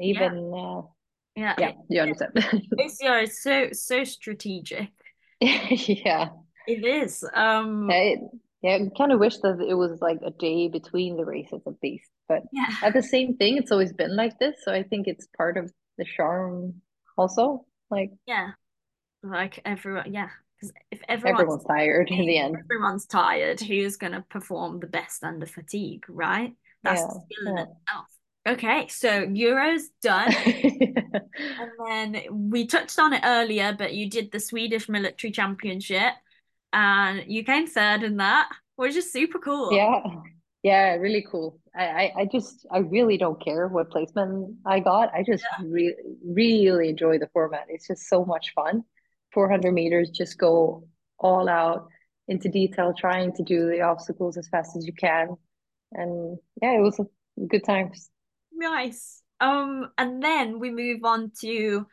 [0.00, 0.82] even uh,
[1.36, 1.54] Yeah.
[1.58, 2.32] yeah, you understand.
[2.78, 4.88] OCR is so so strategic.
[5.40, 6.28] yeah,
[6.66, 7.24] It is.
[7.34, 8.16] Um I,
[8.62, 11.74] yeah, I kind of wish that it was like a day between the races at
[11.82, 12.70] least, but yeah.
[12.82, 14.56] at the same thing, it's always been like this.
[14.64, 16.80] So I think it's part of the charm
[17.18, 17.66] also.
[17.90, 18.52] Like Yeah.
[19.22, 20.30] Like everyone yeah.
[20.66, 22.56] Because if everyone's everyone's tired in the end.
[22.64, 26.54] everyone's tired, who's gonna perform the best under fatigue, right?
[26.82, 27.64] That's Yeah, the skill in yeah.
[27.64, 28.06] itself.
[28.46, 30.32] Okay, so Euro's done.
[31.88, 36.12] And then we touched on it earlier, but you did the Swedish military championship
[36.72, 39.72] and you came third in that, which is super cool.
[39.76, 40.00] Yeah,
[40.62, 41.60] yeah, really cool.
[41.74, 45.12] I, I, I just, I really don't care what placement I got.
[45.14, 45.94] I just really,
[46.24, 47.66] really enjoy the format.
[47.68, 48.84] It's just so much fun.
[49.34, 50.86] 400 meters, just go
[51.18, 51.88] all out
[52.28, 55.36] into detail, trying to do the obstacles as fast as you can.
[55.92, 57.06] And yeah, it was a
[57.46, 58.10] good times.
[58.52, 59.22] Nice.
[59.40, 61.86] Um, and then we move on to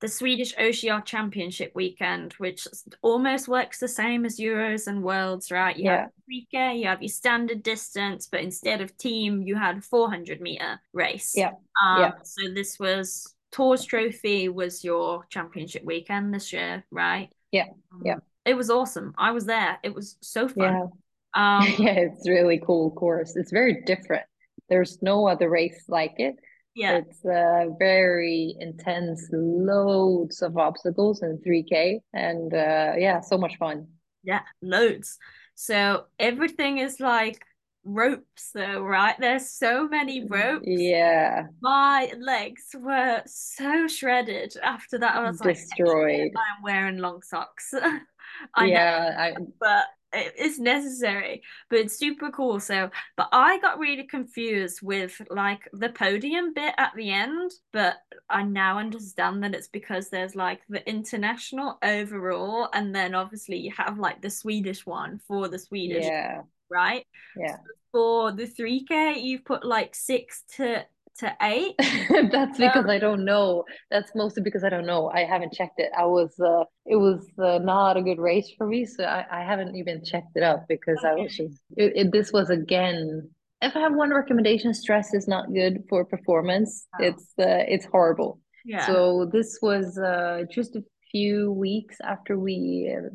[0.00, 2.66] the Swedish OCR Championship weekend, which
[3.02, 5.76] almost works the same as Euros and Worlds, right?
[5.76, 6.00] You Yeah.
[6.02, 10.80] have 3K, you have your standard distance, but instead of team, you had 400 meter
[10.92, 11.32] race.
[11.36, 11.52] Yeah.
[11.82, 12.12] Um, Yeah.
[12.24, 17.28] so this was Tours Trophy was your championship weekend this year, right?
[17.52, 17.66] Yeah.
[17.92, 18.16] Um, Yeah.
[18.44, 19.14] It was awesome.
[19.16, 19.78] I was there.
[19.84, 20.90] It was so fun.
[21.36, 21.58] Yeah.
[21.58, 23.36] Um, Yeah, it's really cool course.
[23.36, 24.24] It's very different.
[24.68, 26.36] There's no other race like it.
[26.74, 26.98] yeah.
[26.98, 33.86] It's uh, very intense, loads of obstacles in 3K, and uh, yeah, so much fun.
[34.24, 35.18] Yeah, loads.
[35.54, 37.44] So everything is like
[37.84, 39.16] ropes though, right?
[39.18, 40.66] There's so many mm, ropes.
[40.66, 45.16] Yeah, My legs were so shredded after that.
[45.16, 46.32] I was like, destroyed.
[46.36, 47.72] I'm wearing long socks.
[48.54, 51.42] I know, Yeah, I but it's necessary.
[51.70, 52.60] But it's super cool.
[52.60, 57.96] So, but I got really confused with like the podium bit at the end, but
[58.28, 63.72] I now understand that it's because there's like the international overall, and then obviously you
[63.76, 67.04] have like the Swedish one for the Swedish, yeah, right?
[67.36, 67.56] yeah.
[67.92, 70.86] For the 3K, you've put like six to
[71.18, 71.74] to eight.
[72.32, 73.64] That's because I don't know.
[73.90, 75.10] That's mostly because I don't know.
[75.10, 75.90] I haven't checked it.
[75.96, 79.44] I was uh it was uh, not a good race for me, so I, I
[79.44, 83.76] haven't even checked it up because I was just it, it, this was again if
[83.76, 86.86] I have one recommendation, stress is not good for performance.
[86.98, 87.04] Oh.
[87.04, 88.40] It's uh, it's horrible.
[88.64, 88.86] Yeah.
[88.86, 93.08] So this was uh just a few weeks after we uh,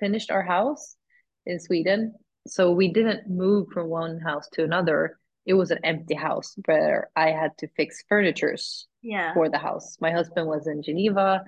[0.00, 0.96] finished our house
[1.46, 2.14] in Sweden.
[2.46, 5.18] So we didn't move from one house to another.
[5.44, 9.32] It was an empty house where I had to fix furnitures yeah.
[9.34, 9.96] for the house.
[10.00, 11.44] My husband was in Geneva.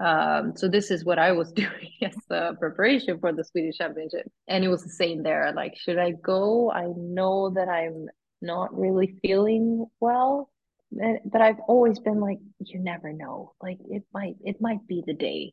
[0.00, 4.30] Um, so this is what I was doing as the preparation for the Swedish Championship.
[4.48, 5.52] And it was the same there.
[5.54, 6.70] Like, should I go?
[6.70, 8.08] I know that I'm
[8.40, 10.50] not really feeling well.
[10.92, 13.54] But I've always been like, you never know.
[13.60, 15.52] Like it might it might be the day.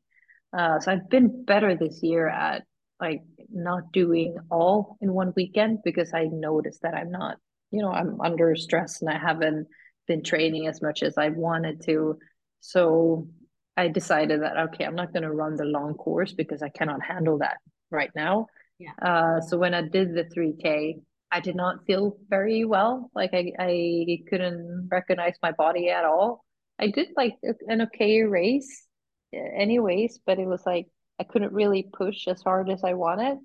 [0.55, 2.63] Uh, so I've been better this year at
[3.01, 3.21] like
[3.51, 7.37] not doing all in one weekend because I noticed that I'm not,
[7.71, 9.67] you know, I'm under stress and I haven't
[10.07, 12.17] been training as much as I wanted to.
[12.59, 13.27] So
[13.75, 17.03] I decided that okay, I'm not going to run the long course because I cannot
[17.03, 17.57] handle that
[17.89, 18.47] right now.
[18.77, 18.91] Yeah.
[19.01, 23.09] Uh, so when I did the 3K, I did not feel very well.
[23.15, 26.43] Like I, I couldn't recognize my body at all.
[26.79, 27.35] I did like
[27.67, 28.85] an okay race,
[29.33, 30.87] anyways, but it was like
[31.21, 33.37] I couldn't really push as hard as I wanted.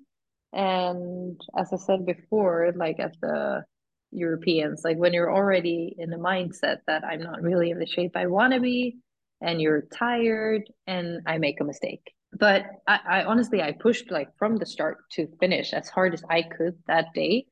[0.51, 3.65] And as I said before, like at the
[4.09, 8.13] Europeans, like when you're already in the mindset that I'm not really in the shape
[8.15, 8.97] I want to be,
[9.41, 12.01] and you're tired, and I make a mistake.
[12.33, 16.23] But I, I honestly, I pushed like from the start to finish as hard as
[16.27, 17.45] I could that day.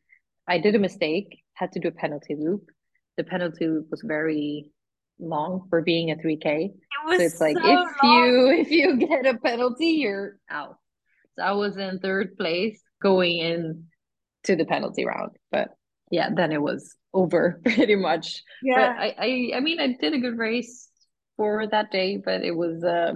[0.47, 2.63] I did a mistake, had to do a penalty loop.
[3.17, 4.71] The penalty loop was very
[5.19, 6.65] long for being a 3K.
[6.65, 8.25] It was So it's like so if long.
[8.25, 10.77] you if you get a penalty, you're out.
[11.37, 13.85] So I was in third place going in
[14.43, 15.31] to the penalty round.
[15.51, 15.69] But
[16.11, 18.43] yeah, then it was over pretty much.
[18.73, 18.95] But Yeah.
[18.97, 20.89] I, I I mean I did a good race
[21.37, 23.13] for that day, but it was uh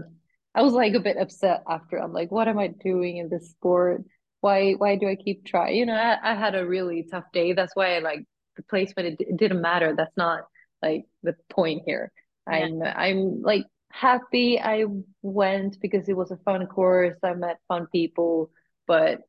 [0.55, 1.97] I was like a bit upset after.
[1.97, 4.03] I'm like, what am I doing in this sport?
[4.41, 5.75] Why why do I keep trying?
[5.75, 7.53] You know, I, I had a really tough day.
[7.53, 8.25] That's why I like
[8.55, 9.19] the placement.
[9.21, 9.93] It, it didn't matter.
[9.95, 10.41] That's not
[10.81, 12.11] like the point here.
[12.47, 12.57] Yeah.
[12.57, 14.85] I'm I'm like happy I
[15.21, 17.17] went because it was a fun course.
[17.23, 18.51] I met fun people,
[18.87, 19.21] but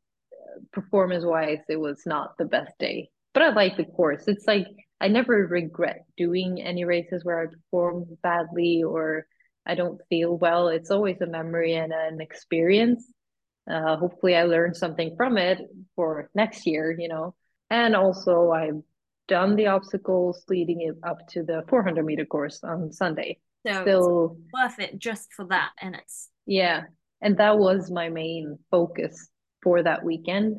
[0.73, 3.11] performance wise, it was not the best day.
[3.33, 4.25] But I like the course.
[4.27, 4.67] It's like
[5.01, 9.27] I never regret doing any races where I perform badly or
[9.67, 10.69] I don't feel well.
[10.69, 13.05] It's always a memory and an experience.
[13.71, 15.59] Uh, hopefully, I learned something from it
[15.95, 17.35] for next year, you know.
[17.71, 18.83] And also, I've
[19.31, 23.39] done the obstacles leading it up to the 400 meter course on Sunday.
[23.85, 26.83] So worth it just for that, and it's yeah.
[27.23, 29.29] And that was my main focus
[29.63, 30.57] for that weekend.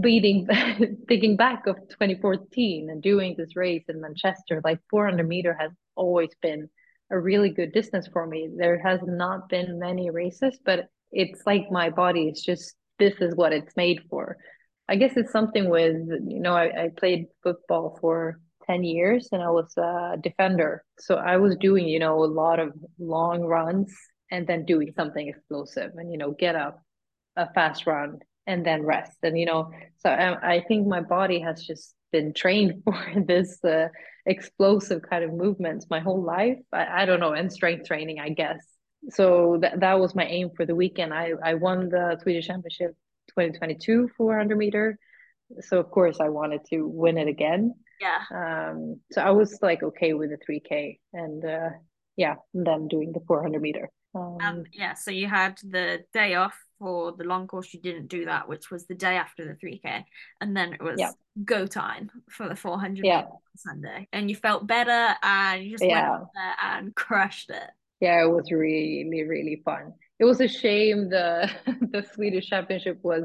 [0.00, 0.48] Beating,
[1.08, 6.30] thinking back of 2014 and doing this race in Manchester, like 400 meter has always
[6.40, 6.68] been
[7.10, 8.48] a really good distance for me.
[8.56, 13.34] There has not been many races, but it's like my body is just this is
[13.34, 14.36] what it's made for.
[14.88, 19.42] I guess it's something with you know I, I played football for 10 years and
[19.42, 20.84] I was a defender.
[20.98, 23.94] So I was doing, you know, a lot of long runs
[24.30, 26.82] and then doing something explosive and, you know, get up
[27.36, 29.16] a fast run and then rest.
[29.22, 33.62] And, you know, so I, I think my body has just been trained for this
[33.64, 33.88] uh,
[34.26, 36.58] explosive kind of movements my whole life.
[36.72, 38.58] I, I don't know, and strength training, I guess.
[39.10, 41.12] So that, that was my aim for the weekend.
[41.12, 42.96] I, I won the Swedish Championship
[43.28, 44.98] 2022 400 meter.
[45.60, 48.22] So, of course, I wanted to win it again yeah.
[48.30, 51.70] Um, so I was like okay with the 3K and uh,
[52.16, 53.90] yeah, and then doing the 400 meter.
[54.14, 57.72] Um, um, yeah, so you had the day off for the long course.
[57.74, 60.04] You didn't do that, which was the day after the 3K.
[60.40, 61.10] And then it was yeah.
[61.44, 63.24] go time for the 400 yeah.
[63.56, 64.08] Sunday.
[64.12, 66.10] And you felt better and you just yeah.
[66.10, 67.70] went there and crushed it.
[68.04, 69.94] Yeah, it was really, really fun.
[70.18, 71.50] It was a shame the
[71.94, 73.24] the Swedish championship was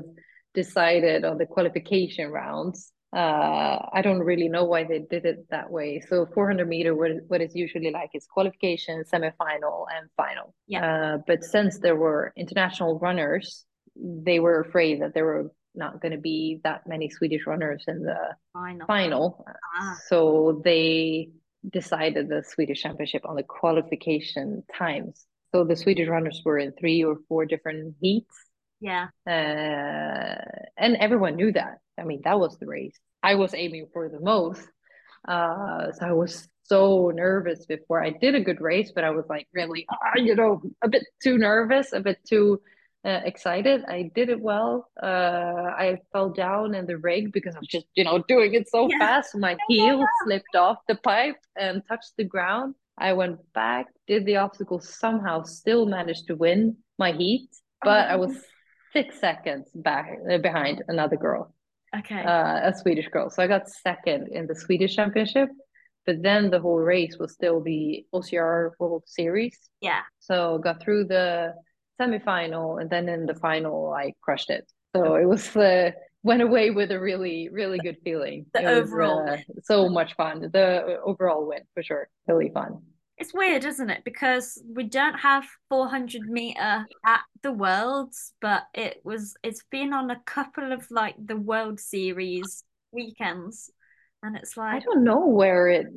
[0.53, 5.71] decided on the qualification rounds uh, I don't really know why they did it that
[5.71, 5.99] way.
[6.07, 10.53] So 400 meter, what, what is usually like is qualification, semifinal, and final.
[10.67, 11.15] Yeah.
[11.15, 13.65] Uh, but since there were international runners,
[13.95, 18.03] they were afraid that there were not going to be that many Swedish runners in
[18.03, 18.17] the
[18.53, 18.85] final.
[18.85, 19.45] final.
[19.79, 19.97] Ah.
[20.07, 21.29] So they
[21.67, 25.25] decided the Swedish championship on the qualification times.
[25.53, 28.35] So the Swedish runners were in three or four different heats.
[28.79, 29.07] Yeah.
[29.27, 30.41] Uh,
[30.77, 31.79] and everyone knew that.
[31.99, 34.65] I mean, that was the race I was aiming for the most.
[35.27, 39.25] Uh, so I was so nervous before I did a good race, but I was
[39.29, 42.61] like really, uh, you know, a bit too nervous, a bit too
[43.05, 43.83] uh, excited.
[43.87, 44.89] I did it well.
[45.01, 48.69] Uh, I fell down in the rig because I was just, you know, doing it
[48.69, 48.99] so yeah.
[48.99, 49.35] fast.
[49.35, 52.75] My heel slipped off the pipe and touched the ground.
[52.97, 57.49] I went back, did the obstacle, somehow still managed to win my heat,
[57.81, 58.35] but I was
[58.91, 61.53] six seconds back uh, behind another girl.
[61.97, 62.21] Okay.
[62.21, 63.29] Uh, a Swedish girl.
[63.29, 65.49] So I got second in the Swedish championship,
[66.05, 69.57] but then the whole race was still the OCR World Series.
[69.79, 70.01] Yeah.
[70.19, 71.53] So got through the
[71.99, 74.69] semifinal, and then in the final, I crushed it.
[74.95, 75.91] So it was uh,
[76.23, 78.45] went away with a really really good feeling.
[78.53, 80.49] The it overall, was, uh, so much fun.
[80.51, 82.81] The overall win for sure, really fun
[83.19, 84.03] it's weird, isn't it?
[84.05, 90.09] Because we don't have 400 meter at the Worlds, but it was it's been on
[90.09, 93.69] a couple of like the World Series weekends,
[94.23, 95.87] and it's like I don't know where it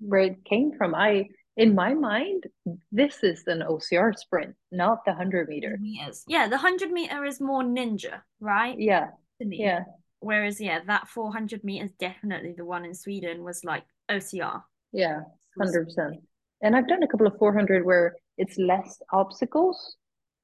[0.00, 0.94] where it came from.
[0.94, 2.44] I in my mind,
[2.90, 5.78] this is an OCR sprint, not the 100 meter.
[5.80, 6.24] Meters.
[6.26, 8.78] Yeah, the 100 meter is more ninja, right?
[8.78, 9.08] Yeah.
[9.38, 9.84] Yeah.
[10.20, 14.62] Whereas, yeah, that 400 meters, definitely the one in Sweden was like OCR.
[14.92, 15.20] Yeah,
[15.60, 16.18] 100%
[16.64, 19.96] and I've done a couple of 400 where it's less obstacles.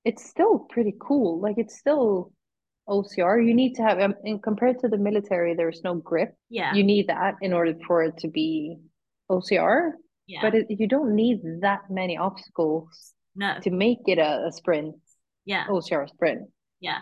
[0.05, 1.41] It's still pretty cool.
[1.41, 2.33] Like it's still
[2.89, 3.45] OCR.
[3.45, 6.35] You need to have, um, in compared to the military, there's no grip.
[6.51, 6.75] Yeah.
[6.75, 8.77] You need that in order for it to be
[9.31, 9.93] OCR.
[10.31, 10.43] Yeah.
[10.43, 13.57] But it, you don't need that many obstacles no.
[13.63, 14.95] to make it a, a sprint.
[15.45, 15.65] Yeah.
[15.69, 16.43] Oh, OCR sprint.
[16.79, 16.99] Yeah.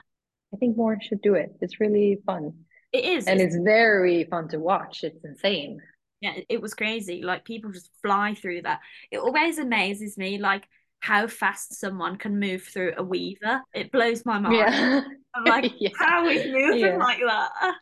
[0.55, 1.51] I think more should do it.
[1.61, 2.53] It's really fun.
[2.93, 3.27] It is.
[3.27, 5.05] And it's, it's very fun to watch.
[5.05, 5.81] It's insane
[6.21, 10.67] yeah it was crazy like people just fly through that it always amazes me like
[11.01, 15.01] how fast someone can move through a weaver it blows my mind yeah.
[15.35, 15.91] i'm like yeah.
[15.99, 16.97] how is moving yeah.
[16.97, 17.75] like that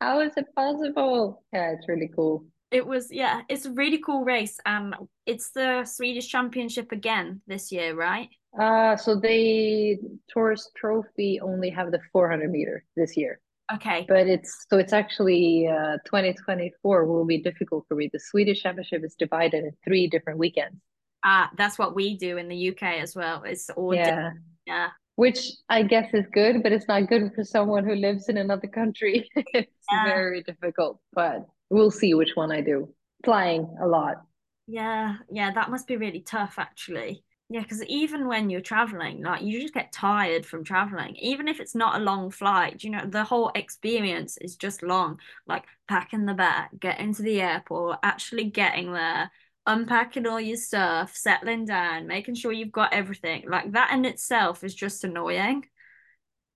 [0.00, 4.24] how is it possible yeah it's really cool it was yeah it's a really cool
[4.24, 4.94] race and
[5.26, 8.28] it's the swedish championship again this year right
[8.60, 9.98] uh so they
[10.28, 13.40] tourist trophy only have the 400 meter this year
[13.72, 14.04] Okay.
[14.08, 18.10] But it's so it's actually uh, 2024 will be difficult for me.
[18.12, 20.76] The Swedish Championship is divided in three different weekends.
[21.24, 23.42] Ah, that's what we do in the UK as well.
[23.44, 24.32] It's all yeah,
[24.66, 24.88] yeah.
[25.16, 28.66] Which I guess is good, but it's not good for someone who lives in another
[28.66, 29.30] country.
[29.36, 30.04] it's yeah.
[30.04, 32.94] very difficult, but we'll see which one I do.
[33.24, 34.22] Flying a lot.
[34.66, 37.24] Yeah, yeah, that must be really tough actually.
[37.48, 41.16] Yeah, because even when you're traveling, like you just get tired from traveling.
[41.16, 45.18] Even if it's not a long flight, you know, the whole experience is just long.
[45.46, 49.30] Like packing the bag, getting to the airport, actually getting there,
[49.66, 53.44] unpacking all your stuff, settling down, making sure you've got everything.
[53.48, 55.66] Like that in itself is just annoying.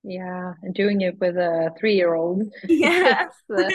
[0.09, 3.27] Yeah, and doing it with a three-year-old, Yeah.
[3.51, 3.71] uh,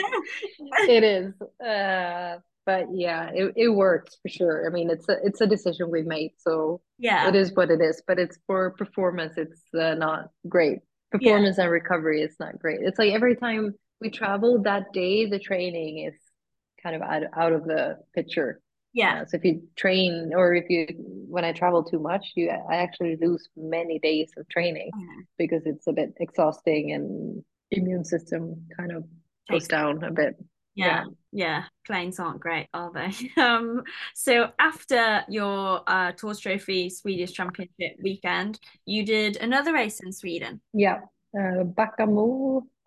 [0.88, 1.34] it is.
[1.60, 4.66] Uh, but yeah, it, it works for sure.
[4.66, 7.28] I mean, it's a it's a decision we made, so Yeah.
[7.28, 8.02] it is what it is.
[8.06, 10.78] But it's for performance, it's uh, not great.
[11.12, 11.18] Yeah.
[11.18, 12.80] Performance and recovery is not great.
[12.80, 16.14] It's like every time we travel that day, the training is
[16.82, 18.60] kind of out out of the picture.
[18.92, 19.24] Yeah.
[19.26, 20.86] So if you train or if you
[21.28, 25.22] when I travel too much, you I actually lose many days of training Yeah.
[25.38, 29.04] because it's a bit exhausting and immune system kind of
[29.50, 30.36] goes Takes down a bit.
[30.74, 31.04] Yeah, Yeah.
[31.32, 33.12] yeah, planes aren't great, are they?
[33.42, 33.82] Um,
[34.14, 40.60] so after your uh Tours Trophy Swedish Championship weekend, you did another race in Sweden.
[40.72, 41.00] Yeah.
[41.38, 41.64] Uh,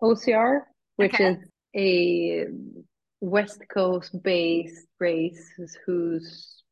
[0.02, 0.60] OCR,
[0.96, 1.30] which Okay.
[1.32, 1.38] is
[1.74, 2.46] a
[3.20, 5.50] West Coast based race
[5.84, 6.62] who's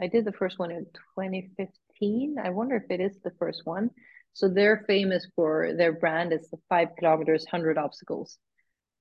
[0.00, 0.84] I did the first one in
[1.18, 2.36] 2015.
[2.42, 3.90] I wonder if it is the first one.
[4.32, 8.38] So they're famous for their brand is the five kilometers, 100 obstacles.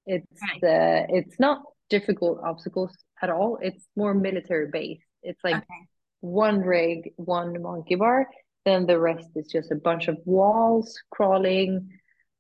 [0.07, 0.63] It's Right.
[0.63, 2.91] uh, it's not difficult obstacles
[3.21, 3.59] at all.
[3.61, 5.05] It's more military based.
[5.21, 5.87] It's like Okay.
[6.21, 8.27] one rig, one monkey bar,
[8.65, 11.89] then the rest is just a bunch of walls, crawling,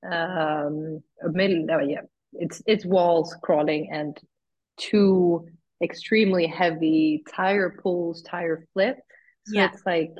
[0.03, 2.01] um, a middle, oh yeah,
[2.39, 4.17] it's it's walls, crawling, and
[4.77, 5.47] two
[5.83, 8.97] extremely heavy tire pulls, tire flip.
[9.45, 9.69] So Yeah.
[9.71, 10.11] it's like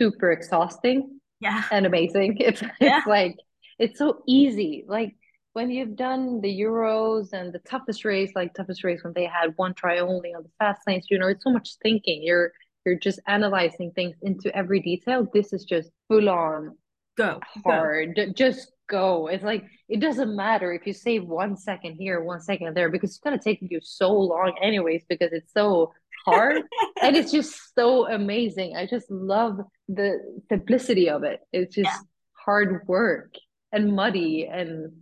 [0.00, 1.62] super exhausting Yeah.
[1.70, 2.36] and amazing.
[2.40, 2.98] It's Yeah.
[2.98, 3.36] it's like
[3.78, 4.84] it's so easy.
[4.86, 5.16] Like
[5.52, 9.52] when you've done the Euros and the toughest race, like toughest race when they had
[9.56, 12.22] one try only on the fast lanes, you know, it's so much thinking.
[12.22, 12.52] You're
[12.86, 15.26] you're just analyzing things into every detail.
[15.34, 16.76] This is just full on
[17.18, 17.40] Go.
[17.64, 17.70] Go.
[17.70, 18.16] hard.
[18.16, 19.28] J- Just go.
[19.28, 23.10] It's like it doesn't matter if you save one second here, one second there, because
[23.10, 25.92] it's gonna take you so long anyways, because it's so
[26.26, 26.62] hard
[27.02, 28.76] and it's just so amazing.
[28.76, 30.18] I just love the
[30.50, 31.40] simplicity of it.
[31.52, 31.84] It's Yeah.
[31.84, 32.04] just
[32.44, 33.32] hard work
[33.72, 34.48] and muddy.
[34.52, 34.92] And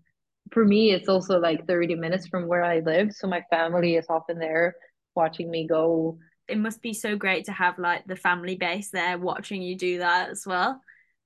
[0.53, 3.13] for me, it's also like 30 minutes from where I live.
[3.13, 4.77] So my family is often there
[5.17, 6.19] watching me go.
[6.47, 9.99] It must be so great to have like the family base there watching you do
[9.99, 10.81] that as well.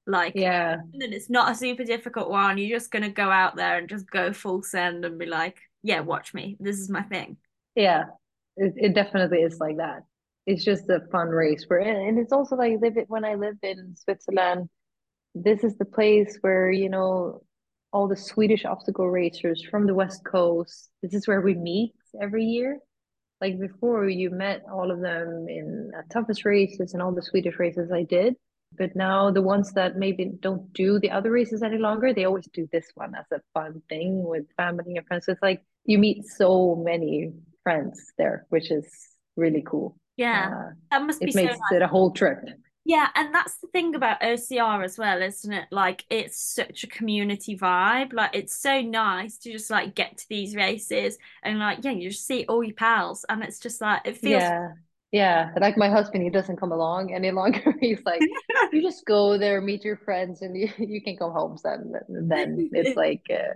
[0.06, 2.58] Like, Yeah, and it's not a super difficult one.
[2.58, 6.00] You're just gonna go out there and just go full send and be like, yeah,
[6.00, 6.56] watch me.
[6.60, 7.36] This is my thing.
[7.74, 8.04] yeah.
[8.56, 10.02] It, it definitely is like that.
[10.46, 13.64] It's just a fun race where, and it's also like live it when I lived
[13.64, 14.68] in Switzerland.
[15.34, 17.42] This is the place where, you know,
[17.92, 22.44] all the Swedish obstacle racers from the West Coast, this is where we meet every
[22.44, 22.78] year.
[23.40, 27.58] Like before, you met all of them in uh, toughest races and all the Swedish
[27.58, 28.36] races I did.
[28.78, 32.48] But now the ones that maybe don't do the other races any longer, they always
[32.52, 35.26] do this one as a fun thing with family and friends.
[35.26, 38.86] So it's like you meet so many friends there, which is
[39.36, 39.96] really cool.
[40.16, 41.58] Yeah, Uh, that must be it so makes nice.
[41.70, 42.38] it a whole trip.
[42.84, 45.68] Yeah, and that's the thing about OCR as well, isn't it?
[45.70, 48.12] Like it's such a community vibe.
[48.12, 52.10] Like it's so nice to just like get to these races and like yeah, you
[52.10, 54.74] just see all your pals and it's just like it feels Yeah.
[55.12, 55.50] Yeah.
[55.60, 57.74] Like my husband, he doesn't come along any longer.
[57.80, 58.22] He's like,
[58.72, 61.56] you just go there, meet your friends, and you, you can come home.
[61.62, 63.52] Then, then it's like, uh,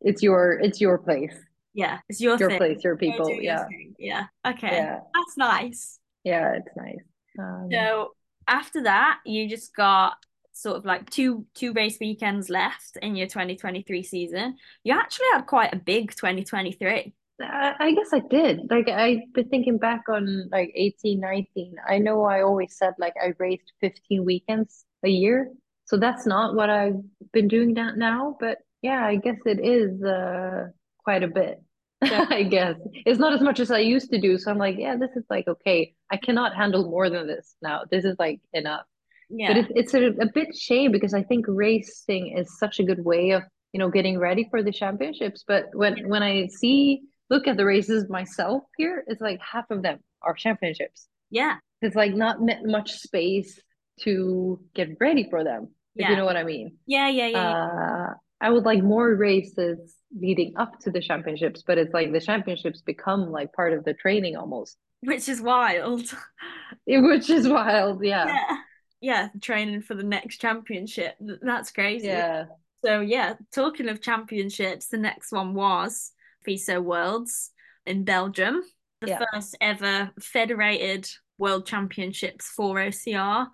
[0.00, 1.34] it's your, it's your place,
[1.74, 2.58] yeah, it's your your thing.
[2.58, 3.28] place, your people.
[3.28, 3.64] your Yeah.
[3.66, 3.94] thing.
[3.98, 4.24] Yeah.
[4.46, 4.68] Okay.
[4.72, 5.00] Yeah.
[5.14, 5.98] That's nice.
[6.24, 6.54] Yeah.
[6.54, 7.04] It's nice.
[7.38, 8.14] Um, So
[8.48, 10.14] after that, you just got
[10.52, 14.56] sort of like two two race weekends left in your 2023 season.
[14.84, 17.14] You actually had quite a big 2023.
[17.40, 18.70] I, I guess I did.
[18.70, 21.74] Like I've been thinking back on like 18, 19.
[21.88, 25.50] I know I always said like I raced 15 weekends a year.
[25.84, 27.00] So that's not what I've
[27.32, 30.68] been doing that now, but yeah, I guess it is uh
[31.02, 31.62] quite a bit.
[32.02, 34.38] I guess it's not as much as I used to do.
[34.38, 35.94] So I'm like, yeah, this is like okay.
[36.10, 37.82] I cannot handle more than this now.
[37.90, 38.84] This is like enough.
[39.30, 39.58] But yeah.
[39.58, 43.30] it, it's a, a bit shame because I think racing is such a good way
[43.30, 45.44] of, you know, getting ready for the championships.
[45.46, 49.82] But when when I see look at the races myself here, it's like half of
[49.82, 51.06] them are championships.
[51.30, 51.56] Yeah.
[51.80, 53.58] It's like not much space
[54.00, 56.76] to get ready for them, if you know what I mean.
[56.86, 57.64] Yeah, yeah, yeah, yeah.
[57.64, 62.20] Uh, I would like more races leading up to the championships, but it's like the
[62.20, 66.12] championships become like part of the training almost, Which is wild.
[66.86, 68.04] which is wild.
[68.04, 68.26] Yeah.
[68.26, 68.56] Yeah.
[69.02, 71.14] Yeah, training for the next championship.
[71.20, 72.08] That's crazy.
[72.08, 72.46] Yeah.
[72.84, 76.12] So yeah, talking of championships, the next one was
[76.46, 77.50] FISO Worlds
[77.86, 78.62] in Belgium,
[79.00, 79.24] the Yeah.
[79.32, 83.48] first ever federated world championships for OCR.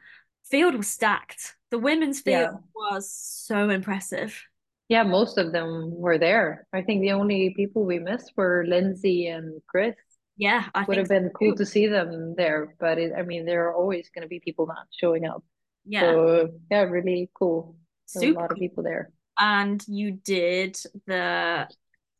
[0.45, 1.57] field was stacked.
[1.71, 2.59] The women's field Yeah.
[2.75, 4.41] was so impressive.
[4.89, 6.69] Yeah, most of them were there.
[6.73, 9.97] I think the only people we missed were Lindsay and Chris.
[10.37, 11.57] Yeah, I Would think have been so cool too.
[11.57, 14.67] to see them there, but it, I mean, there are always going to be people
[14.67, 15.43] not showing up.
[15.85, 17.77] Yeah, So yeah, really cool.
[18.17, 19.11] A lot of people there.
[19.39, 20.77] And you did
[21.07, 21.69] the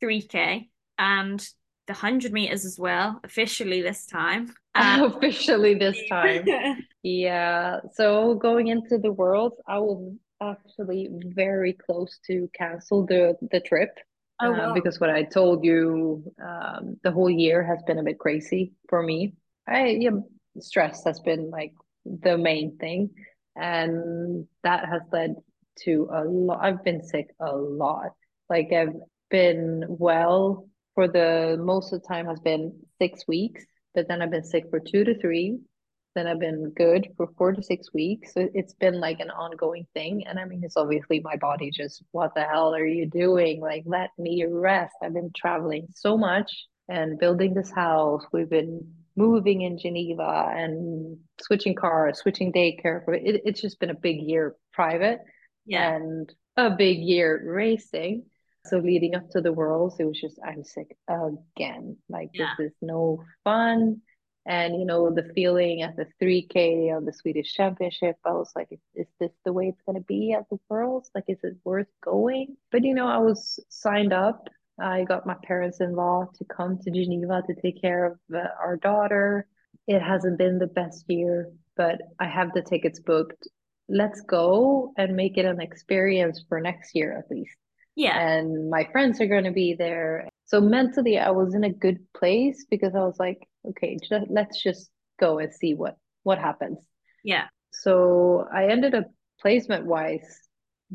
[0.01, 1.39] 3K and
[1.87, 4.53] the 100 meters as well, officially this time.
[4.75, 6.45] And Officially this time.
[7.03, 7.79] Yeah.
[7.93, 13.91] So going into the world, I was actually very close to cancel the the trip.
[14.41, 18.19] oh Uh, because what I told you, um, the whole year has been a bit
[18.19, 19.35] crazy for me.
[19.67, 20.11] I, yeah,
[20.59, 21.73] stress has been like
[22.05, 23.11] the main thing,
[23.55, 25.35] and that has led
[25.85, 26.59] to a lot.
[26.61, 28.11] I've been sick a lot.
[28.49, 28.95] Like I've
[29.29, 33.63] been well for the most of the time has been six weeks,
[33.93, 35.59] but then I've been sick for two to three.
[36.15, 38.33] Then I've been good for four to six weeks.
[38.33, 40.25] So it's been like an ongoing thing.
[40.25, 43.61] And I mean, it's obviously my body just, what the hell are you doing?
[43.61, 44.95] Like, let me rest.
[45.03, 46.51] I've been traveling so much
[46.89, 48.23] and building this house.
[48.33, 53.01] We've been moving in Geneva and switching cars, switching daycare.
[53.09, 55.19] It, it's just been a big year private
[55.65, 58.25] Yeah, and a big year racing.
[58.69, 61.97] So leading up to the Worlds, it was just I'm sick again.
[62.09, 64.01] Like this is no fun.
[64.45, 68.67] And you know, the feeling at the 3K of the Swedish Championship, I was like,
[68.71, 71.11] is, is this the way it's gonna be at the Worlds?
[71.13, 72.55] Like, is it worth going?
[72.71, 74.47] But you know, I was signed up.
[74.79, 79.47] I got my parents-in-law to come to Geneva to take care of uh, our daughter.
[79.87, 83.47] It hasn't been the best year, but I have the tickets booked
[83.89, 87.55] let's go and make it an experience for next year at least.
[87.97, 90.29] Yeah, And my friends are going to be there.
[90.45, 93.39] So mentally, I was in a good place because I was like,
[93.69, 94.89] okay, ju- let's just
[95.19, 96.79] go and see what what happens.
[97.23, 99.05] yeah, So I ended up
[99.41, 100.49] placement wise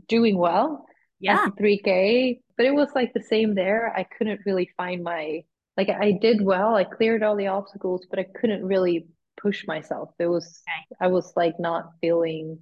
[0.09, 0.87] doing well
[1.21, 3.93] yeah, the 3K, but it was like the same there.
[3.97, 5.45] I couldn't really find my
[5.77, 6.75] like I did well.
[6.77, 9.07] I cleared all the obstacles, but I couldn't really
[9.41, 10.11] push myself.
[10.19, 10.97] It was okay.
[11.01, 12.59] I was like not feeling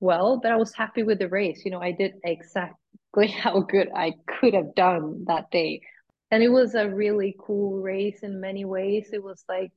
[0.00, 1.62] well, but I was happy with the race.
[1.64, 2.76] You know, I did exactly
[3.30, 5.82] how good I could have done that day.
[6.30, 9.10] And it was a really cool race in many ways.
[9.12, 9.72] It was like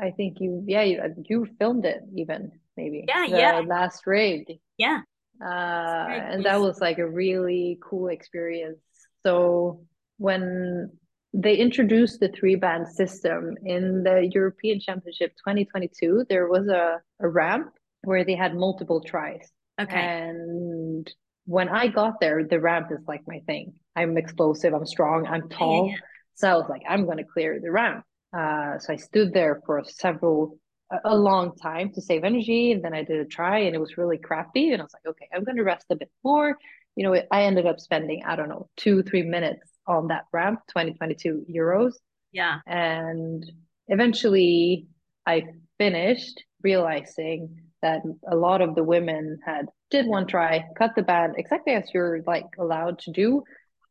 [0.00, 4.58] I think you yeah, you, you filmed it even maybe Yeah, yeah, last rig.
[4.78, 5.02] yeah.
[5.40, 8.80] Uh, and that was was like a really cool experience.
[9.24, 9.84] So
[10.18, 10.90] when
[11.32, 17.28] they introduced the three band system in the European Championship 2022, there was a, a
[17.28, 19.50] ramp where they had multiple tries.
[19.80, 20.12] okay.
[20.28, 21.12] And
[21.46, 23.74] when I got there, the ramp is like my thing.
[23.94, 25.88] I'm explosive, I'm strong, I'm tall.
[25.88, 25.96] yeah.
[26.34, 28.04] So I was like, I'm going to clear the ramp.
[28.36, 30.58] Uh, so I stood there for several
[30.90, 32.72] a, a long time to save energy.
[32.72, 34.72] And then I did a try and it was really crappy.
[34.72, 36.56] And I was like, okay, I'm going to rest a bit more.
[36.94, 40.60] You know, I ended up spending, I don't know, two, three minutes on that ramp,
[40.68, 41.92] 2022 euros.
[42.32, 42.58] Yeah.
[42.66, 43.50] And
[43.88, 44.88] eventually
[45.26, 45.44] I
[45.78, 51.34] finished realizing that a lot of the women had did one try, cut the band
[51.36, 53.42] exactly as you're like allowed to do.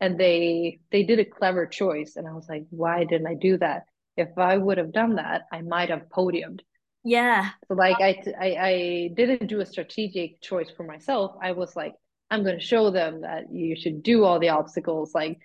[0.02, 2.16] And they they did a clever choice.
[2.16, 3.86] And I was like, why didn't I do that?
[4.18, 6.62] If I would have done that, I might have podiumed.
[7.04, 7.50] Yeah.
[7.68, 11.36] So like I, I I didn't do a strategic choice for myself.
[11.42, 11.94] I was like,
[12.30, 15.14] I'm going to show them that you should do all the obstacles.
[15.14, 15.40] Like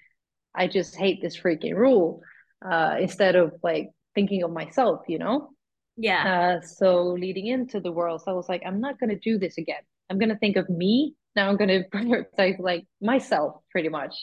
[0.54, 2.22] I just hate this freaking rule.
[2.64, 5.50] Uh, instead of like thinking of myself, you know.
[5.96, 6.58] Yeah.
[6.58, 9.38] Uh, so leading into the world, so I was like, I'm not going to do
[9.38, 9.82] this again.
[10.10, 11.14] I'm going to think of me.
[11.36, 14.14] Now I'm going to prioritize like myself pretty much.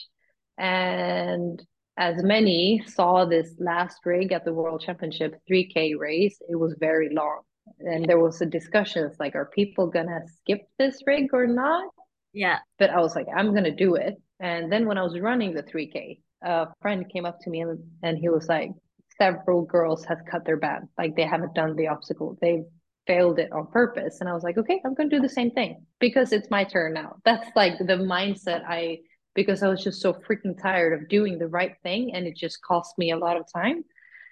[0.58, 1.60] And
[1.96, 7.08] as many saw this last rig at the World Championship 3K race, it was very
[7.12, 7.40] long.
[7.80, 11.90] And there was a discussion, like, are people gonna skip this rig or not?
[12.32, 12.58] Yeah.
[12.78, 14.14] But I was like, I'm gonna do it.
[14.40, 17.78] And then when I was running the 3K, a friend came up to me and,
[18.02, 18.70] and he was like,
[19.18, 20.88] several girls have cut their band.
[20.96, 22.38] Like they haven't done the obstacle.
[22.40, 22.64] They've
[23.08, 24.20] failed it on purpose.
[24.20, 26.92] And I was like, okay, I'm gonna do the same thing because it's my turn
[26.92, 27.16] now.
[27.24, 29.00] That's like the mindset I
[29.34, 32.62] because I was just so freaking tired of doing the right thing and it just
[32.62, 33.84] cost me a lot of time.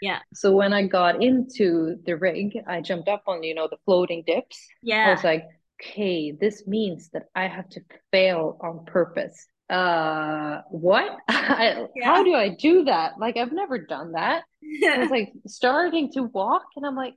[0.03, 0.19] Yeah.
[0.35, 4.25] So when I got into the rig, I jumped up on, you know, the floating
[4.27, 4.59] dips.
[4.83, 5.07] Yeah.
[5.09, 5.45] I was like,
[5.81, 7.81] okay, this means that I have to
[8.13, 9.47] fail on purpose.
[9.71, 11.17] Uh, what?
[11.29, 12.05] I, Yeah.
[12.05, 13.19] how do I do that?
[13.19, 14.45] Like, I've never done that.
[14.87, 17.15] I was like starting to walk and I'm like,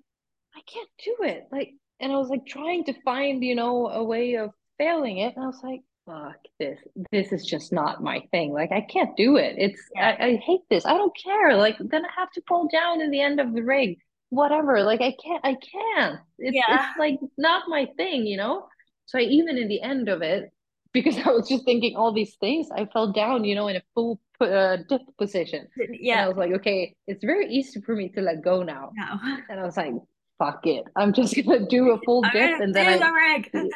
[0.59, 1.47] I can't do it.
[1.51, 5.35] Like, and I was like trying to find, you know, a way of failing it.
[5.35, 6.79] And I was like, fuck this.
[7.11, 8.51] This is just not my thing.
[8.53, 9.55] Like, I can't do it.
[9.57, 10.15] It's, Yeah.
[10.19, 10.85] I, I hate this.
[10.85, 11.55] I don't care.
[11.57, 13.97] Like, then I have to pull down in the end of the rig.
[14.29, 14.83] whatever.
[14.83, 16.19] Like I can't, I can't.
[16.37, 18.67] It's it's like not my thing, you know?
[19.05, 20.51] So I even in the end of it,
[20.93, 23.83] because I was just thinking all these things, I fell down, you know, in a
[23.95, 25.67] full uh, dip position.
[26.11, 28.91] And I was like, okay, it's very easy for me to let go now.
[28.95, 29.19] No.
[29.49, 29.93] And I was like,
[30.39, 30.85] fuck it.
[30.95, 33.71] I'm just gonna do a full dip and then I the.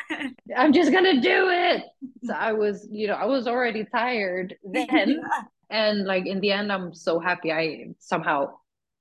[0.58, 1.84] I'm just gonna do it.
[2.24, 4.88] So I was, you know, I was already tired then.
[5.22, 5.42] Yeah.
[5.70, 8.52] And like in the end, I'm so happy I somehow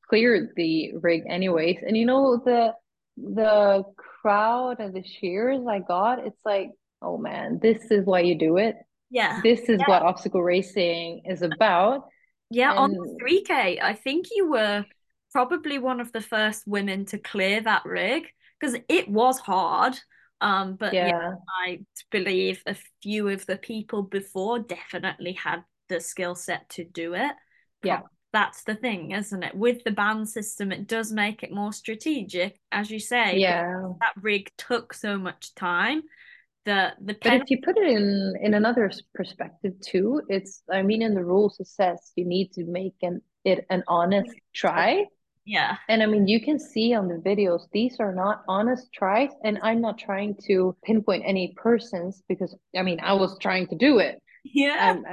[0.09, 1.79] cleared the rig anyways.
[1.87, 2.75] And you know, the
[3.17, 6.71] the crowd and the cheers I got, it's like,
[7.03, 8.77] oh man, this is why you do it.
[9.11, 9.41] Yeah.
[9.43, 9.89] This is Yeah.
[9.89, 12.07] what obstacle racing is about.
[12.49, 14.85] Yeah, on the 3K, I think you were
[15.33, 18.29] probably one of the first women to clear that rig
[18.61, 19.99] because it was hard.
[20.41, 21.35] Um, but yeah, yeah,
[21.67, 21.81] I
[22.11, 27.33] believe a few of the people before definitely had the skill set to do it.
[27.83, 28.01] yeah,
[28.33, 29.55] that's the thing, isn't it?
[29.55, 33.89] With the band system, it does make it more strategic, as you say, yeah.
[34.01, 36.03] that rig took so much time.
[36.65, 41.03] The the But if you put it in in another perspective too, it's I mean
[41.03, 45.07] in the rules it says you need to make an it an honest try.
[45.45, 49.31] Yeah, And I mean you can see on the videos these are not honest tries
[49.45, 53.77] and I'm not trying to pinpoint any persons because I mean I was trying to
[53.77, 54.23] do it.
[54.45, 55.05] yeah, Um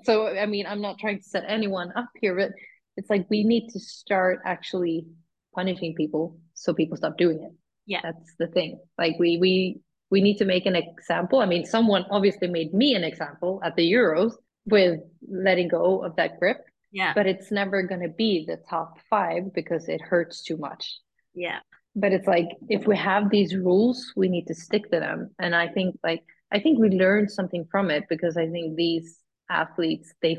[0.04, 2.52] so I mean I'm not trying to set anyone up here, but
[2.96, 5.06] it's like we need to start actually
[5.54, 7.52] punishing people so people stop doing it.
[7.86, 8.78] yeah, That's the thing.
[8.98, 9.80] Like we we
[10.10, 11.40] we need to make an example.
[11.40, 14.32] I mean, someone obviously made me an example at the Euros
[14.66, 16.58] with letting go of that grip,
[16.94, 21.00] yeah, but it's never going to be the top five because it hurts too much.
[21.34, 21.58] yeah,
[21.94, 25.30] But it's like if we have these rules, we need to stick to them.
[25.38, 26.22] And I think like
[26.52, 29.18] I think we learned something from it because I think these
[29.50, 30.38] athletes they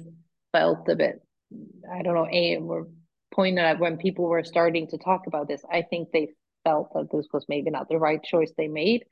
[0.53, 1.21] felt a bit
[1.91, 2.87] I don't know, a were
[3.33, 5.61] pointed at when people were starting to talk about this.
[5.71, 6.29] I think they
[6.63, 9.05] felt that this was maybe not the right choice they made.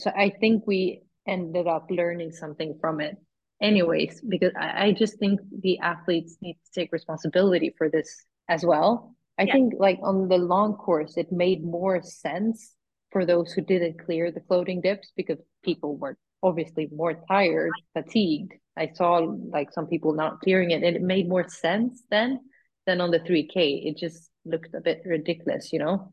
[0.00, 3.16] So I think we ended up learning something from it
[3.60, 8.64] anyways, because I, I just think the athletes need to take responsibility for this as
[8.64, 9.14] well.
[9.38, 12.74] I yeah, think like on the long course, it made more sense
[13.10, 18.52] for those who didn't clear the floating dips because people were obviously more tired, fatigued.
[18.76, 19.18] I saw
[19.50, 22.40] like some people not clearing it, and it made more sense then
[22.86, 23.86] than on the 3K.
[23.86, 26.12] It just looked a bit ridiculous, you know?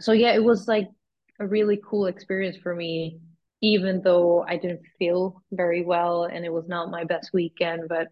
[0.00, 0.88] So yeah, it was like
[1.40, 3.20] a really cool experience for me,
[3.62, 8.08] even though I didn't feel very well and it was not my best weekend, but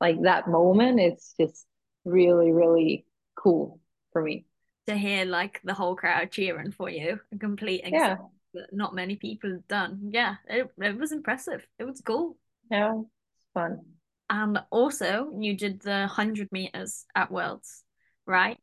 [0.00, 1.66] like that moment, it's just
[2.04, 3.06] really, really
[3.36, 3.80] cool
[4.12, 4.46] for me.
[4.86, 8.16] to hear like the whole crowd cheering for you, a complete Yeah,
[8.54, 10.10] that not many people have done.
[10.12, 11.66] Yeah, it, it was impressive.
[11.78, 12.36] It was cool.
[12.70, 13.06] yeah, it's
[13.54, 13.80] fun.
[14.28, 17.84] And also, you did the 100 meters at Worlds,
[18.26, 18.58] right?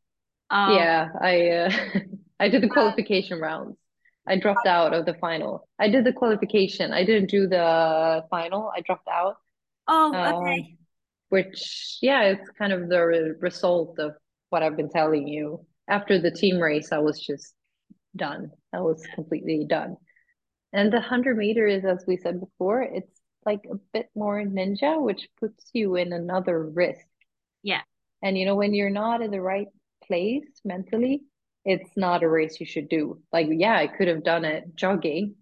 [0.50, 1.70] Um, Yeah, I uh,
[2.40, 3.76] I did the qualification rounds.
[4.26, 5.68] I dropped out of the final.
[5.78, 6.92] I did the qualification.
[6.92, 8.70] I didn't do the final.
[8.74, 9.36] I dropped out.
[9.88, 10.78] oh, Um, okay.
[11.30, 14.12] which yeah, it's kind of the re result of
[14.50, 15.66] what I've been telling you.
[15.88, 17.54] After the team race, I was just
[18.16, 18.50] done.
[18.72, 19.96] I was completely done.
[20.72, 25.28] And the 100 meters, as we said before, it's like a bit more ninja, which
[25.40, 27.06] puts you in another risk.
[27.62, 27.82] Yeah,
[28.22, 29.68] And you know, when you're not in the right
[30.06, 31.22] place mentally,
[31.64, 33.20] it's not a race you should do.
[33.32, 35.34] Like, yeah, I could have done it jogging,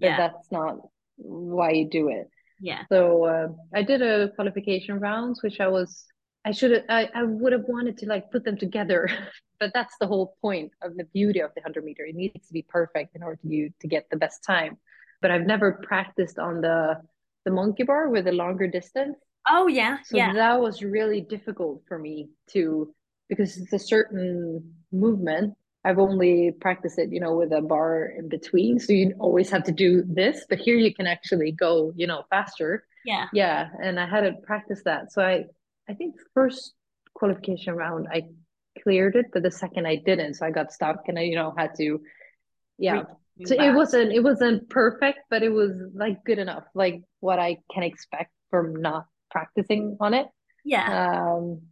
[0.00, 0.76] but yeah, that's not
[1.16, 2.28] why you do it.
[2.58, 6.06] yeah, So uh, I did a qualification rounds, which I was
[6.44, 9.08] I should have I, I would have wanted to like put them together,
[9.60, 12.04] but that's the whole point of the beauty of the 100 meter.
[12.04, 14.78] It needs to be perfect in order to you to get the best time.
[15.22, 17.00] But I've never practiced on the
[17.44, 19.16] the monkey bar with a longer distance.
[19.48, 22.94] oh, yeah, So yeah, that was really difficult for me to
[23.28, 25.54] because it's a certain movement.
[25.84, 28.78] I've only practiced it, you know, with a bar in between.
[28.78, 32.24] So you always have to do this, but here you can actually go, you know,
[32.30, 32.84] faster.
[33.04, 35.12] yeah, Yeah, and I hadn't practiced that.
[35.12, 35.46] So I
[35.88, 36.74] I think first
[37.14, 38.28] qualification round I
[38.82, 40.34] cleared it, but the second I didn't.
[40.34, 42.00] So I got stuck and I, you know, had to
[42.78, 43.04] yeah.
[43.44, 47.38] So reaching it wasn't it wasn't perfect, but it was like good enough, like what
[47.38, 50.26] I can expect from not practicing on it.
[50.64, 51.62] Yeah, Um,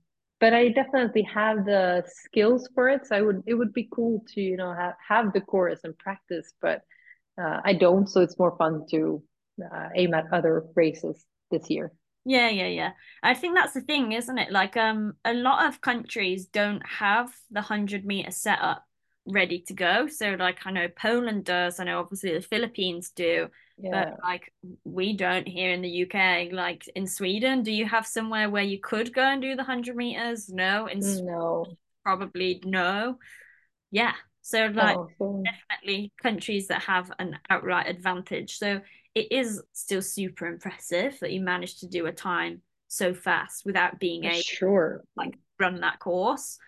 [0.40, 3.06] but I definitely have the skills for it.
[3.06, 5.96] So I would it would be cool to, you know, have have the chorus and
[5.98, 6.82] practice, but
[7.40, 8.08] uh, I don't.
[8.08, 9.22] So it's more fun to
[9.64, 11.92] uh, aim at other races this year.
[12.24, 12.90] yeah, yeah, yeah.
[13.22, 14.52] I think that's the thing, isn't it?
[14.52, 18.84] Like, um, a lot of countries don't have the 100 meter setup
[19.26, 20.08] ready to go.
[20.08, 23.48] So, like, I know Poland does, I know obviously the Philippines do,
[23.80, 24.14] but Yeah.
[24.22, 24.52] like,
[24.84, 26.50] we don't here in the UK.
[26.52, 29.96] Like, in Sweden, do you have somewhere where you could go and do the 100
[29.96, 30.48] meters?
[30.48, 31.66] No, in Sweden, No.
[32.04, 33.18] probably no.
[33.90, 34.14] Yeah.
[34.42, 38.56] So like Oh, definitely countries that have an outright advantage.
[38.56, 38.80] So
[39.14, 43.98] it is still super impressive that you managed to do a time so fast without
[43.98, 45.04] being able to sure.
[45.16, 46.58] like run that course.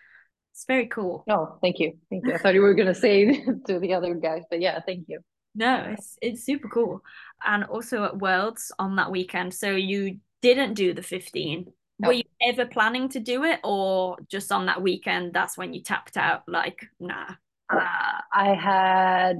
[0.53, 1.23] It's very cool.
[1.27, 1.93] Oh, thank you.
[2.09, 2.33] Thank you.
[2.33, 3.25] I thought you were gonna say
[3.67, 5.21] to the other guys, but yeah, thank you.
[5.53, 7.01] No, it's it's super cool.
[7.45, 9.53] And also at Worlds on that weekend.
[9.53, 11.67] So you didn't do the 15.
[11.99, 15.83] Were you ever planning to do it or just on that weekend that's when you
[15.83, 17.35] tapped out like nah.
[17.69, 19.37] Uh, I had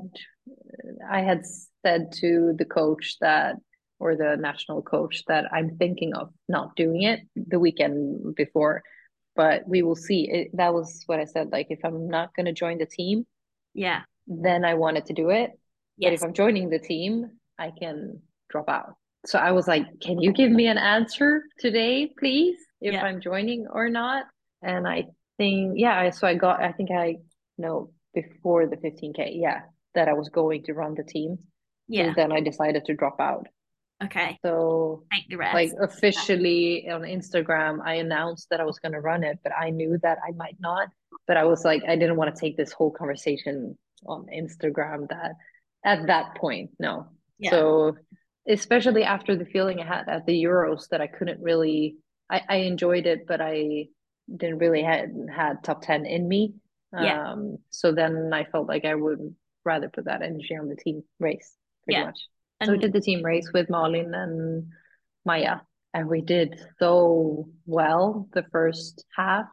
[1.10, 1.44] I had
[1.86, 3.56] said to the coach that
[4.00, 8.82] or the national coach that I'm thinking of not doing it the weekend before,
[9.36, 10.30] but we will see.
[10.30, 11.52] It, that was what I said.
[11.52, 13.26] Like if I'm not going to join the team,
[13.74, 14.02] Yeah.
[14.28, 15.52] then I wanted to do it.
[16.02, 18.96] But if I'm joining the team, I can drop out.
[19.26, 23.04] So I was like, can you give me an answer today, please, if Yeah.
[23.06, 24.26] I'm joining or not?
[24.64, 25.06] And I
[25.38, 27.18] think, yeah, so I got, I think I
[27.58, 29.62] know before the 15K, yeah,
[29.94, 31.38] that I was going to run the team.
[31.88, 32.06] Yeah.
[32.08, 33.48] And then I decided to drop out.
[34.04, 34.40] Okay.
[34.44, 35.76] So Take the like rest.
[35.80, 40.00] officially on Instagram, I announced that I was going to run it, but I knew
[40.02, 40.90] that I might not.
[41.28, 45.34] But I was like, I didn't want to take this whole conversation on Instagram that
[45.84, 47.08] at that point, no.
[47.40, 47.52] Yeah.
[47.52, 47.98] So
[48.48, 51.98] especially after the feeling I had at the Euros that I couldn't really,
[52.30, 53.88] I, I enjoyed it, but I
[54.36, 56.54] didn't really had had top 10 in me.
[56.94, 57.32] Yeah.
[57.32, 61.04] Um, so then I felt like I would rather put that energy on the team
[61.20, 61.56] race
[61.86, 62.06] pretty Yeah.
[62.08, 62.20] much.
[62.64, 64.68] So we did the team race with Malin and
[65.26, 65.58] Maya,
[65.96, 69.46] and we did so well the first half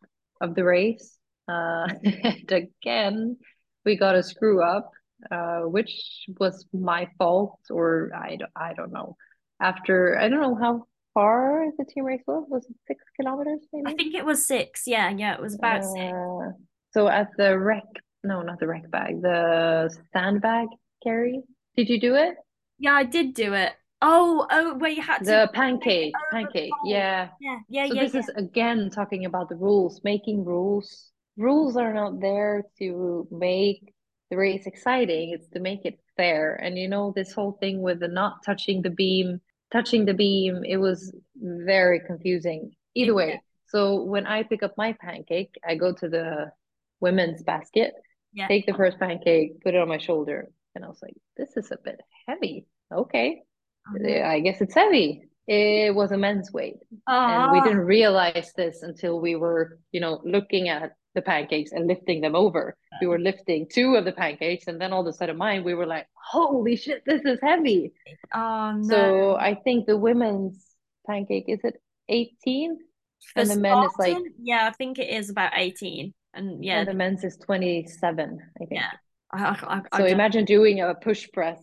[0.43, 1.17] of the race.
[1.49, 3.39] Uh, and again,
[3.87, 4.91] we got a screw up,
[5.31, 9.17] uh, which was my fault, or I, don't- I don't know.
[9.61, 10.85] After, I don't know how
[11.15, 12.45] far the team race was.
[12.49, 14.83] Was it six kilometers, I think it was six.
[14.87, 15.97] Yeah, yeah, it was about six.
[15.97, 16.53] Uh,
[16.93, 17.83] so at the wreck,
[18.23, 20.69] no, not the wreck bag, the sandbag
[21.03, 21.43] carry.
[21.77, 22.35] Did you do it?
[22.79, 23.73] Yeah, I did do it.
[24.01, 27.31] Oh, oh, where you had to The pancake, the pancake, yeah.
[27.41, 28.21] Yeah, yeah, So yeah, this yeah.
[28.21, 31.11] is again talking about the rules, making rules.
[31.37, 33.93] Rules are not there to make
[34.31, 36.55] the race exciting, it's to make it fair.
[36.57, 39.41] And you know, this whole thing with the not touching the beam,
[39.73, 42.73] touching the beam, it was very confusing.
[42.95, 46.53] Either way, so when I pick up my pancake, I go to the
[47.01, 47.95] women's basket,
[48.33, 48.49] Yeah.
[48.49, 51.71] take the first pancake, put it on my shoulder, and I was like, this is
[51.71, 52.67] a bit heavy.
[52.93, 53.43] Okay.
[53.91, 54.23] Mhm.
[54.25, 55.29] I guess it's heavy.
[55.47, 56.77] It was a men's weight.
[57.27, 61.73] And we Ah, didn't realize this until we were, you know, looking at the pancakes
[61.73, 62.77] and lifting them over.
[63.01, 65.75] We were lifting two of the pancakes, and then all of a sudden mine, we
[65.75, 67.93] were like, holy shit, this is heavy.
[68.35, 68.89] oh no.
[68.89, 70.65] So I think the women's
[71.07, 71.75] pancake, is it
[72.09, 72.79] 18?
[73.35, 76.15] For And the men is like, yeah, I think it is about 18.
[76.35, 78.71] And yeah, and the men's is 27, I think.
[78.81, 78.91] yeah.
[79.33, 81.59] I, I, I So imagine doing a push press,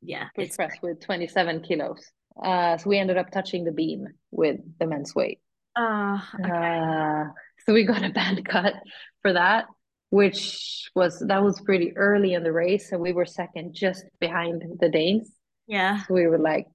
[0.00, 2.00] yeah, push press with 27 kilos.
[2.42, 5.38] Uh, so we ended up touching the beam with the men's weight.
[5.76, 6.50] uh okay.
[6.50, 7.24] Uh,
[7.64, 8.74] so we got a band cut
[9.22, 9.66] for that,
[10.10, 14.62] which was that was pretty early in the race, and we were second just behind
[14.80, 15.30] the Danes.
[15.66, 16.02] Yeah.
[16.04, 16.66] So we were like,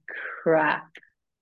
[0.42, 0.88] crap.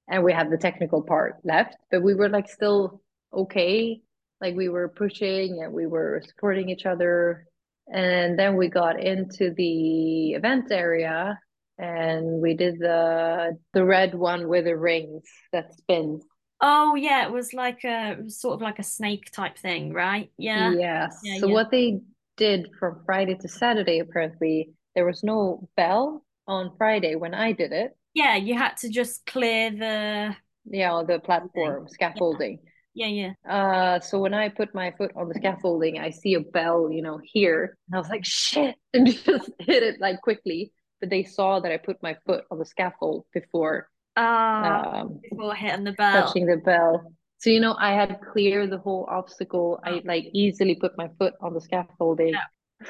[0.08, 3.00] And we had the technical part left, but we were like still
[3.32, 4.00] okay.
[4.40, 7.46] Like we were pushing and we were supporting each other.
[7.92, 11.38] And then we got into the event area
[11.78, 16.24] and we did the the red one with the rings that spins.
[16.60, 20.32] Oh yeah, it was like a was sort of like a snake type thing, right?
[20.38, 20.76] Yeah.
[20.78, 21.22] Yes.
[21.22, 21.54] Yeah, So yeah.
[21.54, 22.00] what they
[22.36, 27.72] did from Friday to Saturday, apparently, there was no bell on Friday when I did
[27.72, 27.96] it.
[28.14, 32.58] Yeah, you had to just clear the Yeah, the platform, scaffolding.
[32.94, 33.32] yeah, yeah.
[33.48, 37.02] Uh, so when I put my foot on the scaffolding, I see a bell, you
[37.02, 40.72] know, here, and I was like, shit, and just hit it like quickly.
[41.00, 45.84] But they saw that I put my foot on the scaffold before um, before hitting
[45.84, 46.26] the bell.
[46.26, 47.12] touching the bell.
[47.38, 49.78] So, you know, I had cleared the whole obstacle.
[49.84, 52.28] I like easily put my foot on the scaffolding.
[52.28, 52.88] Yeah.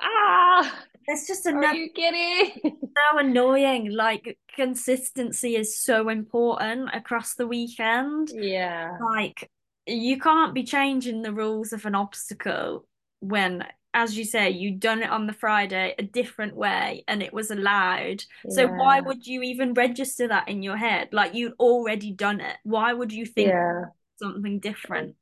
[0.00, 2.52] Ah, that's just are you kidding?
[2.64, 3.92] so annoying.
[3.92, 8.30] Like consistency is so important across the weekend.
[8.34, 9.48] Yeah, Like
[9.86, 12.86] you can't be changing the rules of an obstacle
[13.20, 13.64] when,
[13.94, 17.50] as you say, you done it on the Friday a different way and it was
[17.50, 18.24] allowed.
[18.48, 21.08] So why would you even register that in your head?
[21.12, 22.56] Like you'd already done it.
[22.64, 23.84] Why would you think yeah.
[24.16, 25.16] something different?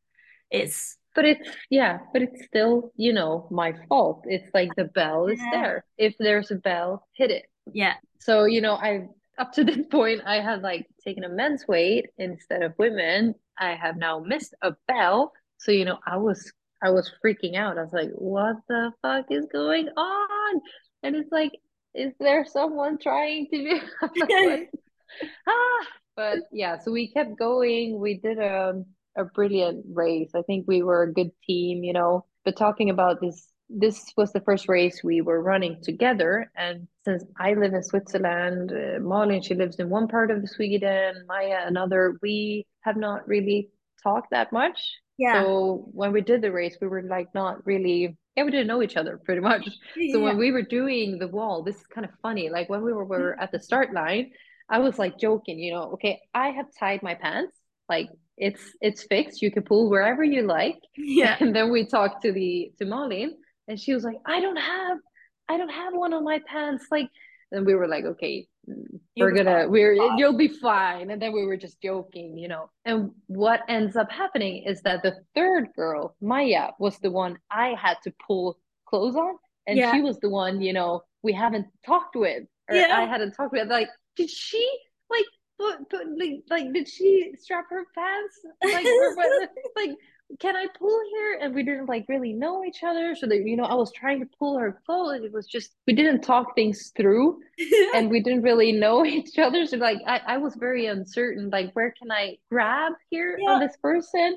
[0.50, 4.24] It's But it's yeah, but it's still, you know, my fault.
[4.26, 5.50] It's like the bell is Yeah.
[5.50, 5.84] there.
[5.98, 7.46] If there's a bell, hit it.
[7.72, 11.66] yeah, So, you know, I up to this point I had like taken a men's
[11.66, 13.34] weight instead of women.
[13.58, 15.32] I have now missed a bell.
[15.58, 16.52] So, you know, I was
[16.82, 17.78] I was freaking out.
[17.78, 20.60] I was like, what the fuck is going on?
[21.02, 21.52] And it's like,
[21.94, 23.80] is there someone trying to be
[25.48, 25.86] ah
[26.16, 27.98] but yeah, so we kept going.
[27.98, 28.84] We did a
[29.16, 30.30] a brilliant race.
[30.34, 32.26] I think we were a good team, you know.
[32.44, 36.50] But talking about this this was the first race we were running together.
[36.56, 40.48] And since I live in Switzerland, uh, Malin, she lives in one part of the
[40.48, 43.70] Sweden, Maya another, we have not really
[44.02, 44.80] talked that much.
[45.20, 45.42] Yeah.
[45.42, 48.82] So when we did the race, we were like not really, yeah, we didn't know
[48.82, 49.68] each other pretty much.
[49.94, 50.14] Yeah.
[50.14, 52.48] So when we were doing the wall, this is kind of funny.
[52.48, 53.42] Like when we were, were mm-hmm.
[53.42, 54.30] at the start line,
[54.70, 57.54] I was like joking, you know, okay, I have tied my pants.
[57.86, 59.42] Like it's it's fixed.
[59.42, 60.78] You can pull wherever you like.
[60.96, 61.36] Yeah.
[61.38, 63.36] And then we talked to the to Malin
[63.68, 64.98] and she was like, I don't have
[65.50, 66.86] I don't have one on my pants.
[66.90, 67.08] Like
[67.52, 69.70] and we were like, okay, you'll we're gonna fine.
[69.70, 70.18] we're fine.
[70.18, 71.10] you'll be fine.
[71.10, 72.70] And then we were just joking, you know.
[72.84, 77.74] And what ends up happening is that the third girl, Maya, was the one I
[77.80, 79.34] had to pull clothes on.
[79.66, 79.92] And yeah.
[79.92, 82.44] she was the one, you know, we haven't talked with.
[82.68, 82.98] Or yeah.
[82.98, 83.68] I hadn't talked with.
[83.68, 84.66] Like, did she
[85.10, 85.24] like
[85.58, 88.40] put, put like, like did she strap her pants?
[88.64, 89.16] Like, or,
[89.76, 89.96] like
[90.38, 91.38] can I pull here?
[91.40, 93.14] And we didn't like really know each other.
[93.16, 95.24] So that, you know, I was trying to pull her clothes.
[95.24, 97.40] It was just, we didn't talk things through
[97.94, 99.66] and we didn't really know each other.
[99.66, 103.50] So like, I, I was very uncertain, like, where can I grab here yeah.
[103.50, 104.36] on this person?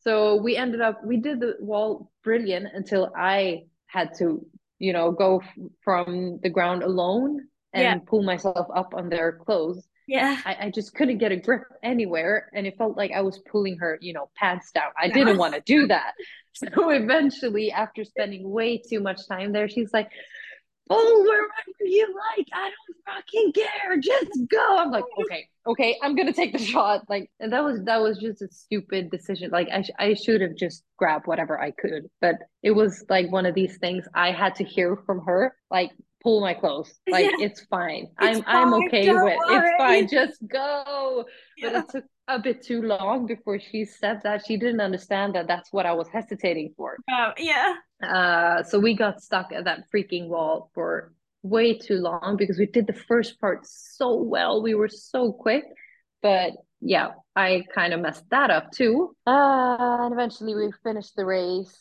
[0.00, 4.44] So we ended up, we did the wall brilliant until I had to,
[4.78, 7.98] you know, go f- from the ground alone and yeah.
[8.06, 10.40] pull myself up on their clothes yeah.
[10.44, 12.50] I, I just couldn't get a grip anywhere.
[12.54, 14.92] And it felt like I was pulling her, you know, pants down.
[14.98, 15.14] I yeah.
[15.14, 16.14] didn't want to do that.
[16.56, 20.08] So eventually, after spending way too much time there, she's like,
[20.90, 22.46] Oh, wherever you like.
[22.52, 23.96] I don't fucking care.
[23.98, 24.76] Just go.
[24.78, 27.08] I'm like, okay, okay, I'm gonna take the shot.
[27.08, 29.50] Like, and that was that was just a stupid decision.
[29.50, 33.32] Like, I sh- I should have just grabbed whatever I could, but it was like
[33.32, 35.56] one of these things I had to hear from her.
[35.70, 35.90] Like,
[36.24, 36.92] pull my clothes.
[37.08, 37.46] Like yeah.
[37.46, 38.08] it's fine.
[38.20, 38.56] It's I'm fine.
[38.56, 39.68] I'm okay Don't with worry.
[39.68, 40.08] it's fine.
[40.08, 41.26] Just go.
[41.56, 41.70] Yeah.
[41.70, 44.44] But it took a bit too long before she said that.
[44.46, 46.96] She didn't understand that that's what I was hesitating for.
[47.08, 47.74] Oh yeah.
[48.02, 52.66] Uh, so we got stuck at that freaking wall for way too long because we
[52.66, 54.62] did the first part so well.
[54.62, 55.64] We were so quick,
[56.22, 59.14] but yeah, I kind of messed that up too.
[59.26, 61.78] Uh, and eventually we finished the race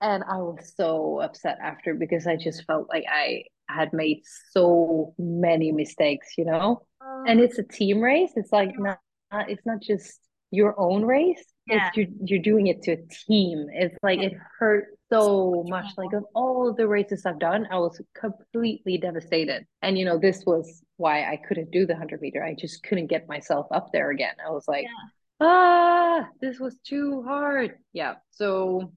[0.00, 4.22] and I was so upset after because I just felt like I had made
[4.52, 6.82] so many mistakes, you know?
[7.00, 8.32] Um, and it's a team race.
[8.36, 8.98] It's like not,
[9.32, 10.20] not it's not just
[10.50, 11.44] your own race.
[11.66, 11.88] Yeah.
[11.88, 13.66] It's you're, you're doing it to a team.
[13.72, 15.86] It's like it hurt so much.
[15.96, 19.66] Like of all the races I've done, I was completely devastated.
[19.82, 22.44] And you know, this was why I couldn't do the 100 meter.
[22.44, 24.34] I just couldn't get myself up there again.
[24.44, 25.46] I was like, yeah.
[25.46, 27.78] ah, this was too hard.
[27.92, 28.14] Yeah.
[28.30, 28.92] So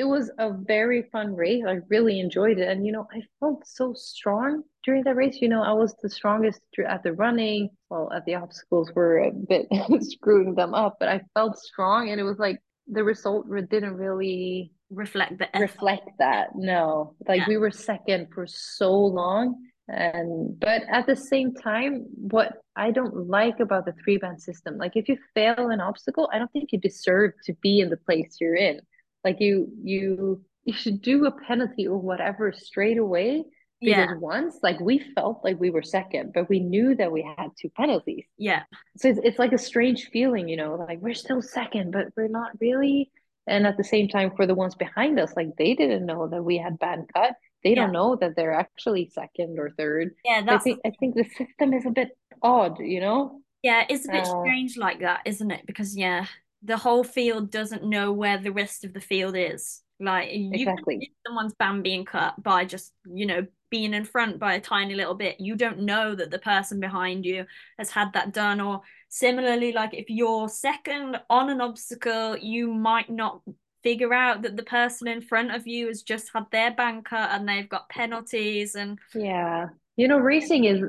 [0.00, 1.62] it was a very fun race.
[1.68, 2.68] I really enjoyed it.
[2.68, 5.36] And, you know, I felt so strong during that race.
[5.42, 7.68] You know, I was the strongest at the running.
[7.90, 9.66] Well, at the obstacles were a bit
[10.00, 12.08] screwing them up, but I felt strong.
[12.08, 12.60] And it was like
[12.90, 15.50] the result didn't really reflect that.
[15.60, 16.48] Reflect that.
[16.54, 17.48] No, like yeah.
[17.48, 19.56] we were second for so long.
[19.86, 24.78] And, but at the same time, what I don't like about the three band system,
[24.78, 27.98] like if you fail an obstacle, I don't think you deserve to be in the
[27.98, 28.80] place you're in
[29.24, 33.44] like you you you should do a penalty or whatever straight away
[33.80, 34.16] because yeah.
[34.18, 37.70] once like we felt like we were second but we knew that we had two
[37.70, 38.24] penalties.
[38.36, 38.62] Yeah.
[38.98, 42.28] So it's, it's like a strange feeling you know like we're still second but we're
[42.28, 43.10] not really.
[43.46, 46.42] And at the same time for the ones behind us like they didn't know that
[46.42, 47.32] we had band cut.
[47.64, 47.76] They yeah.
[47.76, 50.14] don't know that they're actually second or third.
[50.24, 50.62] Yeah that's...
[50.62, 52.10] I think I think the system is a bit
[52.42, 53.40] odd you know?
[53.62, 55.62] Yeah it's a bit uh, strange like that isn't it?
[55.66, 56.26] Because yeah
[56.62, 59.82] the whole field doesn't know where the rest of the field is.
[59.98, 61.12] Like you exactly.
[61.26, 65.14] someone's band being cut by just, you know, being in front by a tiny little
[65.14, 65.40] bit.
[65.40, 67.44] You don't know that the person behind you
[67.78, 68.60] has had that done.
[68.60, 73.42] Or similarly, like if you're second on an obstacle, you might not
[73.82, 77.30] figure out that the person in front of you has just had their band cut
[77.32, 79.68] and they've got penalties and yeah.
[79.96, 80.82] You know, racing is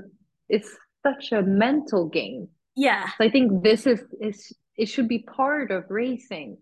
[0.47, 0.69] it's
[1.03, 2.47] such a mental game.
[2.75, 3.07] Yeah.
[3.17, 6.57] So I think this is is it should be part of racing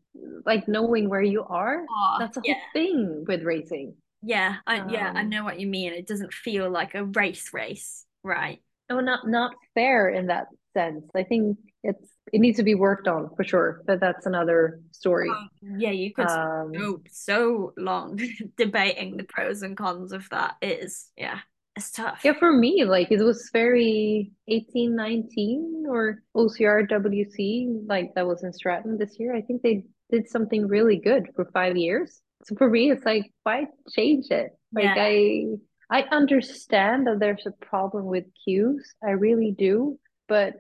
[0.46, 1.86] like knowing where you are.
[1.90, 2.56] Oh, that's a yeah.
[2.56, 3.96] whole thing with racing.
[4.22, 5.94] Yeah I, um, yeah i um, know what you mean.
[5.94, 8.60] It doesn't feel like a race race right.
[8.90, 11.06] No not not fair in that sense.
[11.16, 15.30] I think it's it needs to be worked on for sure but that's another story.
[15.30, 18.20] Um, yeah you could um, go so long
[18.58, 20.56] debating the pros and cons of that.
[20.62, 21.40] Is yeah
[21.80, 22.22] it's tough.
[22.24, 28.44] Yeah, for me, like it was very 18, 19 or OCR WC, like that was
[28.44, 29.36] in Stratton this year.
[29.36, 32.22] I think they did something really good for five years.
[32.46, 34.52] So for me, it's like, why change it?
[34.74, 34.96] Like Yeah.
[34.96, 35.46] I
[35.90, 38.94] I understand that there's a problem with queues.
[39.04, 40.00] I really do.
[40.28, 40.56] But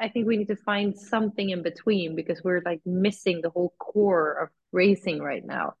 [0.00, 3.74] I think we need to find something in between because we're like missing the whole
[3.78, 5.74] core of racing right now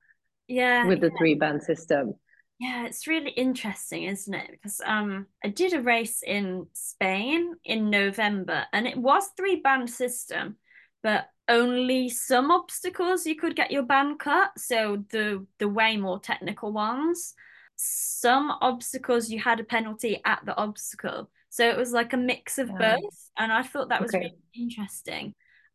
[0.48, 2.14] Yeah, with the three band system.
[2.58, 4.50] Yeah, it's really interesting, isn't it?
[4.50, 9.88] Because um, I did a race in Spain in November, and it was three band
[9.90, 10.56] system,
[11.02, 14.50] but only some obstacles you could get your band cut.
[14.58, 17.34] So the the way more technical ones,
[17.76, 21.30] some obstacles you had a penalty at the obstacle.
[21.50, 22.76] So it was like a mix of Yeah.
[22.76, 24.18] both, and I thought that was Okay.
[24.18, 25.32] really interesting.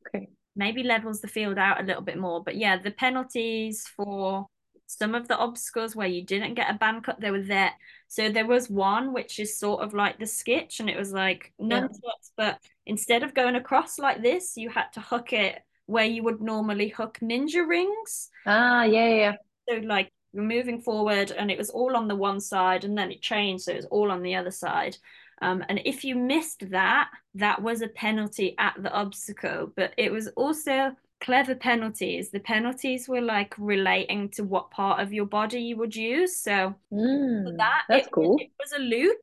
[0.07, 0.29] Okay.
[0.55, 4.47] Maybe levels the field out a little bit more, but yeah, the penalties for
[4.97, 7.71] some of the obstacles where you didn't get a band cut, they were there.
[8.07, 11.53] So there was one which is sort of like the Skitch, and it was like
[11.69, 11.87] Yeah.
[11.87, 16.23] nunchucks, but instead of going across like this, you had to hook it where you
[16.23, 18.29] would normally hook ninja rings.
[18.45, 19.35] Ah, yeah, yeah, yeah.
[19.69, 23.11] So like you're moving forward, and it was all on the one side, and then
[23.11, 24.97] it changed, so it was all on the other side.
[25.41, 30.11] Um, and if you missed that, that was a penalty at the obstacle, but it
[30.11, 32.31] was also clever penalties.
[32.31, 36.37] The penalties were like relating to what part of your body you would use.
[36.37, 38.37] So Mm, that, that's it, cool.
[38.37, 39.19] it was a loop,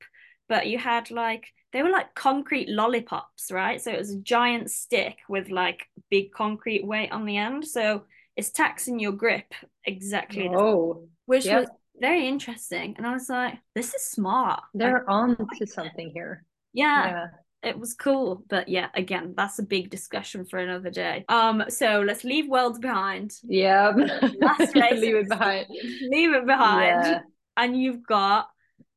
[0.49, 3.81] but you had like they were like concrete lollipops, right?
[3.81, 7.67] So it was a giant stick with like big concrete weight on the end.
[7.67, 8.05] So
[8.37, 9.55] it's taxing your grip
[9.85, 11.61] exactly Oh, which yeah.
[11.61, 11.71] was
[12.01, 12.95] very interesting.
[12.97, 14.63] And I was like, this is smart.
[14.75, 16.45] They're on to something here.
[16.73, 17.27] Yeah, Yeah.
[17.63, 18.43] It was cool.
[18.49, 21.25] But yeah, again, that's a big discussion for another day.
[21.29, 23.33] Um, so let's leave worlds behind.
[23.43, 23.93] Yeah.
[24.41, 25.67] Last race Leave it behind.
[25.71, 27.05] Leave it behind.
[27.05, 27.21] Yeah.
[27.57, 28.49] And you've got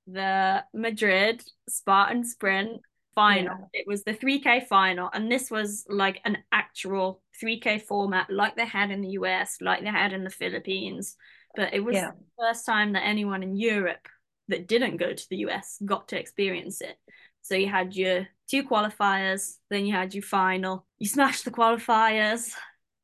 [0.07, 2.81] the Madrid Spartan Sprint
[3.15, 3.69] final.
[3.73, 8.65] It was the 3K final, and this was like an actual 3K format, like they
[8.65, 11.15] had in the US, like they had in the Philippines.
[11.55, 12.11] But it was Yeah.
[12.11, 14.07] the first time that anyone in Europe
[14.47, 16.97] that didn't go to the US got to experience it.
[17.41, 20.85] So you had your two qualifiers, then you had your final.
[20.99, 22.53] You smashed the qualifiers.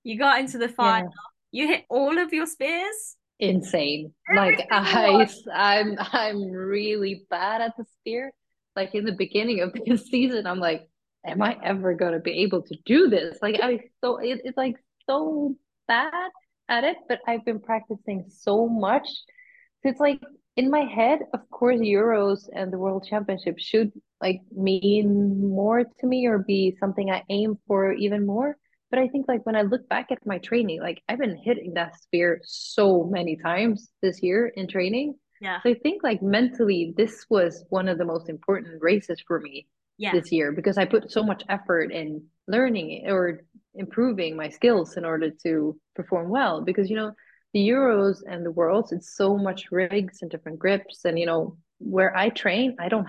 [0.03, 0.75] You got into the Yeah.
[0.75, 1.11] final.
[1.51, 3.15] You hit all of your spears.
[3.39, 4.13] Insane.
[4.33, 5.27] Like I.
[5.53, 8.31] I'm, I'm really bad at the spear.
[8.75, 10.87] Like in the beginning of this season, I'm like,
[11.25, 13.37] am I ever gonna be able to do this?
[13.41, 14.75] Like I so it, it's like
[15.09, 15.55] so
[15.87, 16.11] bad
[16.69, 19.07] at it, but I've been practicing so much.
[19.83, 20.21] So it's like
[20.59, 23.91] in my head, of course, Euros and the World Championship should
[24.25, 25.07] like mean
[25.61, 28.57] more to me or be something I aim for even more.
[28.91, 31.71] But I think like when I look back at my training, like I've been hitting
[31.75, 32.85] that spear so
[33.17, 35.15] many times this year in training.
[35.39, 35.59] Yeah.
[35.63, 39.55] So I think like mentally, this was one of the most important races for me
[39.97, 40.11] Yeah.
[40.11, 42.07] this year because I put so much effort in
[42.55, 43.21] learning or
[43.75, 45.51] improving my skills in order to
[45.95, 46.55] perform well.
[46.69, 47.11] Because you know,
[47.53, 51.57] the Euros and the Worlds, it's so much rigs and different grips, and you know,
[51.79, 53.07] where I train, I don't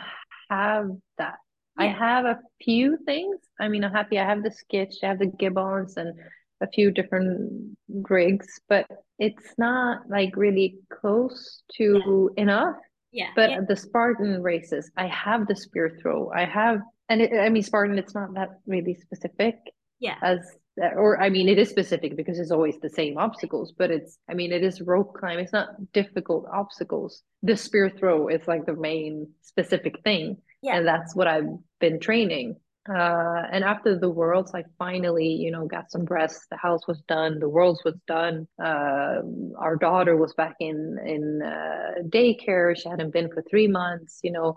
[0.50, 1.36] have that.
[1.78, 3.38] I have a few things.
[3.58, 6.12] I mean, I'm happy I have the Skitch, I have the Gibbons, and
[6.60, 8.86] a few different rigs, but
[9.18, 12.76] it's not like really close to enough.
[13.12, 13.30] Yeah.
[13.34, 13.60] But Yeah.
[13.66, 16.30] the Spartan races, I have the spear throw.
[16.30, 19.56] I have, and it, I mean, Spartan, it's not that really specific
[20.00, 20.16] Yeah.
[20.22, 20.38] as,
[20.78, 24.34] or I mean, it is specific because it's always the same obstacles, but it's, I
[24.34, 25.38] mean, it is rope climb.
[25.38, 27.22] It's not difficult obstacles.
[27.42, 30.38] The spear throw is like the main specific thing.
[30.62, 30.76] Yeah.
[30.76, 31.48] And that's what I've
[31.80, 32.56] been training.
[32.88, 36.46] Uh, and after the worlds, I finally, you know, got some rest.
[36.50, 38.48] The house was done, the worlds was done.
[38.62, 39.20] Uh,
[39.58, 42.74] our daughter was back in in uh, daycare.
[42.76, 44.20] She hadn't been for three months.
[44.22, 44.56] You know,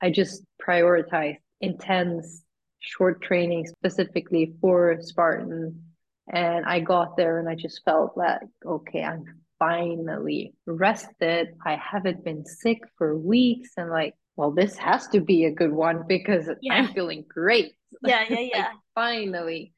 [0.00, 2.43] I just prioritized intense
[2.84, 5.82] short training specifically for Spartan.
[6.32, 9.24] And I got there and I just felt like, okay, I'm
[9.58, 11.48] finally rested.
[11.64, 15.72] I haven't been sick for weeks and like, well, this has to be a good
[15.72, 16.74] one because Yeah.
[16.74, 17.72] I'm feeling great.
[18.04, 18.24] Yeah.
[18.28, 18.36] Yeah.
[18.36, 18.68] Like, Yeah.
[18.94, 19.72] finally.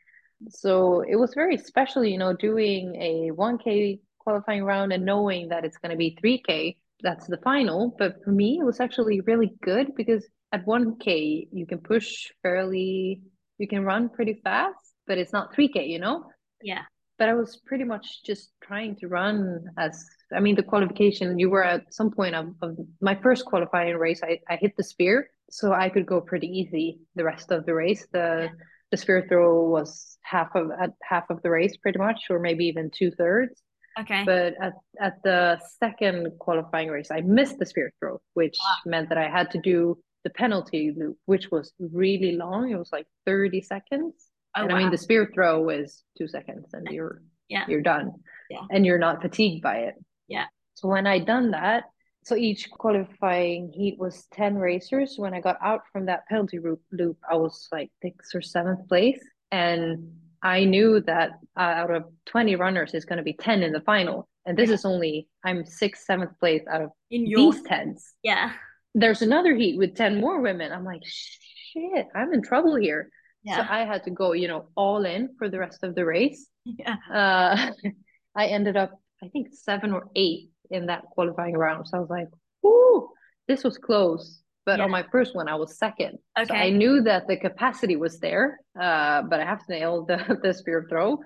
[0.48, 5.64] So it was very special, you know, doing a 1K qualifying round and knowing that
[5.64, 6.76] it's going to be 3K.
[7.02, 7.94] That's the final.
[7.98, 13.22] But for me, it was actually really good because at 1K, you can push fairly,
[13.58, 16.24] you can run pretty fast, but it's not 3K, you know?
[16.62, 16.82] Yeah.
[17.18, 20.04] But I was pretty much just trying to run as,
[20.34, 24.20] I mean, the qualification, you were at some point of, of my first qualifying race,
[24.22, 25.30] I, I hit the spear.
[25.48, 28.06] So I could go pretty easy the rest of the race.
[28.12, 28.50] The
[28.90, 32.64] the spear throw was half of at half of the race pretty much, or maybe
[32.66, 33.62] even two thirds.
[33.98, 34.24] Okay.
[34.24, 38.90] But at, at the second qualifying race, I missed the spear throw, which Wow.
[38.90, 42.62] meant that I had to do the penalty loop, which was really long.
[42.70, 44.14] It was like 30 seconds.
[44.56, 44.76] oh and wow.
[44.76, 47.22] I mean the spear throw is two seconds and you're
[47.54, 47.64] Yeah.
[47.70, 48.06] you're done.
[48.50, 48.64] Yeah.
[48.72, 49.94] And you're not fatigued by it.
[50.26, 50.46] Yeah.
[50.74, 51.84] So when I done that,
[52.24, 55.14] so each qualifying heat was 10 racers.
[55.16, 56.58] When I got out from that penalty
[57.00, 59.22] loop, I was like sixth or seventh place.
[59.52, 60.10] And
[60.42, 63.80] I knew that uh, out of 20 runners, it's going to be 10 in the
[63.92, 64.28] final.
[64.44, 64.74] And this yeah.
[64.74, 68.00] is only, I'm sixth, seventh place out of in your, these 10s.
[68.22, 68.52] Yeah.
[68.98, 70.72] There's another heat with 10 more women.
[70.72, 73.10] I'm like, shit, I'm in trouble here.
[73.44, 73.58] Yeah.
[73.58, 76.48] So I had to go, you know, all in for the rest of the race.
[76.64, 76.96] Yeah.
[77.12, 77.70] Uh,
[78.36, 78.92] I ended up,
[79.22, 81.86] I think, seven or eight in that qualifying round.
[81.86, 82.28] So I was like,
[82.66, 83.08] "Ooh,
[83.46, 84.84] this was close." But yeah.
[84.84, 86.18] on my first one, I was second.
[86.36, 86.48] Okay.
[86.48, 90.38] So I knew that the capacity was there, uh, but I have to nail the,
[90.42, 91.20] the spear throw.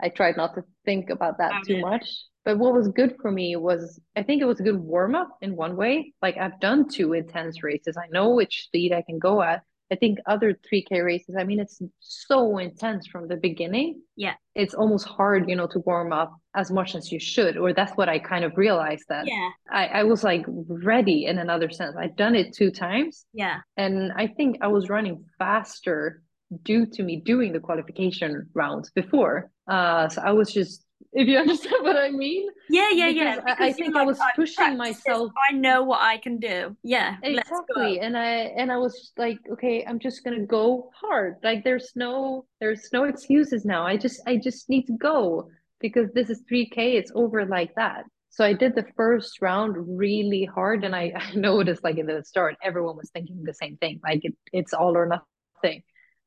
[0.00, 2.08] I tried not to think about that too much.
[2.46, 5.36] But what was good for me was I think it was a good warm up
[5.42, 6.14] in one way.
[6.22, 7.96] Like I've done two intense races.
[7.96, 9.62] I know which speed I can go at.
[9.90, 14.00] I think other 3K races, I mean, it's so intense from the beginning.
[14.16, 14.34] Yeah.
[14.54, 17.56] It's almost hard, you know, to warm up as much as you should.
[17.56, 19.50] Or that's what I kind of realized that yeah.
[19.70, 21.96] I, I was like ready in another sense.
[21.96, 23.26] I'd done it two times.
[23.32, 23.58] Yeah.
[23.76, 26.22] And I think I was running faster
[26.62, 29.50] due to me doing the qualification rounds before.
[29.68, 30.85] Uh, so I was just
[31.16, 32.46] if you understand what I mean.
[32.68, 33.54] Yeah, yeah, because yeah.
[33.58, 35.32] I, I think like, I was pushing myself.
[35.50, 36.76] I know what I can do.
[36.82, 38.00] Yeah, exactly.
[38.00, 41.36] And I and I was like, okay, I'm just gonna go hard.
[41.42, 43.84] Like there's no there's no excuses now.
[43.84, 45.48] I just I just need to go
[45.80, 46.76] because this is 3K.
[46.76, 48.04] It's over like that.
[48.28, 52.22] So I did the first round really hard, and I, I noticed like in the
[52.24, 54.00] start, everyone was thinking the same thing.
[54.04, 55.82] Like it, it's all or nothing.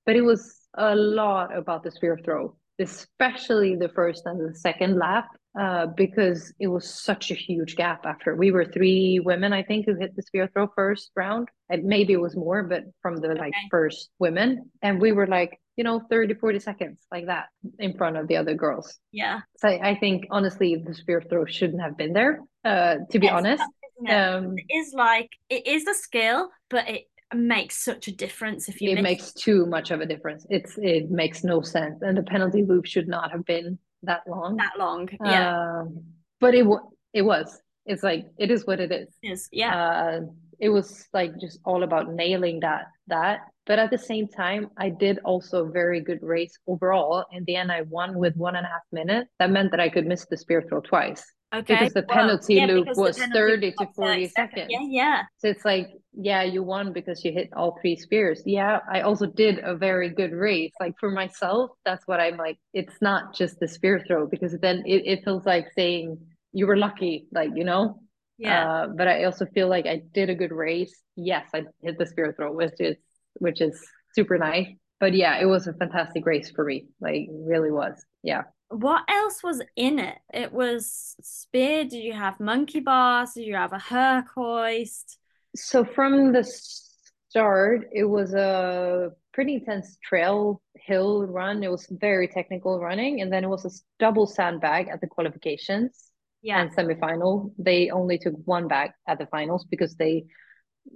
[0.07, 4.97] But it was a lot about the spear throw especially the first and the second
[4.97, 5.27] lap,
[5.59, 8.35] uh, because it was such a huge gap after.
[8.35, 11.49] We were three women, I think, who hit the spear throw first round.
[11.69, 14.71] And maybe it was more, but from the like first women.
[14.81, 17.45] And we were like, you know, 30, 40 seconds like that
[17.79, 18.97] in front of the other girls.
[19.11, 19.41] Yeah.
[19.57, 23.27] So I, I think honestly, the spear throw shouldn't have been there, uh, to be
[23.27, 23.63] yes, honest.
[24.07, 27.03] Um, it is like, it is a skill, but it
[27.33, 30.45] makes such a difference if you it makes too much of a difference.
[30.49, 32.01] It's it makes no sense.
[32.01, 34.57] And the penalty loop should not have been that long.
[34.57, 35.81] That long yeah.
[35.81, 36.03] Um,
[36.39, 36.65] but it
[37.13, 37.59] it was.
[37.85, 39.09] It's like it is what it is.
[39.21, 39.75] It is yeah.
[39.75, 40.21] Uh,
[40.59, 43.41] it was like just all about nailing that that.
[43.65, 47.25] But at the same time i did also a very good race overall.
[47.31, 49.29] In the end i won with one and a half minutes.
[49.39, 51.73] That meant that i could miss the spear throw twice Okay.
[51.73, 54.33] Because the penalty well, yeah, loop was penalty 30 to 40 seconds.
[54.33, 54.67] seconds.
[54.69, 55.21] Yeah, yeah.
[55.39, 58.43] So it's like, yeah, you won because you hit all three spears.
[58.45, 60.71] Yeah, I also did a very good race.
[60.79, 62.59] Like for myself, that's what I'm like.
[62.73, 66.19] It's not just the spear throw because then it, it feels like saying
[66.53, 67.99] you were lucky, like, you know?
[68.37, 68.69] Yeah.
[68.69, 71.01] Uh, but I also feel like I did a good race.
[71.15, 72.95] Yes, I hit the spear throw, which is
[73.39, 74.67] which is super nice.
[74.99, 76.85] But yeah, it was a fantastic race for me.
[77.01, 78.05] Like really was.
[78.23, 80.17] Yeah what else was in it?
[80.33, 81.83] It was spear.
[81.83, 83.33] Did you have monkey bars?
[83.33, 85.17] Did you have a Herc hoist?
[85.55, 91.63] So from the start, it was a pretty intense trail hill run.
[91.63, 96.11] It was very technical running, and then it was a double sandbag at the qualifications
[96.41, 96.61] yeah.
[96.61, 97.51] and semifinal.
[97.57, 100.25] They only took one bag at the finals because they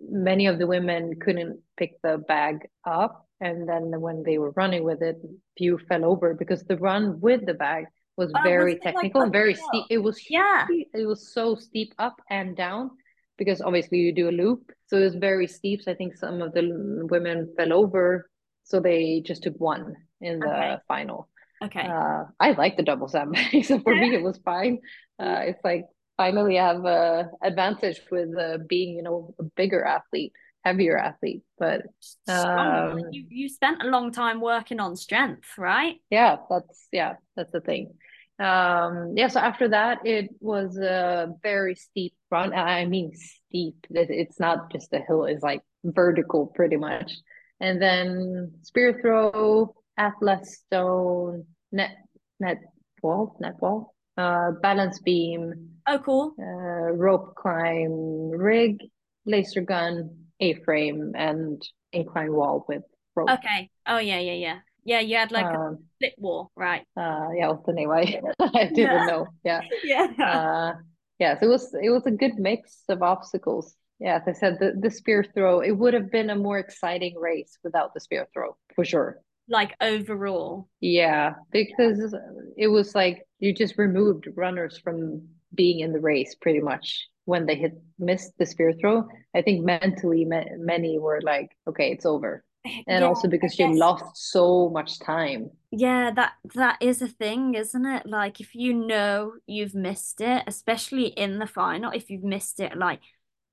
[0.10, 4.84] many of the women couldn't pick the bag up and then when they were running
[4.84, 5.18] with it
[5.58, 9.26] few fell over because the run with the bag was oh, very was technical like
[9.26, 9.86] and very steep.
[9.90, 10.66] It was yeah.
[10.66, 10.90] steep.
[10.94, 12.92] it was so steep up and down
[13.38, 14.72] because obviously you do a loop.
[14.88, 15.82] So it was very steep.
[15.82, 16.64] So i think some of the
[17.12, 18.30] women fell over.
[18.64, 20.78] So they just took one in the okay.
[20.88, 21.28] final.
[21.64, 21.82] Okay.
[21.82, 23.66] Uh, i like the double sandbag.
[23.70, 24.80] So for me it was fine.
[25.20, 29.84] Uh, it's like finally I have a advantage with uh, being you know a bigger
[29.84, 30.32] athlete
[30.64, 31.82] heavier athlete but
[32.28, 35.96] um, you, you spent a long time working on strength right?
[36.10, 37.94] Yeah that's yeah that's the thing.
[38.40, 44.40] Um yeah so after that it was a very steep run i mean steep it's
[44.40, 47.12] not just a hill it's like vertical pretty much.
[47.60, 51.92] And then spear throw atlas stone net
[52.40, 52.58] net
[53.04, 56.34] wall net wall uh balance beam oh cool.
[56.40, 58.80] uh rope climb rig
[59.26, 61.62] laser gun a-frame and
[61.92, 62.84] incline wall with
[63.16, 63.30] rope.
[63.30, 63.70] Okay.
[63.88, 64.60] Oh yeah, yeah, yeah.
[64.86, 66.84] Yeah, you had like um, a split wall, right?
[66.98, 67.90] Uh yeah, what's the name?
[67.90, 69.06] I, I didn't yeah.
[69.06, 69.28] know.
[69.44, 69.62] Yeah.
[69.84, 70.08] yeah.
[70.20, 70.74] Uh
[71.20, 73.76] yeah, so it was it was a good mix of obstacles.
[74.00, 77.16] Yeah, as I said, the, the spear throw, it would have been a more exciting
[77.18, 79.22] race without the spear throw, for sure.
[79.48, 80.68] Like overall.
[80.82, 82.14] Yeah, because
[82.58, 87.46] it was like you just removed runners from being in the race pretty much when
[87.46, 92.44] they had missed the spear throw, I think mentally many were like, okay, it's over.
[92.88, 95.52] and yeah, also because you guess lost so much time.
[95.72, 98.06] yeah, that that is a thing, isn't it?
[98.06, 102.78] Like if you know you've missed it, especially in the final, if you've missed it
[102.78, 103.02] like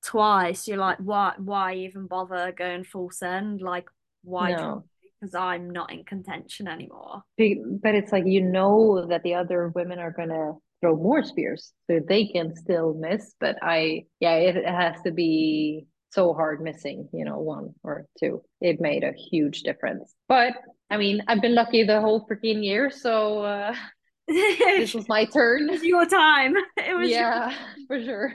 [0.04, 3.62] twice, you're like, why why even bother going full send?
[3.62, 3.88] Like
[4.22, 4.52] why?
[4.52, 4.84] No,
[5.20, 7.22] Because I'm not in contention anymore.
[7.38, 12.00] But it's like you know that the other women are gonna throw more spears, so
[12.06, 13.34] they can still miss.
[13.40, 18.06] But I, yeah, it, it has to be so hard missing, you know, one or
[18.18, 18.42] two.
[18.60, 20.12] It made a huge difference.
[20.28, 20.54] But
[20.90, 23.74] I mean, I've been lucky the whole freaking year, so uh,
[24.26, 25.68] this was my It turn.
[25.68, 26.54] was your time.
[26.76, 27.54] It was your Yeah,
[27.86, 28.34] for sure.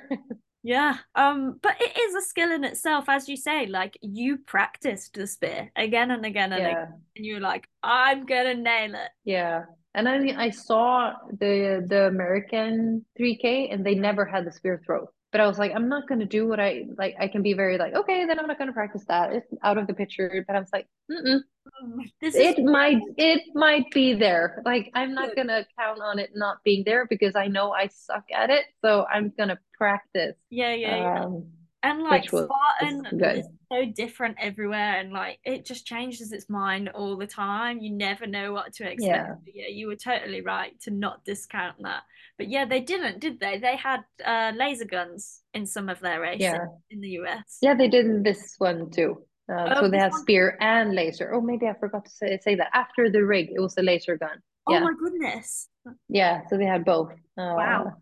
[0.64, 5.14] Yeah, um, but it is a skill in itself, as you say, like you practiced
[5.14, 9.12] the spear again and again and again, and you're like, I'm gonna nail it.
[9.26, 9.66] Yeah.
[9.96, 14.82] And I mean, I saw the the American 3K and they never had the spear
[14.86, 15.08] throw.
[15.32, 17.16] But I was like, I'm not gonna do what I like.
[17.20, 19.34] I can be very like, okay, then I'm not gonna practice that.
[19.34, 20.44] It's out of the picture.
[20.48, 21.40] But I was like, Mm-mm.
[21.82, 24.62] Um, This is It might it might be there.
[24.66, 25.48] Like I'm not good.
[25.48, 28.66] gonna count on it not being there because I know I suck at it.
[28.82, 30.36] So I'm gonna practice.
[30.50, 31.26] Yeah, yeah, yeah.
[31.26, 31.46] Um,
[31.86, 36.90] And like was Spartan is so different everywhere, and like it just changes its mind
[36.90, 37.80] all the time.
[37.80, 39.02] You never know what to expect.
[39.02, 39.36] Yeah.
[39.46, 42.04] Yeah, you were totally right to not discount that.
[42.38, 43.60] But yeah, they didn't, did they?
[43.60, 46.66] They had uh laser guns in some of their races Yeah.
[46.90, 47.58] in the US.
[47.62, 49.24] Yeah, they did this one too.
[49.48, 51.32] Uh, Oh, so they had spear and laser.
[51.34, 54.18] Oh, maybe I forgot to say, say that after the rig, it was a laser
[54.18, 54.42] gun.
[54.68, 55.70] Oh my goodness.
[56.10, 56.42] yeah.
[56.50, 57.14] So they had both.
[57.38, 57.94] Wow.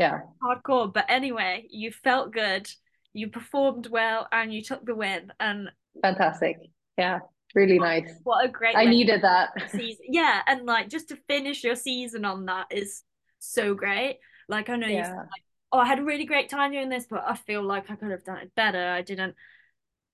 [0.00, 0.92] Yeah, hardcore.
[0.92, 2.66] But anyway, you felt good,
[3.12, 5.30] you performed well, and you took the win.
[5.38, 5.70] And
[6.00, 6.56] fantastic.
[6.96, 7.18] Yeah,
[7.54, 8.10] really nice.
[8.24, 9.50] what a great I needed that.
[9.70, 10.06] season.
[10.08, 13.02] Yeah, and like just to finish your season on that is
[13.40, 14.20] so great.
[14.48, 16.88] Like I know you said, Yeah, like, oh, I had a really great time doing
[16.88, 18.88] this, but I feel like I could have done it better.
[18.88, 19.34] I didn't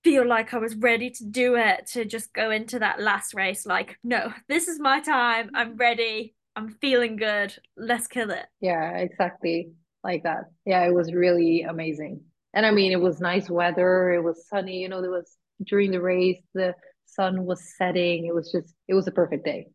[0.03, 3.65] feel like I was ready to do it to just go into that last race.
[3.65, 5.51] Like, no, this is my time.
[5.53, 5.79] I'm mm.
[5.79, 6.35] ready.
[6.57, 7.53] I'm feeling good.
[7.77, 8.47] Let's kill it.
[8.61, 9.69] yeah, exactly
[10.03, 10.45] like that.
[10.65, 12.21] Yeah, it was really amazing.
[12.55, 14.11] And I mean, it was nice weather.
[14.13, 14.79] It was sunny.
[14.81, 16.73] You know, there was during the race, the
[17.05, 18.25] sun was setting.
[18.25, 19.67] It was just, it was a perfect day.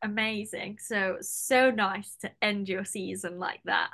[0.00, 0.78] Amazing.
[0.80, 3.90] So, so nice to end your season like that.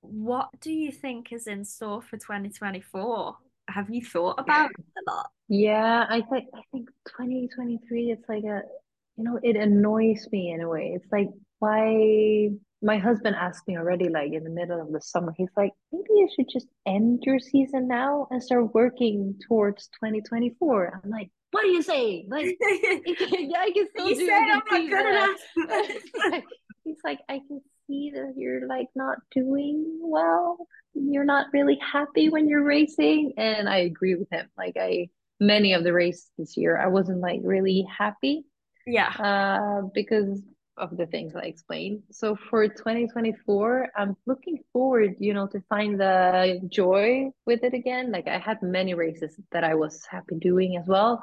[0.00, 3.36] What do you think is in store for 2024?
[3.70, 5.30] Have you thought about it a lot?
[5.48, 8.62] Yeah, I think I think 2023 it's like a
[9.16, 10.92] you know it annoys me in a way.
[10.94, 12.50] It's like why
[12.82, 15.34] my husband asked me already like in the middle of the summer.
[15.36, 21.00] He's like, maybe you should just end your season now and start working towards 2024.
[21.04, 22.24] I'm like, what do you say?
[22.28, 25.38] Like yeah, I can still You do said I'm not good enough.
[25.88, 26.44] He's like,
[26.84, 30.58] he's like, I can see that you're like not doing well.
[30.94, 33.32] You're not really happy when you're racing.
[33.38, 34.48] And I agree with him.
[34.56, 35.08] Like I
[35.40, 38.44] many of the races this year, I wasn't like really happy
[38.86, 39.08] Yeah.
[39.08, 40.42] uh because
[40.78, 42.02] of the things I explained.
[42.10, 48.12] So for 2024, I'm looking forward, you know, to find the joy with it again.
[48.12, 51.22] Like I had many races that I was happy doing as well.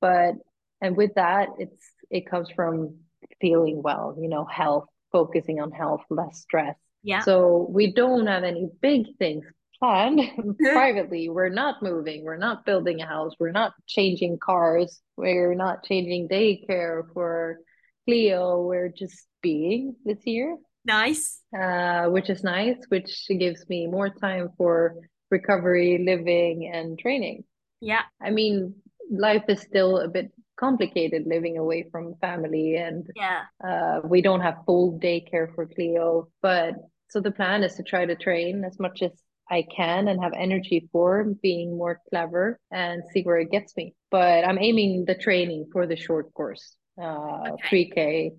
[0.00, 0.34] But
[0.80, 2.96] and with that it's it comes from
[3.40, 6.76] feeling well you know health focusing on health less stress.
[7.02, 7.20] Yeah.
[7.20, 9.44] so we don't have any big things
[9.78, 10.52] planned mm-hmm.
[10.72, 11.28] privately.
[11.28, 12.24] We're not moving.
[12.24, 13.34] We're not building a house.
[13.38, 15.00] We're not changing cars.
[15.16, 17.58] We're not changing daycare for
[18.04, 21.40] cleo we're just being this year Nice.
[21.58, 24.96] uh, which is nice which gives me more time for
[25.30, 27.44] recovery living and training
[27.80, 28.04] Yeah.
[28.20, 28.74] I mean,
[29.10, 33.42] life is still a bit complicated living away from family, and Yeah.
[33.68, 36.28] uh, we don't have full daycare for Cleo.
[36.40, 36.72] But
[37.12, 39.12] so the plan is to try to train as much as
[39.50, 41.10] I can and have energy for
[41.42, 43.86] being more clever and see where it gets me.
[44.10, 46.64] But I'm aiming the training for the short course,
[47.00, 47.90] uh, Okay.
[47.94, 48.30] 3K,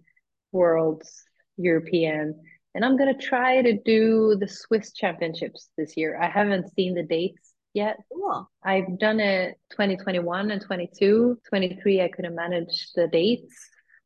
[0.51, 1.23] Worlds,
[1.57, 2.41] European.
[2.73, 6.19] And I'm gonna try to do the Swiss Championships this year.
[6.21, 8.49] I haven't seen the dates yet, Cool.
[8.63, 11.37] I've done it 2021 and 22.
[11.49, 13.53] 23, I couldn't manage the dates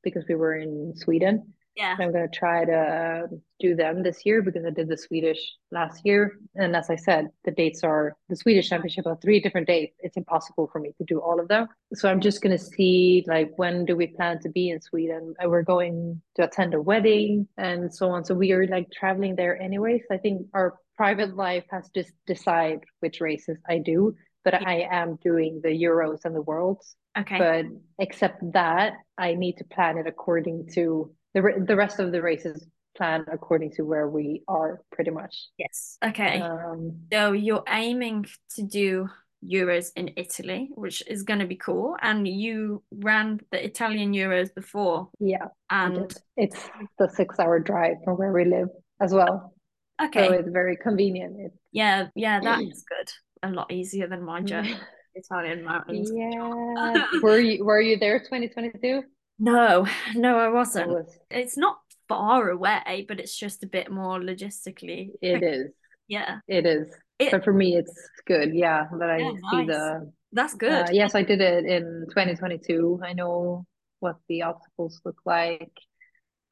[0.04, 1.54] because we were in Sweden.
[1.80, 1.96] Yeah.
[1.98, 5.40] I'm going to try to um, do them this year because I did the Swedish
[5.72, 6.38] last year.
[6.56, 9.96] And as I said, the dates are the Swedish championship are three different dates.
[10.00, 11.68] It's impossible for me to do all of them.
[11.94, 15.34] So I'm just going to see like when do we plan to be in Sweden?
[15.40, 18.26] And we're going to attend a wedding and so on.
[18.26, 20.02] So we are like traveling there anyways.
[20.12, 24.64] I think our private life has to decide which races I do, but Yeah.
[24.68, 26.98] I am doing the Euros and the Worlds.
[27.18, 27.38] Okay.
[27.38, 27.66] But
[28.00, 32.66] except that, I need to plan it according to the the rest of the races
[32.98, 35.48] plan according to where we are pretty much.
[35.58, 35.98] Yes.
[36.04, 36.42] Okay.
[36.42, 38.26] Um, So you're aiming
[38.56, 39.08] to do
[39.44, 41.96] Euros in Italy, which is going to be cool.
[42.02, 45.10] And you ran the Italian Euros before.
[45.20, 45.48] Yeah.
[45.70, 48.70] And it's the six hour drive from where we live
[49.02, 49.54] as well.
[50.02, 50.28] Okay.
[50.28, 51.36] So it's very convenient.
[51.40, 51.58] It's...
[51.72, 53.50] Yeah, yeah, that is good.
[53.50, 54.76] A lot easier than my journey.
[55.16, 56.12] Italian mountains.
[56.14, 57.06] Yeah.
[57.24, 59.04] were you were you there 2022?
[59.40, 60.90] No, no, I wasn't.
[60.90, 61.18] Was...
[61.32, 65.12] It's not far away, but it's just a bit more logistically.
[65.22, 65.72] It is.
[66.08, 66.40] Yeah.
[66.48, 66.88] It is.
[67.18, 67.32] It...
[67.32, 68.54] But for me, it's good.
[68.54, 69.68] Yeah, that I yeah, see nice.
[69.68, 70.12] the.
[70.32, 70.90] That's good.
[70.90, 73.02] Uh, yes, I did it in 2022.
[73.04, 73.66] I know
[74.00, 75.72] what the obstacles look like.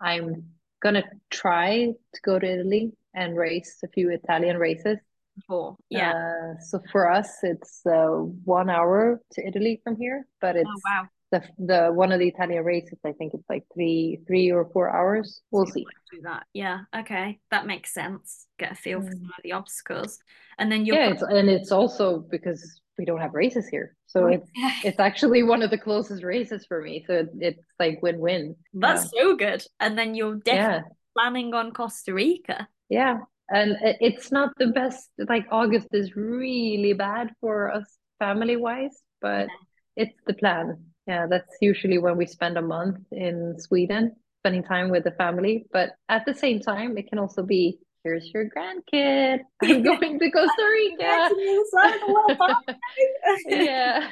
[0.02, 0.46] I'm
[0.82, 4.98] gonna try to go to Italy and race a few Italian races.
[5.36, 6.14] Before, yeah.
[6.14, 8.08] Uh, so for us, it's uh,
[8.44, 11.08] one hour to Italy from here, but oh, it's oh, wow.
[11.32, 12.98] The the one of the Italian races.
[13.06, 15.42] I think it's like three three or four hours.
[15.52, 15.86] We'll see.
[16.12, 16.82] Do that, yeah.
[16.96, 18.48] Okay, that makes sense.
[18.58, 19.08] Get a feel mm.
[19.08, 20.20] for some of the obstacles,
[20.58, 24.26] and then you yeah, it's, and it's also because we don't have races here, so
[24.26, 24.72] oh, it's yeah.
[24.84, 27.04] it's actually one of the closest races for me.
[27.06, 28.56] So it, it's like win win.
[28.74, 29.22] That's yeah.
[29.22, 29.64] so good.
[29.80, 30.96] And then you're definitely yeah.
[31.16, 32.68] planning on Costa Rica.
[32.90, 33.18] Yeah,
[33.50, 39.48] and it's not the best like august is really bad for us family wise but
[39.96, 40.78] it's the plan
[41.08, 44.16] yeah that's usually when we spend a month in sweden
[44.48, 45.66] spending time with the family.
[45.74, 49.40] But at the same time it can also be here's your grandkid.
[49.62, 51.30] I'm going to costa rica
[53.48, 54.10] yeah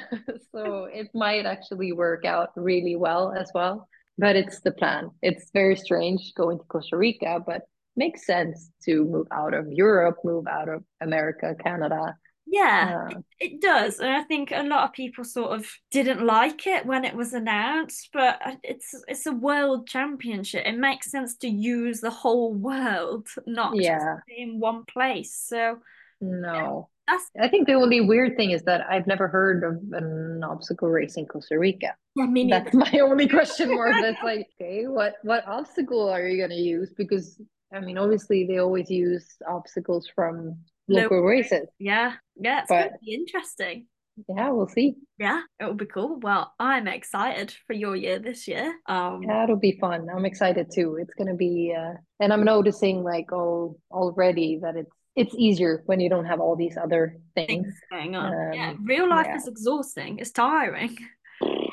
[0.52, 3.88] so it might actually work out really well as well.
[4.18, 5.10] But it's the plan.
[5.22, 7.62] It's very strange going to costa rica but
[7.96, 12.14] makes sense to move out of Europe, move out of America, Canada.
[12.46, 13.98] Yeah, uh, it, it, does.
[13.98, 17.32] And I think a lot of people sort of didn't like it when it was
[17.32, 20.64] announced, but it's it's a world championship.
[20.64, 24.18] It makes sense to use the whole world, not yeah.
[24.28, 25.34] in one place.
[25.46, 25.78] So
[26.20, 26.88] no.
[27.08, 30.88] That's, I think the only weird thing is that I've never heard of an obstacle
[30.88, 31.94] race in Costa Rica.
[32.16, 33.94] Yeah, me That's my only question mark.
[34.00, 36.92] That's like, okay, what what obstacle are you gonna use?
[36.96, 37.40] Because
[37.72, 40.58] I mean, obviously they always use obstacles from
[40.88, 41.68] local races.
[41.78, 43.86] Yeah, yeah, it's but, be interesting.
[44.28, 44.94] Yeah, we'll see.
[45.18, 46.18] Yeah, it will be cool.
[46.20, 48.74] Well, I'm excited for your year this year.
[48.86, 50.08] Um, yeah, it'll be fun.
[50.14, 50.96] I'm excited too.
[51.00, 55.98] It's gonna be, uh, and I'm noticing like all already that it's it's easier when
[55.98, 58.32] you don't have all these other things, things going on.
[58.32, 59.36] Um, yeah, real life yeah.
[59.36, 60.18] is exhausting.
[60.18, 60.96] It's tiring.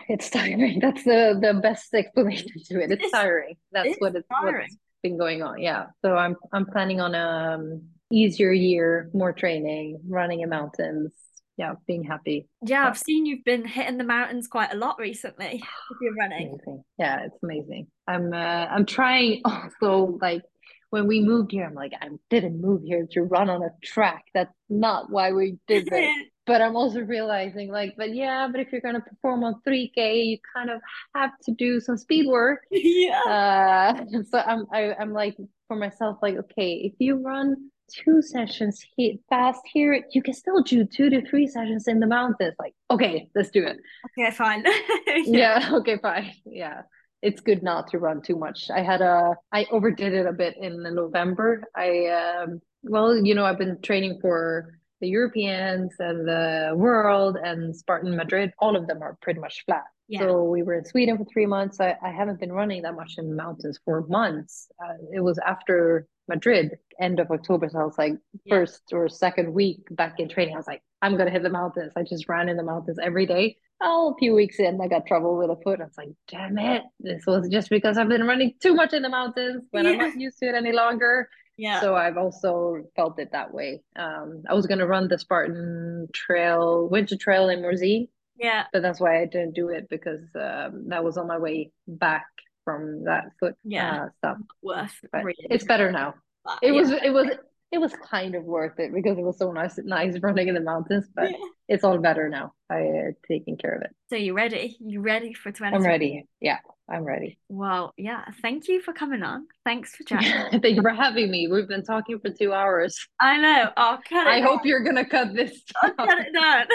[0.09, 0.79] It's tiring.
[0.79, 2.91] That's the the best explanation to it.
[2.91, 3.55] It's, it's tiring.
[3.71, 4.63] That's it's what it's tiring.
[4.63, 5.61] What's, been going on.
[5.61, 5.87] Yeah.
[6.01, 7.81] So I'm I'm planning on a um,
[8.13, 11.11] easier year, more training, running in mountains.
[11.57, 12.47] Yeah, being happy.
[12.65, 16.47] Yeah, I've seen you've been hitting the mountains quite a lot recently if you're running.
[16.47, 16.83] Amazing.
[16.97, 17.87] Yeah, it's amazing.
[18.07, 20.41] I'm uh, I'm trying also like
[20.89, 24.25] when we moved here, I'm like, I didn't move here to run on a track.
[24.33, 26.27] That's not why we did it.
[26.45, 30.37] but I'm also realizing like, but yeah, but if you're gonna perform on 3K, you
[30.55, 30.81] kind of
[31.15, 32.61] have to do some speed work.
[32.71, 33.21] Yeah.
[33.27, 35.37] Uh, so I'm I, am i am like
[35.67, 40.61] for myself like, okay, if you run two sessions hit fast here, you can still
[40.61, 42.55] do two to three sessions in the mountains.
[42.59, 43.77] Like, okay, let's do it.
[44.17, 44.63] Okay, fine.
[45.07, 45.23] yeah.
[45.25, 45.69] yeah.
[45.83, 46.31] Okay, fine.
[46.45, 46.81] Yeah.
[47.21, 48.69] It's good not to run too much.
[48.69, 51.63] I had a I overdid it a bit in November.
[51.75, 57.75] I um well, you know, I've been training for the Europeans and the World and
[57.75, 59.83] Spartan Madrid, all of them are pretty much flat.
[60.07, 60.19] Yeah.
[60.19, 61.79] So we were in Sweden for three months.
[61.79, 64.67] I, I haven't been running that much in the mountains for months.
[64.83, 67.69] Uh, it was after Madrid, end of October.
[67.69, 68.13] So I was like,
[68.45, 68.55] yeah.
[68.55, 71.49] first or second week back in training, I was like, I'm going to hit the
[71.49, 71.93] mountains.
[71.95, 73.57] I just ran in the mountains every day.
[73.81, 75.81] Oh, a few weeks in, I got trouble with a foot.
[75.81, 76.83] I was like, damn it.
[76.99, 79.91] This was just because I've been running too much in the mountains when yeah.
[79.91, 81.27] I'm not used to it any longer.
[81.57, 81.81] Yeah.
[81.81, 83.83] So I've also felt it that way.
[83.95, 88.07] Um, I was gonna run the Spartan Trail, Winter Trail in Morzine.
[88.37, 88.65] Yeah.
[88.73, 92.25] But that's why I didn't do it because um, that was on my way back
[92.63, 94.03] from that foot yeah.
[94.03, 94.37] Uh, stuff.
[94.61, 94.93] Worth.
[95.11, 95.47] But really.
[95.49, 96.15] It's better now.
[96.61, 96.81] it yeah.
[96.81, 96.91] was.
[96.91, 97.27] It was
[97.73, 100.61] it was kind of worth it because it was so nice nice running in the
[100.61, 101.37] mountains but yeah.
[101.67, 105.33] it's all better now i uh, taking care of it so you ready you ready
[105.33, 109.95] for 20 i'm ready yeah i'm ready well yeah thank you for coming on thanks
[109.95, 113.71] for chatting thank you for having me we've been talking for two hours i know
[113.75, 114.49] i'll cut it i down.
[114.49, 116.65] hope you're gonna cut this i'll cut it down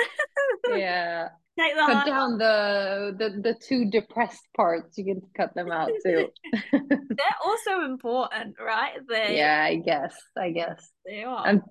[0.76, 1.28] yeah
[1.58, 4.96] cut down the, the the two depressed parts.
[4.96, 6.28] You can cut them out too.
[6.72, 8.98] They're also important, right?
[9.08, 10.16] They yeah, I guess.
[10.36, 11.46] I guess they are.
[11.46, 11.62] I'm,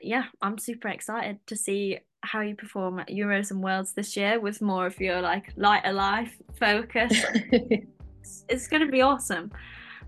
[0.00, 4.40] yeah, I'm super excited to see how you perform at Euros and Worlds this year
[4.40, 7.12] with more of your like lighter life focus.
[7.52, 9.50] it's, it's going to be awesome.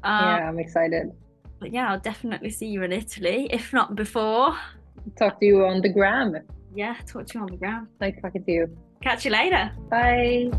[0.04, 1.10] Um, yeah, I'm excited.
[1.58, 4.56] But yeah, I'll definitely see you in Italy, if not before.
[5.18, 6.36] Talk to you on the gram.
[6.74, 7.88] Yeah, talk to you on the gram.
[8.00, 8.76] Nice talking to you.
[9.04, 9.70] Catch you later.
[9.90, 10.50] Bye.